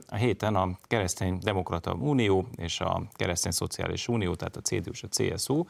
a 0.07 0.15
héten 0.15 0.55
a 0.55 0.69
Keresztény 0.81 1.37
Demokrata 1.41 1.93
Unió 1.93 2.47
és 2.55 2.79
a 2.79 3.03
Keresztény 3.11 3.51
Szociális 3.51 4.07
Unió, 4.07 4.35
tehát 4.35 4.55
a 4.55 4.61
CDU 4.61 4.91
és 4.91 5.03
a 5.03 5.07
CSU 5.07 5.63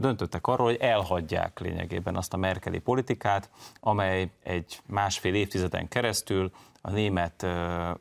döntöttek 0.00 0.46
arról, 0.46 0.66
hogy 0.66 0.80
elhagyják 0.80 1.60
lényegében 1.60 2.16
azt 2.16 2.34
a 2.34 2.36
merkeli 2.36 2.78
politikát, 2.78 3.50
amely 3.80 4.30
egy 4.42 4.80
másfél 4.86 5.34
évtizeden 5.34 5.88
keresztül 5.88 6.50
a 6.86 6.90
német 6.90 7.46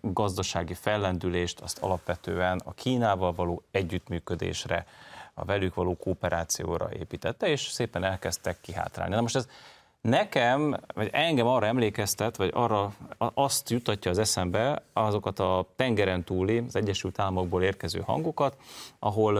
gazdasági 0.02 0.74
fellendülést 0.74 1.60
azt 1.60 1.78
alapvetően 1.78 2.62
a 2.66 2.74
Kínával 2.74 3.34
való 3.34 3.64
együttműködésre, 3.72 4.86
a 5.34 5.46
velük 5.46 5.74
való 5.74 5.98
kooperációra 5.98 6.90
építette, 6.94 7.48
és 7.48 7.62
szépen 7.62 8.04
elkezdtek 8.04 8.62
kihátrálni. 8.62 9.16
Na 9.16 9.22
most 9.22 9.36
ez 9.36 9.48
nekem, 10.02 10.78
vagy 10.94 11.10
engem 11.12 11.48
arra 11.48 11.66
emlékeztet, 11.66 12.36
vagy 12.38 12.52
arra 12.54 12.94
azt 13.18 13.70
jutatja 13.70 14.12
az 14.12 14.18
eszembe 14.18 14.84
azokat 14.94 15.40
a 15.40 15.68
tengeren 15.76 16.24
túli, 16.24 16.58
az 16.58 16.76
Egyesült 16.76 17.20
Államokból 17.20 17.64
érkező 17.64 18.00
hangokat, 18.00 18.58
ahol, 19.00 19.38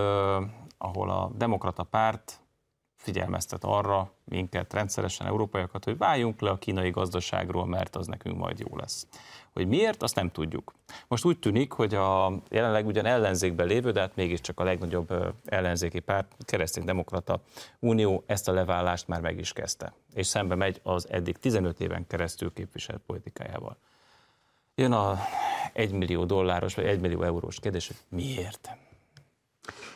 ahol 0.78 1.10
a 1.10 1.32
demokrata 1.38 1.84
párt 1.84 2.40
figyelmeztet 3.06 3.64
arra 3.64 4.12
minket, 4.24 4.74
rendszeresen 4.74 5.28
európaiakat, 5.28 5.84
hogy 5.84 5.98
váljunk 5.98 6.42
le 6.42 6.50
a 6.50 6.58
kínai 6.58 6.90
gazdaságról, 6.90 7.66
mert 7.66 7.96
az 7.96 8.08
nekünk 8.08 8.38
majd 8.38 8.60
jó 8.60 8.78
lesz. 8.78 9.08
Hogy 9.54 9.68
miért, 9.68 10.04
azt 10.04 10.16
nem 10.16 10.30
tudjuk. 10.30 10.74
Most 11.08 11.26
úgy 11.26 11.40
tűnik, 11.40 11.72
hogy 11.72 11.94
a 11.94 12.34
jelenleg 12.50 12.86
ugyan 12.86 13.06
ellenzékben 13.06 13.68
lévő, 13.68 13.92
de 13.92 14.00
hát 14.00 14.16
mégiscsak 14.16 14.60
a 14.60 14.64
legnagyobb 14.64 15.36
ellenzéki 15.46 16.00
párt, 16.00 16.36
keresztény-demokrata 16.46 17.42
unió 17.80 18.24
ezt 18.26 18.48
a 18.48 18.52
leválást 18.52 19.08
már 19.08 19.22
meg 19.22 19.40
is 19.40 19.54
kezdte. 19.54 19.94
És 20.14 20.28
szembe 20.28 20.56
megy 20.56 20.80
az 20.84 21.10
eddig 21.10 21.38
15 21.38 21.80
éven 21.80 22.08
keresztül 22.08 22.54
képviselt 22.54 23.02
politikájával. 23.06 23.78
Jön 24.76 24.92
a 24.92 25.18
1 25.74 25.92
millió 25.92 26.24
dolláros 26.26 26.76
vagy 26.76 26.86
1 26.86 27.00
millió 27.00 27.22
eurós 27.22 27.60
kérdés, 27.60 27.88
hogy 27.88 27.98
miért? 28.10 28.78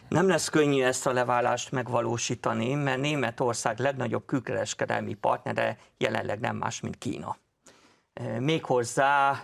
Nem 0.10 0.28
lesz 0.28 0.49
könnyű 0.49 0.84
ezt 0.84 1.05
a 1.05 1.12
leválást 1.12 1.72
megvalósítani, 1.72 2.74
mert 2.74 2.99
Németország 2.99 3.80
legnagyobb 3.80 4.26
külkereskedelmi 4.26 5.14
partnere 5.14 5.78
jelenleg 5.97 6.39
nem 6.39 6.55
más, 6.55 6.80
mint 6.80 6.97
Kína. 6.97 7.38
Méghozzá 8.39 9.43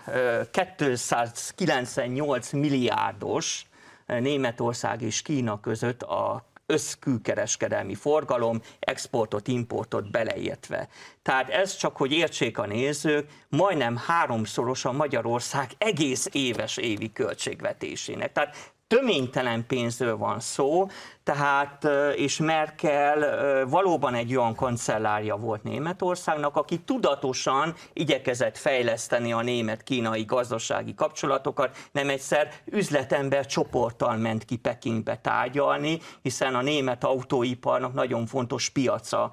298 0.51 2.51
milliárdos 2.51 3.65
Németország 4.05 5.01
és 5.01 5.21
Kína 5.21 5.59
között 5.59 6.01
a 6.01 6.45
összkülkereskedelmi 6.65 7.95
forgalom, 7.95 8.61
exportot, 8.79 9.47
importot 9.47 10.11
beleértve. 10.11 10.87
Tehát 11.21 11.49
ez 11.49 11.75
csak, 11.75 11.97
hogy 11.97 12.11
értsék 12.11 12.57
a 12.57 12.65
nézők, 12.65 13.29
majdnem 13.49 13.97
háromszoros 13.97 14.85
a 14.85 14.91
Magyarország 14.91 15.71
egész 15.77 16.27
éves 16.31 16.77
évi 16.77 17.11
költségvetésének. 17.11 18.31
Tehát 18.31 18.73
töménytelen 18.87 19.67
pénzről 19.67 20.17
van 20.17 20.39
szó, 20.39 20.87
tehát, 21.23 21.87
és 22.15 22.37
Merkel 22.37 23.19
valóban 23.65 24.13
egy 24.13 24.35
olyan 24.35 24.55
kancellárja 24.55 25.35
volt 25.35 25.63
Németországnak, 25.63 26.55
aki 26.55 26.79
tudatosan 26.79 27.73
igyekezett 27.93 28.57
fejleszteni 28.57 29.33
a 29.33 29.41
német-kínai 29.41 30.23
gazdasági 30.23 30.93
kapcsolatokat, 30.93 31.77
nem 31.91 32.09
egyszer 32.09 32.51
üzletember 32.65 33.45
csoporttal 33.45 34.17
ment 34.17 34.45
ki 34.45 34.55
Pekingbe 34.57 35.17
tárgyalni, 35.17 35.99
hiszen 36.21 36.55
a 36.55 36.61
német 36.61 37.03
autóiparnak 37.03 37.93
nagyon 37.93 38.25
fontos 38.25 38.69
piaca 38.69 39.31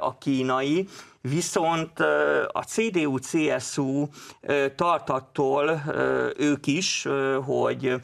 a 0.00 0.18
kínai, 0.18 0.88
Viszont 1.24 2.00
a 2.52 2.62
CDU-CSU 2.66 4.06
tartattól 4.76 5.82
ők 6.36 6.66
is, 6.66 7.08
hogy 7.44 7.94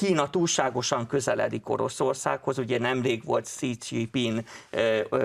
Kína 0.00 0.30
túlságosan 0.30 1.06
közeledik 1.06 1.68
Oroszországhoz, 1.68 2.58
ugye 2.58 2.78
nemrég 2.78 3.24
volt 3.24 3.44
Xi 3.44 3.76
Jinping 3.88 4.42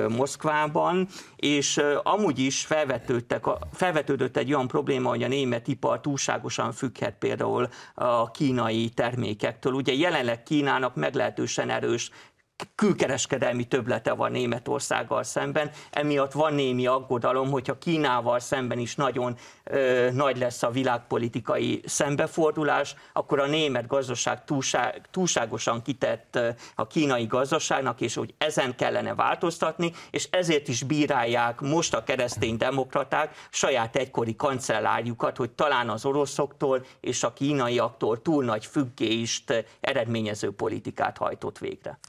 Moszkvában, 0.08 1.08
és 1.36 1.82
amúgy 2.04 2.40
is 2.40 2.66
felvetődtek, 2.66 3.46
felvetődött 3.74 4.38
egy 4.38 4.54
olyan 4.54 4.68
probléma, 4.68 5.10
hogy 5.10 5.24
a 5.24 5.28
német 5.28 5.68
ipar 5.68 6.02
túlságosan 6.02 6.72
függhet 6.72 7.16
például 7.20 7.70
a 7.94 8.32
kínai 8.32 8.90
termékektől. 8.90 9.74
Ugye 9.74 9.94
jelenleg 9.94 10.44
Kínának 10.44 10.96
meglehetősen 10.96 11.70
erős 11.70 12.12
külkereskedelmi 12.76 13.64
töblete 13.64 14.14
van 14.14 14.32
Németországgal 14.32 15.24
szemben, 15.24 15.72
emiatt 15.92 16.32
van 16.32 16.54
némi 16.54 16.88
aggodalom, 16.88 17.50
hogyha 17.50 17.78
Kínával 17.78 18.40
szemben 18.40 18.80
is 18.80 18.96
nagyon 18.96 19.38
ö, 19.64 20.10
nagy 20.14 20.38
lesz 20.38 20.64
a 20.64 20.70
világpolitikai 20.70 21.82
szembefordulás, 21.86 22.96
akkor 23.14 23.40
a 23.40 23.48
német 23.48 23.88
gazdaság 23.88 24.46
túlság, 24.46 25.02
túlságosan 25.12 25.82
kitett 25.82 26.40
a 26.76 26.88
kínai 26.88 27.26
gazdaságnak, 27.26 28.02
és 28.02 28.16
hogy 28.16 28.34
ezen 28.38 28.76
kellene 28.76 29.16
változtatni, 29.16 29.92
és 30.12 30.28
ezért 30.32 30.68
is 30.68 30.84
bírálják 30.84 31.60
most 31.60 31.94
a 31.94 32.04
keresztény 32.04 32.58
demokraták 32.58 33.36
saját 33.50 33.96
egykori 33.96 34.36
kancellárjukat, 34.36 35.38
hogy 35.38 35.52
talán 35.52 35.90
az 35.90 36.06
oroszoktól 36.06 36.86
és 37.00 37.24
a 37.24 37.34
kínaiaktól 37.34 38.22
túl 38.22 38.44
nagy 38.44 38.66
függést 38.66 39.66
eredményező 39.82 40.52
politikát 40.52 41.18
hajtott 41.18 41.58
végre. 41.58 42.00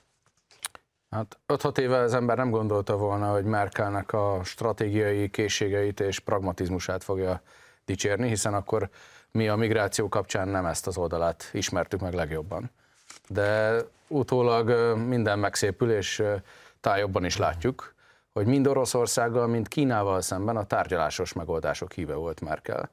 Hát 1.13 1.39
5-6 1.49 1.79
éve 1.79 1.99
az 1.99 2.15
ember 2.15 2.37
nem 2.37 2.51
gondolta 2.51 2.97
volna, 2.97 3.31
hogy 3.31 3.45
Merkelnek 3.45 4.13
a 4.13 4.41
stratégiai 4.45 5.31
készségeit 5.31 6.01
és 6.01 6.19
pragmatizmusát 6.19 7.05
fogja 7.05 7.41
dicsérni, 7.85 8.29
hiszen 8.29 8.55
akkor 8.55 8.89
mi 9.31 9.49
a 9.49 9.57
migráció 9.57 10.09
kapcsán 10.09 10.49
nem 10.49 10.67
ezt 10.67 10.87
az 10.87 10.97
oldalát 10.97 11.51
ismertük 11.53 12.01
meg 12.01 12.15
legjobban. 12.15 12.71
De 13.29 13.77
utólag 14.09 14.97
minden 14.97 15.39
megszépül, 15.39 15.91
és 15.91 16.23
tájobban 16.81 17.25
is 17.25 17.37
látjuk, 17.37 17.95
hogy 18.33 18.47
mind 18.47 18.67
Oroszországgal, 18.67 19.47
mind 19.47 19.69
Kínával 19.69 20.21
szemben 20.21 20.57
a 20.57 20.67
tárgyalásos 20.67 21.33
megoldások 21.33 21.93
híve 21.93 22.15
volt 22.15 22.41
Merkel. 22.41 22.91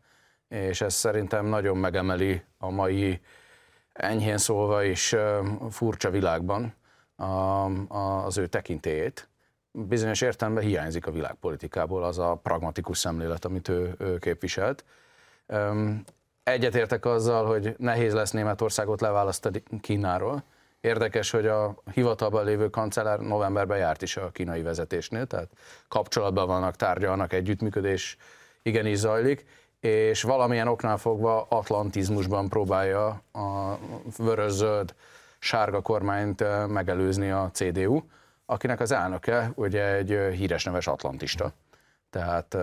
És 0.47 0.82
ez 0.82 0.93
szerintem 0.93 1.45
nagyon 1.45 1.78
megemeli 1.78 2.41
a 2.57 2.70
mai 2.70 3.22
enyhén 3.93 4.38
szólva 4.38 4.84
is 4.84 5.15
furcsa 5.70 6.09
világban, 6.09 6.78
a, 7.20 7.65
a, 7.88 8.26
az 8.26 8.38
ő 8.38 8.47
tekintélyét. 8.47 9.28
Bizonyos 9.72 10.22
értelemben 10.22 10.63
hiányzik 10.63 11.07
a 11.07 11.11
világpolitikából 11.11 12.03
az 12.03 12.20
a 12.20 12.39
pragmatikus 12.43 12.97
szemlélet, 12.97 13.45
amit 13.45 13.67
ő, 13.67 13.95
ő 13.97 14.17
képviselt. 14.17 14.84
Egyetértek 16.43 17.05
azzal, 17.05 17.45
hogy 17.45 17.76
nehéz 17.78 18.13
lesz 18.13 18.32
Németországot 18.32 19.01
leválasztani 19.01 19.63
Kínáról. 19.82 20.43
Érdekes, 20.82 21.32
hogy 21.32 21.47
a 21.47 21.76
hivatalban 21.93 22.45
lévő 22.45 22.70
kancellár 22.70 23.20
novemberben 23.20 23.78
járt 23.78 24.01
is 24.01 24.17
a 24.17 24.30
kínai 24.30 24.61
vezetésnél, 24.61 25.26
tehát 25.26 25.49
kapcsolatban 25.88 26.47
vannak, 26.47 26.76
tárgyalnak, 26.76 27.34
együttműködés 27.34 28.17
igenis 28.61 28.97
zajlik, 28.97 29.45
és 29.80 30.22
valamilyen 30.22 30.67
oknál 30.67 30.97
fogva 30.97 31.45
atlantizmusban 31.49 32.49
próbálja 32.49 33.07
a 33.32 33.78
vörös-zöld 34.17 34.93
sárga 35.40 35.82
kormányt 35.82 36.68
megelőzni 36.68 37.30
a 37.30 37.50
CDU, 37.54 38.02
akinek 38.46 38.80
az 38.80 38.92
elnöke 38.92 39.52
ugye 39.56 39.94
egy 39.96 40.36
híres 40.36 40.64
neves 40.64 40.88
atlantista. 40.88 41.52
Tehát 42.10 42.58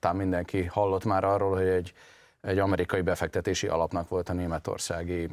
talán 0.00 0.16
mindenki 0.16 0.64
hallott 0.64 1.04
már 1.04 1.24
arról, 1.24 1.54
hogy 1.56 1.66
egy, 1.66 1.92
egy 2.40 2.58
amerikai 2.58 3.00
befektetési 3.00 3.66
alapnak 3.66 4.08
volt 4.08 4.28
a 4.28 4.32
németországi 4.32 5.28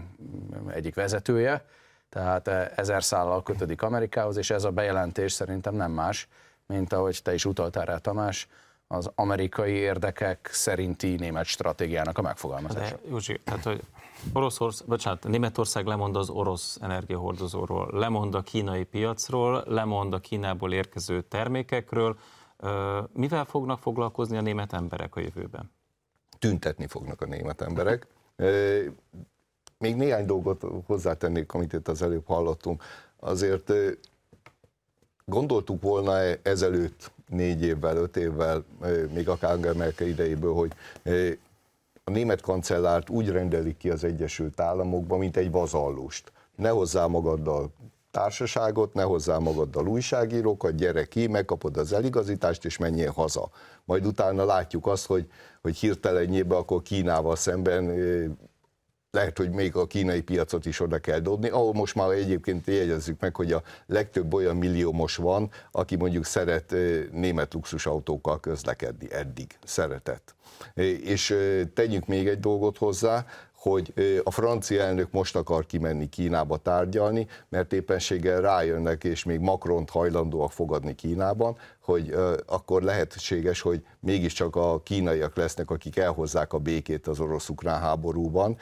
egyik 0.68 0.96
vezetője, 0.96 1.66
tehát 2.10 2.48
ezer 2.78 3.04
szállal 3.04 3.44
kötődik 3.44 3.82
Amerikához, 3.82 4.38
és 4.38 4.50
ez 4.50 4.64
a 4.64 4.72
bejelentés 4.72 5.32
szerintem 5.32 5.76
nem 5.76 5.92
más, 5.92 6.28
mint 6.66 6.94
ahogy 6.94 7.20
te 7.24 7.34
is 7.34 7.46
utaltál 7.46 7.86
rá, 7.86 7.98
Tamás, 7.98 8.48
az 8.92 9.12
amerikai 9.16 9.72
érdekek 9.72 10.50
szerinti 10.52 11.16
német 11.16 11.46
stratégiának 11.46 12.18
a 12.18 12.22
megfogalmazása. 12.22 12.96
De, 12.96 13.10
Józsi, 13.10 13.40
tehát, 13.44 13.64
hogy 13.64 13.82
Oroszország, 14.34 14.88
bocsánat, 14.88 15.28
Németország 15.28 15.86
lemond 15.86 16.16
az 16.16 16.30
orosz 16.30 16.78
energiahordozóról, 16.82 17.90
lemond 17.92 18.36
a 18.36 18.42
kínai 18.42 18.84
piacról, 18.84 19.64
lemond 19.68 20.14
a 20.14 20.20
Kínából 20.20 20.74
érkező 20.74 21.22
termékekről. 21.22 22.18
Mivel 23.14 23.46
fognak 23.46 23.80
foglalkozni 23.80 24.38
a 24.38 24.42
német 24.42 24.74
emberek 24.74 25.16
a 25.16 25.20
jövőben? 25.20 25.72
Tüntetni 26.40 26.88
fognak 26.88 27.22
a 27.22 27.26
német 27.26 27.62
emberek. 27.62 28.08
Még 29.78 29.96
néhány 29.96 30.26
dolgot 30.26 30.66
hozzátennék, 30.86 31.54
amit 31.54 31.74
itt 31.74 31.88
az 31.88 32.02
előbb 32.02 32.28
hallottunk. 32.28 32.84
Azért 33.20 33.74
gondoltuk 35.26 35.82
volna 35.82 36.18
ezelőtt 36.42 37.12
négy 37.28 37.64
évvel, 37.64 37.98
öt 37.98 38.18
évvel, 38.18 38.64
még 39.14 39.30
akár 39.30 39.58
Merkel 39.58 40.08
idejéből, 40.08 40.54
hogy 40.54 40.72
a 42.04 42.12
német 42.12 42.42
kancellárt 42.42 43.10
úgy 43.10 43.30
rendelik 43.30 43.78
ki 43.78 43.90
az 43.90 44.04
Egyesült 44.04 44.60
Államokban, 44.60 45.20
mint 45.20 45.38
egy 45.38 45.52
vazallust. 45.52 46.32
Ne 46.56 46.70
hozzá 46.70 47.06
magaddal 47.06 47.72
társaságot, 48.12 48.94
ne 48.94 49.04
hozzá 49.04 49.38
magaddal 49.38 49.88
újságírókat, 49.88 50.76
gyere 50.76 51.06
ki, 51.06 51.28
megkapod 51.28 51.78
az 51.78 51.94
eligazítást, 51.94 52.66
és 52.66 52.78
menjél 52.78 53.12
haza. 53.12 53.50
Majd 53.86 54.06
utána 54.06 54.46
látjuk 54.46 54.88
azt, 54.88 55.06
hogy, 55.06 55.30
hogy 55.62 55.78
hirtelenjében 55.78 56.58
akkor 56.58 56.82
Kínával 56.82 57.36
szemben 57.36 57.86
lehet, 59.12 59.38
hogy 59.38 59.50
még 59.50 59.76
a 59.76 59.88
kínai 59.88 60.22
piacot 60.22 60.66
is 60.66 60.80
oda 60.80 61.00
kell 61.00 61.20
dobni, 61.20 61.50
ahol 61.50 61.74
most 61.74 61.96
már 61.96 62.10
egyébként 62.10 62.68
jegyezzük 62.68 63.20
meg, 63.20 63.36
hogy 63.36 63.52
a 63.52 63.64
legtöbb 63.86 64.34
olyan 64.34 64.56
milliómos 64.56 65.16
van, 65.16 65.52
aki 65.72 65.96
mondjuk 65.96 66.26
szeret 66.26 66.76
német 67.12 67.54
luxusautókkal 67.54 68.40
közlekedni, 68.40 69.12
eddig. 69.12 69.58
Szeretett. 69.64 70.36
És 71.04 71.36
tegyünk 71.74 72.08
még 72.08 72.28
egy 72.28 72.40
dolgot 72.40 72.78
hozzá, 72.78 73.26
hogy 73.62 73.94
a 74.24 74.32
francia 74.32 74.82
elnök 74.82 75.12
most 75.12 75.36
akar 75.36 75.66
kimenni 75.66 76.10
Kínába 76.10 76.58
tárgyalni, 76.58 77.28
mert 77.50 77.74
éppenséggel 77.74 78.42
rájönnek, 78.42 79.04
és 79.04 79.24
még 79.24 79.40
Macron 79.40 79.86
hajlandóak 79.92 80.52
fogadni 80.52 80.96
Kínában, 80.96 81.58
hogy 81.80 82.16
akkor 82.46 82.82
lehetséges, 82.82 83.62
hogy 83.62 83.86
mégiscsak 84.00 84.56
a 84.56 84.82
kínaiak 84.84 85.36
lesznek, 85.36 85.70
akik 85.70 85.98
elhozzák 85.98 86.54
a 86.54 86.58
békét 86.58 87.08
az 87.08 87.20
orosz-ukrán 87.20 87.80
háborúban. 87.80 88.58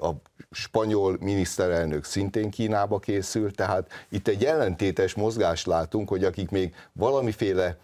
A 0.00 0.10
spanyol 0.50 1.16
miniszterelnök 1.20 2.04
szintén 2.04 2.50
Kínába 2.50 2.98
készül, 2.98 3.52
tehát 3.52 3.90
itt 4.08 4.28
egy 4.28 4.44
ellentétes 4.44 5.14
mozgást 5.14 5.66
látunk, 5.66 6.08
hogy 6.08 6.24
akik 6.24 6.50
még 6.50 6.74
valamiféle 6.92 7.76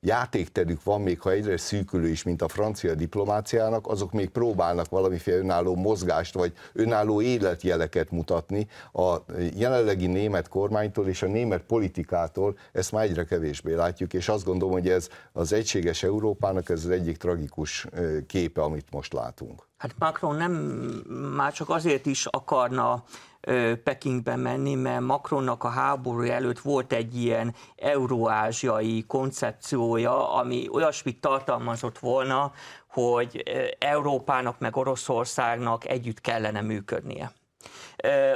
játékterük 0.00 0.82
van, 0.82 1.00
még 1.00 1.20
ha 1.20 1.30
egyre 1.30 1.56
szűkülő 1.56 2.08
is, 2.08 2.22
mint 2.22 2.42
a 2.42 2.48
francia 2.48 2.94
diplomáciának, 2.94 3.86
azok 3.86 4.12
még 4.12 4.28
próbálnak 4.28 4.88
valamiféle 4.88 5.36
önálló 5.36 5.74
mozgást, 5.74 6.34
vagy 6.34 6.52
önálló 6.72 7.20
életjeleket 7.20 8.10
mutatni 8.10 8.68
a 8.92 9.16
jelenlegi 9.56 10.06
német 10.06 10.48
kormánytól 10.48 11.08
és 11.08 11.22
a 11.22 11.26
német 11.26 11.62
politikától, 11.62 12.58
ezt 12.72 12.92
már 12.92 13.04
egyre 13.04 13.24
kevésbé 13.24 13.74
látjuk, 13.74 14.12
és 14.14 14.28
azt 14.28 14.44
gondolom, 14.44 14.74
hogy 14.74 14.88
ez 14.88 15.08
az 15.32 15.52
egységes 15.52 16.02
Európának 16.02 16.68
ez 16.68 16.84
az 16.84 16.90
egyik 16.90 17.16
tragikus 17.16 17.86
képe, 18.26 18.62
amit 18.62 18.90
most 18.90 19.12
látunk. 19.12 19.66
Hát 19.76 19.94
Macron 19.98 20.36
nem 20.36 20.52
már 21.36 21.52
csak 21.52 21.68
azért 21.70 22.06
is 22.06 22.26
akarna 22.26 23.04
Pekingbe 23.84 24.36
menni, 24.36 24.74
mert 24.74 25.00
Macronnak 25.00 25.64
a 25.64 25.68
háború 25.68 26.22
előtt 26.22 26.58
volt 26.58 26.92
egy 26.92 27.22
ilyen 27.22 27.54
euróázsiai 27.76 29.04
koncepciója, 29.06 30.32
ami 30.32 30.68
olyasmit 30.72 31.20
tartalmazott 31.20 31.98
volna, 31.98 32.52
hogy 32.88 33.42
Európának 33.78 34.58
meg 34.58 34.76
Oroszországnak 34.76 35.88
együtt 35.88 36.20
kellene 36.20 36.60
működnie. 36.60 37.32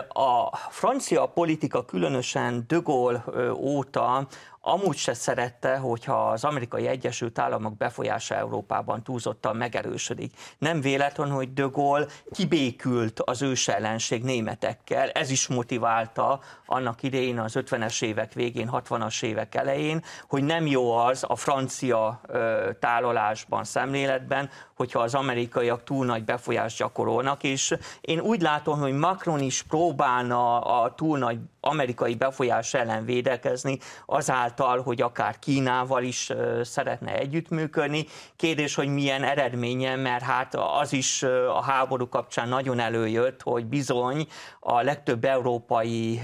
A 0.09 0.57
francia 0.57 1.27
politika 1.27 1.85
különösen 1.85 2.65
De 2.69 2.77
Gaulle 2.77 3.25
óta 3.55 4.29
amúgy 4.65 4.97
se 4.97 5.15
szerette, 5.15 5.77
hogyha 5.77 6.31
az 6.31 6.45
amerikai 6.45 6.87
Egyesült 6.87 7.39
Államok 7.39 7.77
befolyása 7.77 8.35
Európában 8.35 9.03
túlzottan 9.03 9.57
megerősödik. 9.57 10.35
Nem 10.59 10.81
véletlen, 10.81 11.31
hogy 11.31 11.53
De 11.53 11.63
Gaulle 11.63 12.07
kibékült 12.31 13.21
az 13.21 13.43
ősellenség 13.43 14.23
németekkel, 14.23 15.11
ez 15.11 15.31
is 15.31 15.47
motiválta 15.49 16.41
annak 16.67 17.03
idején 17.03 17.39
az 17.39 17.53
50-es 17.57 18.03
évek 18.03 18.33
végén, 18.33 18.71
60-as 18.73 19.23
évek 19.23 19.55
elején, 19.55 20.03
hogy 20.29 20.45
nem 20.45 20.67
jó 20.67 20.93
az 20.93 21.25
a 21.29 21.37
francia 21.37 22.21
ö, 22.27 22.71
tálolásban, 22.81 23.65
szemléletben, 23.65 24.51
hogyha 24.75 25.01
az 25.01 25.15
amerikaiak 25.15 25.85
túl 25.85 26.07
nagy 26.07 26.25
befolyást 26.25 26.79
gyakorolnak, 26.79 27.43
és 27.43 27.75
én 28.01 28.21
úgy 28.21 28.41
látom, 28.41 28.79
hogy 28.79 28.93
Macron 28.93 29.41
is 29.41 29.63
próbálna 29.63 30.61
a 30.61 30.95
túl 30.95 31.19
nagy 31.19 31.39
amerikai 31.65 32.15
befolyás 32.15 32.75
ellen 32.75 33.05
védekezni, 33.05 33.79
azáltal, 34.07 34.83
hogy 34.83 35.03
akár 35.03 35.39
Kínával 35.39 36.03
is 36.03 36.33
szeretne 36.63 37.15
együttműködni. 37.15 38.07
Kérdés, 38.37 38.75
hogy 38.75 38.89
milyen 38.89 39.23
eredménye, 39.23 39.97
mert 39.97 40.23
hát 40.23 40.55
az 40.55 40.93
is 40.93 41.23
a 41.49 41.63
háború 41.63 42.09
kapcsán 42.09 42.49
nagyon 42.49 42.79
előjött, 42.79 43.43
hogy 43.43 43.67
bizony 43.67 44.27
a 44.61 44.83
legtöbb 44.83 45.25
európai 45.25 46.21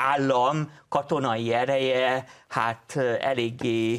állam 0.00 0.70
katonai 0.88 1.52
ereje 1.52 2.24
hát 2.48 2.96
eléggé 3.20 3.94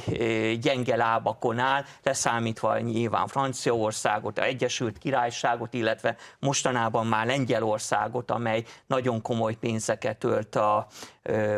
gyenge 0.55 0.95
lábakon 0.95 1.59
áll, 1.59 1.83
leszámítva 2.03 2.79
nyilván 2.79 3.27
Franciaországot, 3.27 4.37
a 4.37 4.43
Egyesült 4.43 4.97
Királyságot, 4.97 5.73
illetve 5.73 6.15
mostanában 6.39 7.07
már 7.07 7.25
Lengyelországot, 7.25 8.31
amely 8.31 8.63
nagyon 8.87 9.21
komoly 9.21 9.53
pénzeket 9.53 10.23
ölt 10.23 10.55
a, 10.55 10.87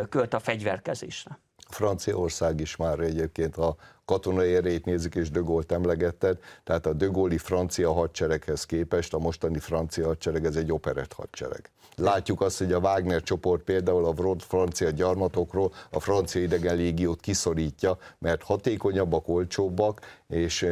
költ 0.08 0.34
a 0.34 0.38
fegyverkezésre. 0.38 1.38
Franciaország 1.74 2.60
is 2.60 2.76
már 2.76 2.98
egyébként 2.98 3.56
a 3.56 3.76
katonai 4.04 4.54
erejét 4.54 4.84
nézik, 4.84 5.14
és 5.14 5.30
De 5.30 5.40
Gaulle-t 5.40 5.72
emlegetted, 5.72 6.38
tehát 6.64 6.86
a 6.86 6.92
De 6.92 7.38
francia 7.38 7.92
hadsereghez 7.92 8.64
képest 8.64 9.14
a 9.14 9.18
mostani 9.18 9.58
francia 9.58 10.06
hadsereg 10.06 10.44
ez 10.44 10.56
egy 10.56 10.72
operett 10.72 11.12
hadsereg. 11.12 11.70
Látjuk 11.96 12.40
azt, 12.40 12.58
hogy 12.58 12.72
a 12.72 12.78
Wagner 12.78 13.22
csoport 13.22 13.62
például 13.62 14.04
a 14.04 14.34
francia 14.38 14.90
gyarmatokról 14.90 15.72
a 15.90 16.00
francia 16.00 16.40
idegen 16.40 16.76
légiót 16.76 17.20
kiszorítja, 17.20 17.98
mert 18.18 18.42
hatékonyabbak, 18.42 19.28
olcsóbbak, 19.28 20.00
és 20.28 20.66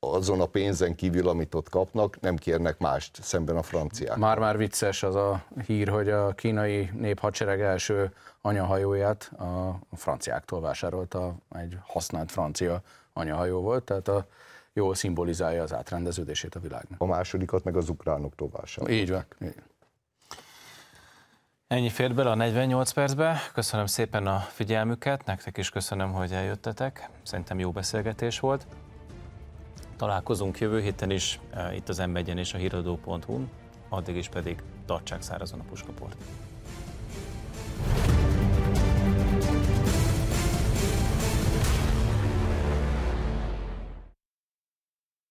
azon 0.00 0.40
a 0.40 0.46
pénzen 0.46 0.94
kívül, 0.94 1.28
amit 1.28 1.54
ott 1.54 1.68
kapnak, 1.68 2.20
nem 2.20 2.36
kérnek 2.36 2.78
mást 2.78 3.22
szemben 3.22 3.56
a 3.56 3.62
franciák. 3.62 4.16
Már-már 4.16 4.56
vicces 4.56 5.02
az 5.02 5.14
a 5.14 5.44
hír, 5.66 5.88
hogy 5.88 6.08
a 6.10 6.32
kínai 6.32 6.90
néphadsereg 6.94 7.60
első 7.60 8.12
anyahajóját 8.40 9.32
a 9.38 9.78
franciáktól 9.96 10.60
vásárolta, 10.60 11.34
egy 11.50 11.78
használt 11.86 12.30
francia 12.30 12.82
anyahajó 13.12 13.60
volt, 13.60 13.84
tehát 13.84 14.08
a, 14.08 14.26
jól 14.72 14.94
szimbolizálja 14.94 15.62
az 15.62 15.74
átrendeződését 15.74 16.54
a 16.54 16.60
világnak. 16.60 17.00
A 17.00 17.06
másodikat 17.06 17.64
meg 17.64 17.76
az 17.76 17.88
ukránoktól 17.88 18.48
vásárolta. 18.52 18.94
Így 18.94 19.10
van. 19.10 19.24
Így. 19.42 19.54
Ennyi 21.66 21.88
fér 21.88 22.14
bele 22.14 22.30
a 22.30 22.34
48 22.34 22.90
percbe. 22.90 23.40
Köszönöm 23.54 23.86
szépen 23.86 24.26
a 24.26 24.38
figyelmüket, 24.38 25.24
nektek 25.24 25.56
is 25.56 25.70
köszönöm, 25.70 26.12
hogy 26.12 26.32
eljöttetek. 26.32 27.08
Szerintem 27.22 27.58
jó 27.58 27.70
beszélgetés 27.70 28.40
volt. 28.40 28.66
Találkozunk 30.00 30.58
jövő 30.58 30.80
héten 30.80 31.10
is, 31.10 31.40
eh, 31.50 31.76
itt 31.76 31.88
az 31.88 31.98
m 31.98 32.16
és 32.16 32.54
a 32.54 32.58
híradó.hu-n, 32.58 33.50
addig 33.88 34.16
is 34.16 34.28
pedig 34.28 34.62
tartsák 34.86 35.22
szárazon 35.22 35.60
a 35.60 35.62
puskaport. 35.68 36.16